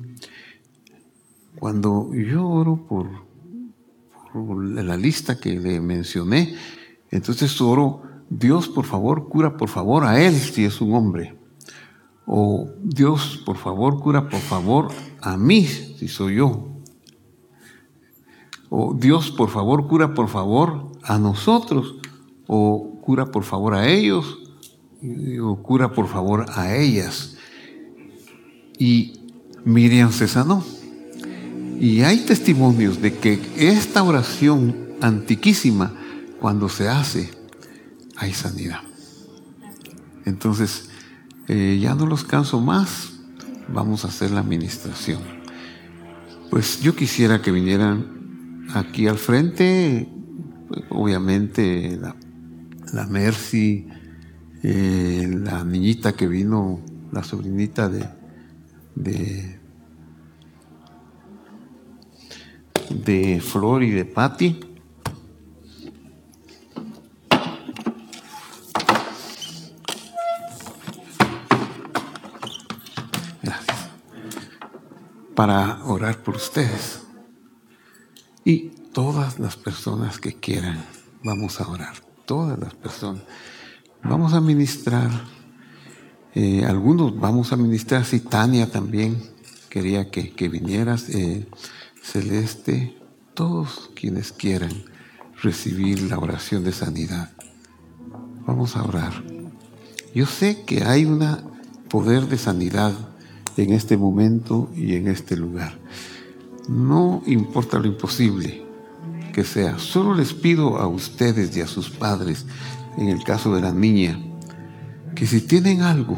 cuando 1.59 2.13
yo 2.13 2.47
oro 2.47 2.86
por, 2.88 3.07
la 4.34 4.97
lista 4.97 5.39
que 5.39 5.59
le 5.59 5.79
mencioné. 5.79 6.55
Entonces 7.11 7.61
oro, 7.61 8.01
Dios 8.29 8.67
por 8.67 8.86
favor 8.86 9.29
cura 9.29 9.57
por 9.57 9.69
favor 9.69 10.03
a 10.05 10.19
él 10.19 10.34
si 10.34 10.65
es 10.65 10.81
un 10.81 10.95
hombre. 10.95 11.38
O 12.25 12.71
Dios 12.81 13.43
por 13.45 13.57
favor 13.57 13.99
cura 13.99 14.27
por 14.27 14.39
favor 14.39 14.91
a 15.24 15.38
mí 15.38 15.65
si 15.65 16.07
soy 16.09 16.36
yo. 16.36 16.67
O 18.69 18.93
Dios 18.93 19.32
por 19.32 19.49
favor 19.49 19.88
cura 19.88 20.13
por 20.13 20.28
favor 20.28 20.91
a 21.01 21.17
nosotros. 21.17 21.95
O 22.45 22.99
cura 23.01 23.32
por 23.32 23.43
favor 23.43 23.74
a 23.74 23.88
ellos. 23.88 24.39
O 25.41 25.55
cura 25.63 25.93
por 25.93 26.07
favor 26.07 26.45
a 26.53 26.76
ellas. 26.76 27.38
Y 28.78 29.21
Miriam 29.63 30.11
se 30.11 30.28
sanó. 30.28 30.63
Y 31.80 32.01
hay 32.01 32.19
testimonios 32.19 33.01
de 33.01 33.17
que 33.17 33.39
esta 33.57 34.03
oración 34.03 34.76
antiquísima, 35.01 35.93
cuando 36.39 36.67
se 36.67 36.89
hace, 36.89 37.32
hay 38.17 38.34
sanidad. 38.34 38.82
Entonces, 40.26 40.89
eh, 41.47 41.80
ya 41.82 41.95
no 41.95 42.05
los 42.05 42.24
canso 42.24 42.61
más, 42.61 43.12
vamos 43.68 44.05
a 44.05 44.09
hacer 44.09 44.32
la 44.32 44.41
administración. 44.41 45.22
Pues 46.49 46.82
yo 46.82 46.95
quisiera 46.95 47.41
que 47.41 47.51
vinieran 47.51 48.66
aquí 48.74 49.07
al 49.07 49.18
frente, 49.18 50.07
obviamente 50.89 51.97
la, 51.99 52.16
la 52.93 53.07
Mercy, 53.07 53.88
eh, 54.64 55.28
la 55.43 55.64
niñita 55.64 56.14
que 56.14 56.28
vino, 56.28 56.80
la 57.11 57.24
sobrinita 57.24 57.89
de, 57.89 58.07
de 58.95 59.64
de 62.89 63.41
Flor 63.41 63.84
y 63.84 63.91
de 63.91 64.05
Patti. 64.05 64.59
Para 75.36 75.84
orar 75.86 76.21
por 76.23 76.36
ustedes. 76.36 77.01
Y 78.45 78.69
todas 78.93 79.39
las 79.39 79.55
personas 79.55 80.19
que 80.19 80.36
quieran, 80.36 80.86
vamos 81.23 81.59
a 81.59 81.67
orar. 81.67 81.93
Todas 82.25 82.59
las 82.59 82.73
personas. 82.75 83.23
Vamos 84.03 84.34
a 84.34 84.41
ministrar. 84.41 85.09
Eh, 86.36 86.65
algunos 86.65 87.17
vamos 87.19 87.53
a 87.53 87.57
ministrar, 87.57 88.05
si 88.05 88.19
Tania 88.19 88.71
también 88.71 89.21
quería 89.69 90.09
que, 90.09 90.34
que 90.34 90.49
vinieras. 90.49 91.09
Eh, 91.09 91.47
celeste, 92.03 92.97
todos 93.34 93.89
quienes 93.95 94.31
quieran 94.31 94.71
recibir 95.41 96.01
la 96.03 96.19
oración 96.19 96.63
de 96.63 96.73
sanidad. 96.73 97.31
Vamos 98.45 98.75
a 98.75 98.84
orar. 98.84 99.23
Yo 100.13 100.25
sé 100.25 100.63
que 100.65 100.84
hay 100.84 101.05
un 101.05 101.25
poder 101.89 102.27
de 102.27 102.38
sanidad 102.38 102.93
en 103.57 103.73
este 103.73 103.97
momento 103.97 104.69
y 104.75 104.95
en 104.95 105.07
este 105.07 105.35
lugar. 105.35 105.77
No 106.67 107.21
importa 107.25 107.79
lo 107.79 107.87
imposible 107.87 108.63
que 109.33 109.43
sea, 109.43 109.79
solo 109.79 110.13
les 110.13 110.33
pido 110.33 110.77
a 110.77 110.87
ustedes 110.87 111.55
y 111.57 111.61
a 111.61 111.67
sus 111.67 111.89
padres, 111.89 112.45
en 112.97 113.09
el 113.09 113.23
caso 113.23 113.53
de 113.55 113.61
la 113.61 113.71
niña, 113.71 114.19
que 115.15 115.25
si 115.25 115.41
tienen 115.41 115.81
algo, 115.81 116.17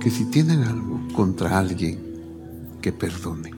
que 0.00 0.10
si 0.10 0.24
tienen 0.26 0.64
algo 0.64 1.00
contra 1.14 1.58
alguien, 1.58 1.98
que 2.82 2.92
perdonen. 2.92 3.54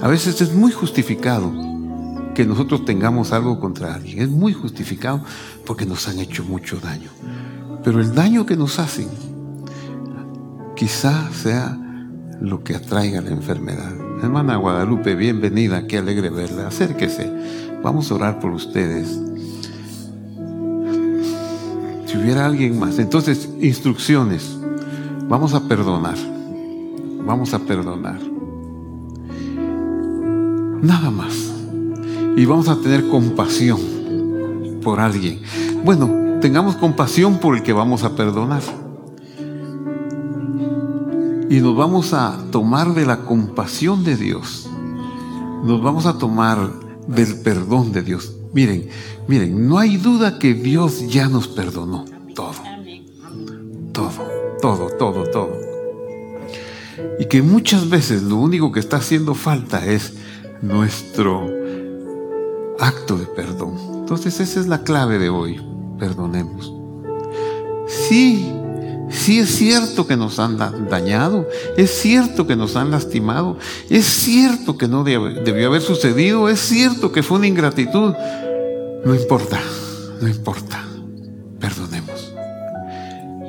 A 0.00 0.08
veces 0.08 0.40
es 0.40 0.54
muy 0.54 0.72
justificado 0.72 1.52
que 2.34 2.44
nosotros 2.44 2.84
tengamos 2.84 3.32
algo 3.32 3.58
contra 3.58 3.94
alguien. 3.94 4.20
Es 4.20 4.28
muy 4.28 4.52
justificado 4.52 5.24
porque 5.64 5.86
nos 5.86 6.06
han 6.06 6.18
hecho 6.18 6.44
mucho 6.44 6.78
daño. 6.78 7.08
Pero 7.82 8.00
el 8.00 8.14
daño 8.14 8.44
que 8.44 8.56
nos 8.56 8.78
hacen 8.78 9.08
quizá 10.76 11.30
sea 11.32 11.76
lo 12.40 12.62
que 12.62 12.76
atraiga 12.76 13.22
la 13.22 13.30
enfermedad. 13.30 13.92
Hermana 14.22 14.56
Guadalupe, 14.56 15.14
bienvenida, 15.14 15.86
qué 15.86 15.98
alegre 15.98 16.30
verla. 16.30 16.68
Acérquese, 16.68 17.32
vamos 17.82 18.10
a 18.10 18.14
orar 18.14 18.38
por 18.38 18.52
ustedes. 18.52 19.08
Si 22.06 22.18
hubiera 22.18 22.46
alguien 22.46 22.78
más, 22.78 22.98
entonces 22.98 23.48
instrucciones. 23.60 24.56
Vamos 25.28 25.54
a 25.54 25.66
perdonar. 25.66 26.16
Vamos 27.26 27.54
a 27.54 27.58
perdonar. 27.58 28.20
Nada 30.82 31.10
más. 31.10 31.34
Y 32.36 32.44
vamos 32.44 32.68
a 32.68 32.76
tener 32.80 33.08
compasión 33.08 33.80
por 34.82 35.00
alguien. 35.00 35.40
Bueno, 35.84 36.38
tengamos 36.40 36.76
compasión 36.76 37.38
por 37.38 37.56
el 37.56 37.62
que 37.62 37.72
vamos 37.72 38.04
a 38.04 38.14
perdonar. 38.14 38.62
Y 41.48 41.60
nos 41.60 41.76
vamos 41.76 42.12
a 42.12 42.38
tomar 42.50 42.94
de 42.94 43.06
la 43.06 43.24
compasión 43.24 44.04
de 44.04 44.16
Dios. 44.16 44.68
Nos 45.64 45.82
vamos 45.82 46.06
a 46.06 46.18
tomar 46.18 46.70
del 47.06 47.40
perdón 47.40 47.92
de 47.92 48.02
Dios. 48.02 48.34
Miren, 48.52 48.88
miren, 49.28 49.68
no 49.68 49.78
hay 49.78 49.96
duda 49.96 50.38
que 50.38 50.54
Dios 50.54 51.06
ya 51.08 51.28
nos 51.28 51.46
perdonó 51.48 52.04
todo. 52.34 52.52
Todo, 53.92 54.10
todo, 54.60 54.88
todo, 54.98 55.24
todo. 55.30 55.52
Y 57.18 57.26
que 57.26 57.42
muchas 57.42 57.88
veces 57.88 58.22
lo 58.22 58.36
único 58.36 58.72
que 58.72 58.80
está 58.80 58.96
haciendo 58.96 59.34
falta 59.34 59.84
es 59.86 60.14
nuestro 60.62 61.46
acto 62.78 63.16
de 63.16 63.26
perdón. 63.26 63.76
Entonces 64.00 64.40
esa 64.40 64.60
es 64.60 64.66
la 64.66 64.82
clave 64.82 65.18
de 65.18 65.28
hoy. 65.28 65.60
Perdonemos. 65.98 66.72
Sí, 67.86 68.52
sí 69.10 69.38
es 69.40 69.56
cierto 69.56 70.06
que 70.06 70.16
nos 70.16 70.38
han 70.38 70.58
dañado, 70.88 71.48
es 71.76 71.90
cierto 71.90 72.46
que 72.46 72.56
nos 72.56 72.76
han 72.76 72.90
lastimado, 72.90 73.58
es 73.88 74.04
cierto 74.04 74.76
que 74.76 74.88
no 74.88 75.04
debió 75.04 75.68
haber 75.68 75.82
sucedido, 75.82 76.48
es 76.48 76.60
cierto 76.60 77.12
que 77.12 77.22
fue 77.22 77.38
una 77.38 77.46
ingratitud. 77.46 78.14
No 79.04 79.14
importa, 79.14 79.60
no 80.20 80.28
importa. 80.28 80.84
Perdonemos. 81.60 82.32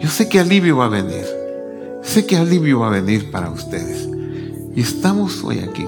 Yo 0.02 0.10
sé 0.10 0.30
que 0.30 0.40
alivio 0.40 0.78
va 0.78 0.86
a 0.86 0.90
venir. 0.90 1.26
Sé 2.04 2.26
que 2.26 2.38
alivio 2.38 2.80
va 2.80 2.88
a 2.88 2.92
venir 2.92 3.32
para 3.32 3.50
ustedes. 3.50 4.08
Y 4.76 4.82
estamos 4.82 5.44
hoy 5.44 5.60
aquí 5.60 5.88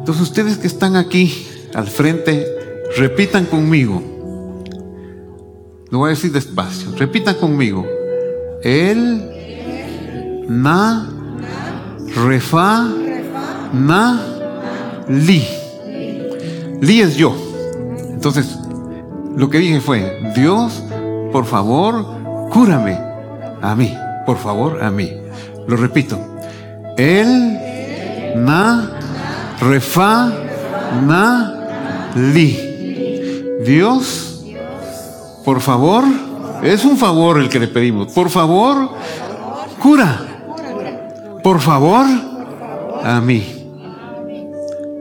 Entonces 0.00 0.22
ustedes 0.22 0.58
que 0.58 0.66
están 0.66 0.96
aquí 0.96 1.46
al 1.72 1.86
frente, 1.86 2.46
repitan 2.96 3.46
conmigo. 3.46 4.02
Lo 5.90 5.98
voy 5.98 6.08
a 6.08 6.10
decir 6.10 6.32
despacio. 6.32 6.94
Repitan 6.96 7.36
conmigo. 7.36 7.86
El, 8.62 10.46
na, 10.48 11.08
refa, 12.26 12.88
na, 13.72 14.20
li. 15.08 15.46
Li 16.80 17.00
es 17.00 17.16
yo. 17.16 17.34
Entonces, 18.10 18.58
lo 19.36 19.48
que 19.48 19.58
dije 19.58 19.80
fue, 19.80 20.32
Dios, 20.34 20.82
por 21.32 21.44
favor, 21.44 22.04
cúrame 22.50 22.98
a 23.62 23.74
mí. 23.76 23.94
Por 24.26 24.38
favor, 24.38 24.82
a 24.82 24.90
mí. 24.90 25.12
Lo 25.66 25.76
repito. 25.76 26.18
El, 26.96 27.58
na, 28.36 28.90
refa, 29.60 30.32
na, 31.06 32.12
li. 32.16 32.64
Dios, 33.64 34.44
por 35.44 35.60
favor, 35.60 36.04
es 36.62 36.84
un 36.84 36.96
favor 36.96 37.38
el 37.38 37.48
que 37.48 37.60
le 37.60 37.68
pedimos. 37.68 38.12
Por 38.12 38.30
favor, 38.30 38.90
cura. 39.80 40.24
Por 41.42 41.60
favor, 41.60 42.06
a 43.02 43.20
mí. 43.20 43.66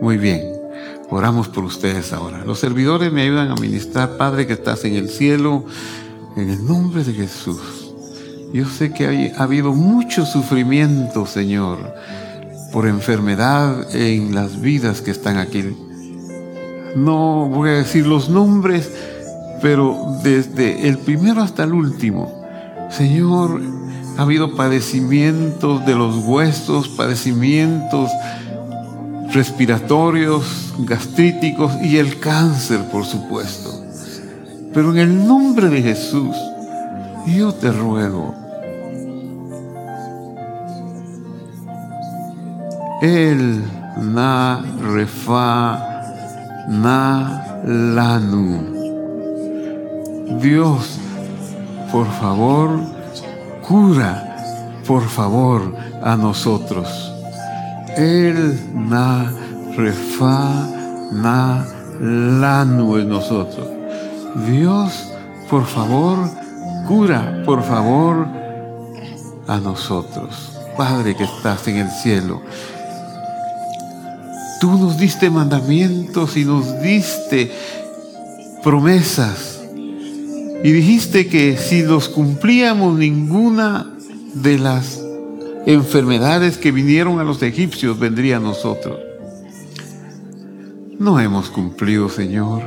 Muy 0.01 0.17
bien. 0.17 0.57
Oramos 1.09 1.47
por 1.47 1.63
ustedes 1.63 2.11
ahora. 2.11 2.43
Los 2.45 2.59
servidores 2.59 3.11
me 3.11 3.21
ayudan 3.21 3.49
a 3.49 3.55
ministrar, 3.55 4.17
Padre 4.17 4.45
que 4.45 4.53
estás 4.53 4.83
en 4.83 4.95
el 4.95 5.09
cielo, 5.09 5.63
en 6.35 6.49
el 6.49 6.65
nombre 6.65 7.03
de 7.03 7.13
Jesús. 7.13 7.93
Yo 8.53 8.65
sé 8.65 8.93
que 8.93 9.33
ha 9.35 9.43
habido 9.43 9.73
mucho 9.73 10.25
sufrimiento, 10.25 11.25
Señor, 11.25 11.77
por 12.71 12.87
enfermedad 12.87 13.95
en 13.95 14.35
las 14.35 14.59
vidas 14.59 15.01
que 15.01 15.11
están 15.11 15.37
aquí. 15.37 15.63
No 16.95 17.47
voy 17.47 17.69
a 17.69 17.73
decir 17.73 18.05
los 18.05 18.29
nombres, 18.29 18.91
pero 19.61 20.19
desde 20.23 20.87
el 20.87 20.97
primero 20.99 21.41
hasta 21.41 21.63
el 21.63 21.73
último, 21.73 22.43
Señor, 22.89 23.61
ha 24.17 24.21
habido 24.21 24.55
padecimientos 24.55 25.85
de 25.85 25.95
los 25.95 26.15
huesos, 26.25 26.89
padecimientos 26.89 28.09
respiratorios, 29.31 30.73
gastríticos 30.79 31.73
y 31.81 31.97
el 31.97 32.19
cáncer, 32.19 32.89
por 32.91 33.05
supuesto. 33.05 33.83
Pero 34.73 34.91
en 34.91 34.97
el 34.97 35.27
nombre 35.27 35.69
de 35.69 35.81
Jesús, 35.81 36.35
yo 37.27 37.53
te 37.53 37.71
ruego, 37.71 38.33
el 43.01 43.63
na 43.97 44.61
refa 44.81 45.77
na 46.67 47.61
lanu. 47.63 48.76
Dios, 50.29 50.99
por 51.91 52.07
favor, 52.07 52.79
cura, 53.67 54.35
por 54.85 55.03
favor, 55.07 55.61
a 56.03 56.15
nosotros 56.15 57.13
el 57.97 58.59
na 58.75 59.33
refa 59.75 60.69
na 61.11 61.65
lanu 61.99 62.97
en 62.97 63.09
nosotros. 63.09 63.67
Dios, 64.47 65.09
por 65.49 65.65
favor, 65.65 66.29
cura, 66.87 67.41
por 67.43 67.63
favor, 67.63 68.27
a 69.47 69.57
nosotros. 69.57 70.53
Padre 70.77 71.15
que 71.15 71.23
estás 71.23 71.67
en 71.67 71.77
el 71.77 71.89
cielo, 71.89 72.39
tú 74.61 74.77
nos 74.77 74.97
diste 74.97 75.31
mandamientos 75.31 76.37
y 76.37 76.45
nos 76.45 76.79
diste 76.81 77.51
promesas. 78.63 79.56
Y 80.63 80.71
dijiste 80.71 81.27
que 81.27 81.57
si 81.57 81.83
los 81.83 82.09
cumplíamos 82.09 82.97
ninguna 82.97 83.93
de 84.33 84.57
las 84.57 85.01
enfermedades 85.65 86.57
que 86.57 86.71
vinieron 86.71 87.19
a 87.19 87.23
los 87.23 87.41
egipcios 87.43 87.99
vendría 87.99 88.37
a 88.37 88.39
nosotros. 88.39 88.97
No 90.97 91.19
hemos 91.19 91.49
cumplido, 91.49 92.09
Señor. 92.09 92.63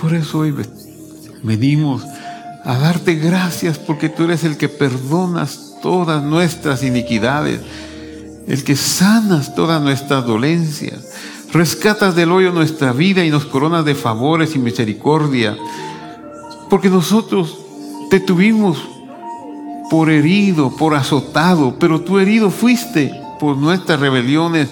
Por 0.00 0.14
eso 0.14 0.40
hoy 0.40 0.54
venimos 1.42 2.02
a 2.64 2.76
darte 2.78 3.14
gracias 3.14 3.78
porque 3.78 4.08
tú 4.08 4.24
eres 4.24 4.44
el 4.44 4.56
que 4.56 4.68
perdonas 4.68 5.76
todas 5.82 6.22
nuestras 6.22 6.82
iniquidades, 6.82 7.60
el 8.48 8.64
que 8.64 8.76
sanas 8.76 9.54
todas 9.54 9.80
nuestras 9.80 10.26
dolencias, 10.26 11.10
rescatas 11.52 12.16
del 12.16 12.32
hoyo 12.32 12.52
nuestra 12.52 12.92
vida 12.92 13.24
y 13.24 13.30
nos 13.30 13.44
coronas 13.44 13.84
de 13.84 13.94
favores 13.94 14.56
y 14.56 14.58
misericordia, 14.58 15.56
porque 16.74 16.90
nosotros 16.90 17.56
te 18.10 18.18
tuvimos 18.18 18.82
por 19.88 20.10
herido, 20.10 20.74
por 20.76 20.96
azotado, 20.96 21.76
pero 21.78 22.00
tú 22.00 22.18
herido 22.18 22.50
fuiste 22.50 23.14
por 23.38 23.56
nuestras 23.56 24.00
rebeliones. 24.00 24.70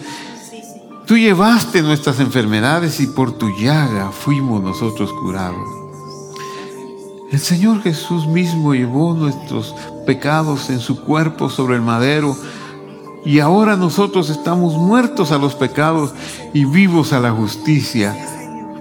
Tú 1.07 1.17
llevaste 1.17 1.81
nuestras 1.81 2.19
enfermedades 2.19 2.99
y 2.99 3.07
por 3.07 3.31
tu 3.39 3.51
llaga 3.57 4.11
fuimos 4.11 4.61
nosotros 4.65 5.13
curados. 5.13 5.65
El 7.31 7.39
Señor 7.39 7.81
Jesús 7.83 8.27
mismo 8.27 8.75
llevó 8.75 9.15
nuestros 9.15 9.73
pecados 10.05 10.71
en 10.71 10.81
su 10.81 11.05
cuerpo 11.05 11.51
sobre 11.51 11.77
el 11.77 11.83
madero 11.83 12.37
y 13.25 13.39
ahora 13.39 13.77
nosotros 13.77 14.29
estamos 14.29 14.75
muertos 14.75 15.31
a 15.31 15.39
los 15.39 15.55
pecados 15.55 16.13
y 16.53 16.65
vivos 16.65 17.13
a 17.13 17.21
la 17.21 17.31
justicia. 17.31 18.17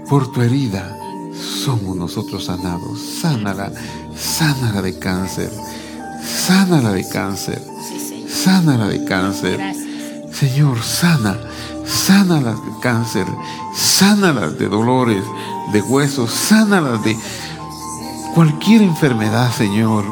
Por 0.09 0.31
tu 0.31 0.41
herida 0.41 0.97
somos 1.41 1.95
nosotros 1.95 2.45
sanados. 2.45 2.99
Sánala, 3.21 3.71
sánala 4.15 4.81
de 4.81 4.97
cáncer 4.97 5.51
Sánala 6.23 6.93
de 6.93 7.07
cáncer. 7.07 7.61
Sánala 8.27 8.87
de 8.87 9.03
cáncer. 9.05 9.59
Señor, 10.31 10.81
sana. 10.81 11.39
Sánalas 11.85 12.55
de 12.55 12.71
cáncer. 12.81 13.25
Sánalas 13.75 14.57
de 14.57 14.67
dolores, 14.67 15.23
de 15.73 15.81
huesos. 15.81 16.31
Sánalas 16.31 17.03
de 17.03 17.15
cualquier 18.33 18.81
enfermedad, 18.81 19.51
Señor. 19.51 20.05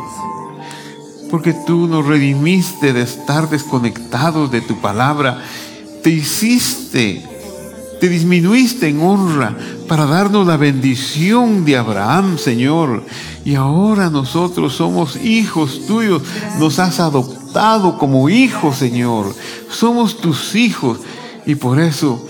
Porque 1.30 1.54
tú 1.54 1.88
nos 1.88 2.06
redimiste 2.06 2.92
de 2.92 3.04
estar 3.04 3.50
desconectados 3.50 4.52
de 4.52 4.62
tu 4.62 4.76
palabra. 4.82 5.42
Te 6.04 6.10
hiciste, 6.10 7.24
te 8.00 8.10
disminuiste 8.10 8.88
en 8.88 9.02
honra 9.02 9.56
para 9.90 10.06
darnos 10.06 10.46
la 10.46 10.56
bendición 10.56 11.66
de 11.66 11.76
Abraham, 11.76 12.38
Señor. 12.38 13.04
Y 13.44 13.56
ahora 13.56 14.12
nosotros 14.12 14.76
somos 14.76 15.16
hijos 15.16 15.88
tuyos. 15.88 16.22
Nos 16.60 16.78
has 16.78 17.00
adoptado 17.00 17.98
como 17.98 18.30
hijos, 18.30 18.78
Señor. 18.78 19.34
Somos 19.68 20.18
tus 20.18 20.54
hijos. 20.54 21.00
Y 21.48 21.56
por 21.56 21.80
eso, 21.80 22.24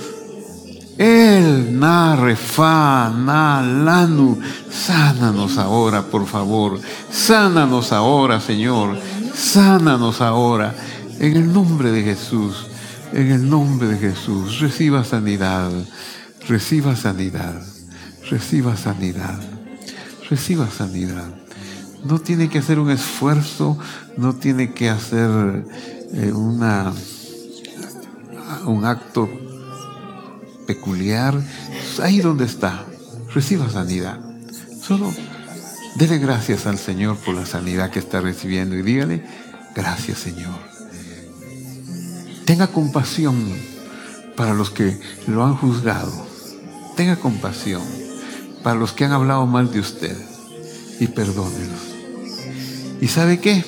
el 0.97 1.77
na 1.77 2.15
refa, 2.15 3.09
na 3.09 3.61
lanu, 3.61 4.39
sánanos 4.71 5.57
ahora, 5.57 6.03
por 6.03 6.25
favor. 6.27 6.79
Sánanos 7.11 7.91
ahora, 7.91 8.39
Señor. 8.39 8.97
Sánanos 9.35 10.21
ahora. 10.21 10.73
En 11.19 11.35
el 11.35 11.51
nombre 11.51 11.91
de 11.91 12.03
Jesús. 12.03 12.67
En 13.11 13.29
el 13.33 13.49
nombre 13.49 13.89
de 13.89 13.97
Jesús. 13.97 14.61
Reciba 14.61 15.03
sanidad. 15.03 15.69
Reciba 16.47 16.95
sanidad. 16.95 17.61
Reciba 18.29 18.75
sanidad 18.77 19.39
reciba 20.29 20.69
sanidad. 20.69 21.27
No 22.03 22.19
tiene 22.19 22.49
que 22.49 22.59
hacer 22.59 22.79
un 22.79 22.91
esfuerzo, 22.91 23.77
no 24.15 24.35
tiene 24.35 24.73
que 24.73 24.89
hacer 24.89 25.65
eh, 26.13 26.31
una, 26.31 26.93
un 28.65 28.85
acto 28.85 29.29
peculiar. 30.65 31.41
Ahí 32.01 32.19
donde 32.19 32.45
está, 32.45 32.85
reciba 33.33 33.69
sanidad. 33.69 34.19
Solo 34.81 35.11
dele 35.95 36.19
gracias 36.19 36.65
al 36.67 36.77
Señor 36.77 37.17
por 37.17 37.35
la 37.35 37.45
sanidad 37.45 37.89
que 37.89 37.99
está 37.99 38.21
recibiendo 38.21 38.75
y 38.75 38.81
dígale, 38.81 39.25
gracias 39.75 40.19
Señor. 40.19 40.69
Tenga 42.45 42.67
compasión 42.67 43.35
para 44.37 44.53
los 44.53 44.69
que 44.69 44.99
lo 45.27 45.43
han 45.43 45.55
juzgado. 45.55 46.28
Tenga 46.99 47.15
compasión 47.15 47.81
para 48.61 48.77
los 48.77 48.91
que 48.91 49.05
han 49.05 49.13
hablado 49.13 49.45
mal 49.45 49.71
de 49.71 49.79
usted 49.79 50.17
y 50.99 51.07
perdónelos. 51.07 51.95
¿Y 52.99 53.07
sabe 53.07 53.39
qué? 53.39 53.63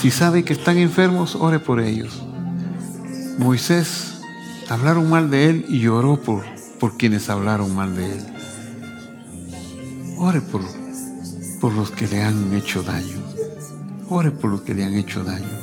Si 0.00 0.10
sabe 0.10 0.44
que 0.44 0.54
están 0.54 0.78
enfermos, 0.78 1.34
ore 1.34 1.58
por 1.58 1.78
ellos. 1.78 2.22
Moisés 3.36 4.22
hablaron 4.70 5.10
mal 5.10 5.28
de 5.28 5.50
él 5.50 5.66
y 5.68 5.80
lloró 5.80 6.22
por, 6.22 6.42
por 6.80 6.96
quienes 6.96 7.28
hablaron 7.28 7.76
mal 7.76 7.94
de 7.94 8.12
él. 8.12 8.26
Ore 10.16 10.40
por, 10.40 10.62
por 11.60 11.74
los 11.74 11.90
que 11.90 12.06
le 12.06 12.22
han 12.22 12.54
hecho 12.54 12.82
daño. 12.82 13.22
Ore 14.08 14.30
por 14.30 14.52
los 14.52 14.62
que 14.62 14.72
le 14.72 14.84
han 14.86 14.94
hecho 14.94 15.22
daño. 15.22 15.58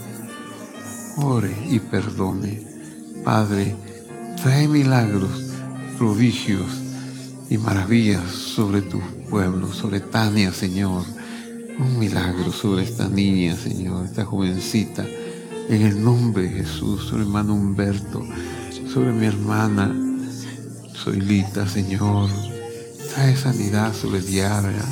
Ore 1.17 1.51
y 1.67 1.79
perdone. 1.79 2.61
Padre, 3.23 3.75
trae 4.43 4.67
milagros 4.67 5.44
prodigios 5.97 6.67
y 7.49 7.57
maravillas 7.57 8.23
sobre 8.31 8.81
tu 8.81 8.99
pueblo, 9.29 9.71
sobre 9.73 9.99
Tania, 9.99 10.51
Señor. 10.51 11.03
Un 11.77 11.99
milagro 11.99 12.51
sobre 12.51 12.83
esta 12.83 13.07
niña, 13.07 13.55
Señor, 13.55 14.05
esta 14.05 14.25
jovencita. 14.25 15.05
En 15.69 15.81
el 15.81 16.03
nombre 16.03 16.43
de 16.43 16.49
Jesús, 16.49 17.05
sobre 17.05 17.23
hermano 17.23 17.53
Humberto, 17.53 18.25
sobre 18.87 19.11
mi 19.11 19.25
hermana 19.25 19.93
Soylita, 20.93 21.67
Señor. 21.67 22.29
Trae 23.13 23.35
sanidad 23.35 23.93
sobre 23.93 24.21
Diara, 24.21 24.85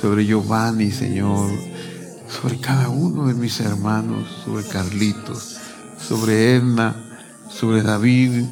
sobre 0.00 0.24
Giovanni, 0.24 0.90
Señor, 0.90 1.50
sobre 2.28 2.58
cada 2.60 2.88
uno 2.88 3.26
de 3.26 3.34
mis 3.34 3.60
hermanos, 3.60 4.28
sobre 4.44 4.64
Carlitos, 4.64 5.56
sobre 5.98 6.56
Edna, 6.56 6.96
sobre 7.48 7.82
David, 7.82 8.44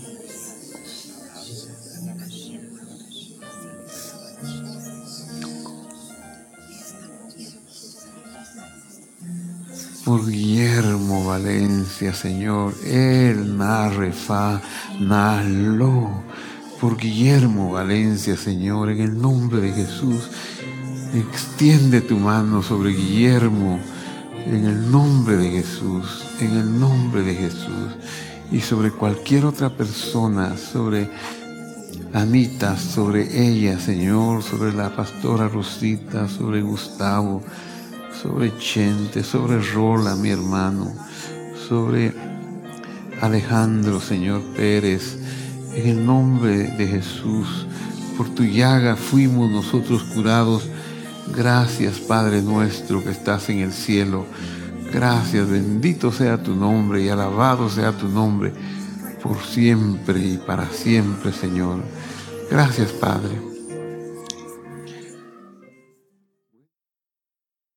Valencia, 11.24 12.12
Señor, 12.12 12.74
el 12.84 13.56
Narrefa, 13.56 14.60
Nalo, 15.00 16.22
por 16.80 16.96
Guillermo 16.96 17.72
Valencia, 17.72 18.36
Señor, 18.36 18.90
en 18.90 19.00
el 19.00 19.20
nombre 19.20 19.60
de 19.60 19.72
Jesús, 19.72 20.28
extiende 21.14 22.00
tu 22.00 22.16
mano 22.18 22.62
sobre 22.62 22.90
Guillermo, 22.90 23.78
en 24.46 24.64
el 24.64 24.90
nombre 24.90 25.36
de 25.36 25.50
Jesús, 25.50 26.24
en 26.40 26.56
el 26.56 26.80
nombre 26.80 27.22
de 27.22 27.34
Jesús, 27.34 27.92
y 28.50 28.60
sobre 28.60 28.90
cualquier 28.90 29.44
otra 29.44 29.70
persona, 29.70 30.56
sobre 30.56 31.08
Anita, 32.12 32.76
sobre 32.76 33.48
ella, 33.48 33.78
Señor, 33.78 34.42
sobre 34.42 34.72
la 34.72 34.94
pastora 34.94 35.48
Rosita, 35.48 36.28
sobre 36.28 36.62
Gustavo, 36.62 37.42
sobre 38.20 38.56
Chente, 38.58 39.22
sobre 39.22 39.60
Rola, 39.60 40.16
mi 40.16 40.30
hermano, 40.30 40.92
sobre 41.68 42.12
Alejandro, 43.20 44.00
Señor 44.00 44.42
Pérez, 44.56 45.18
en 45.74 45.88
el 45.88 46.04
nombre 46.04 46.68
de 46.76 46.86
Jesús, 46.86 47.66
por 48.16 48.28
tu 48.28 48.44
llaga 48.44 48.96
fuimos 48.96 49.50
nosotros 49.50 50.02
curados. 50.14 50.68
Gracias, 51.34 51.98
Padre 51.98 52.42
nuestro 52.42 53.02
que 53.02 53.10
estás 53.10 53.48
en 53.48 53.60
el 53.60 53.72
cielo. 53.72 54.26
Gracias, 54.92 55.48
bendito 55.48 56.12
sea 56.12 56.42
tu 56.42 56.54
nombre 56.54 57.02
y 57.02 57.08
alabado 57.08 57.70
sea 57.70 57.92
tu 57.92 58.08
nombre 58.08 58.52
por 59.22 59.38
siempre 59.42 60.18
y 60.18 60.36
para 60.36 60.68
siempre, 60.68 61.32
Señor. 61.32 61.82
Gracias, 62.50 62.90
Padre. 62.92 63.51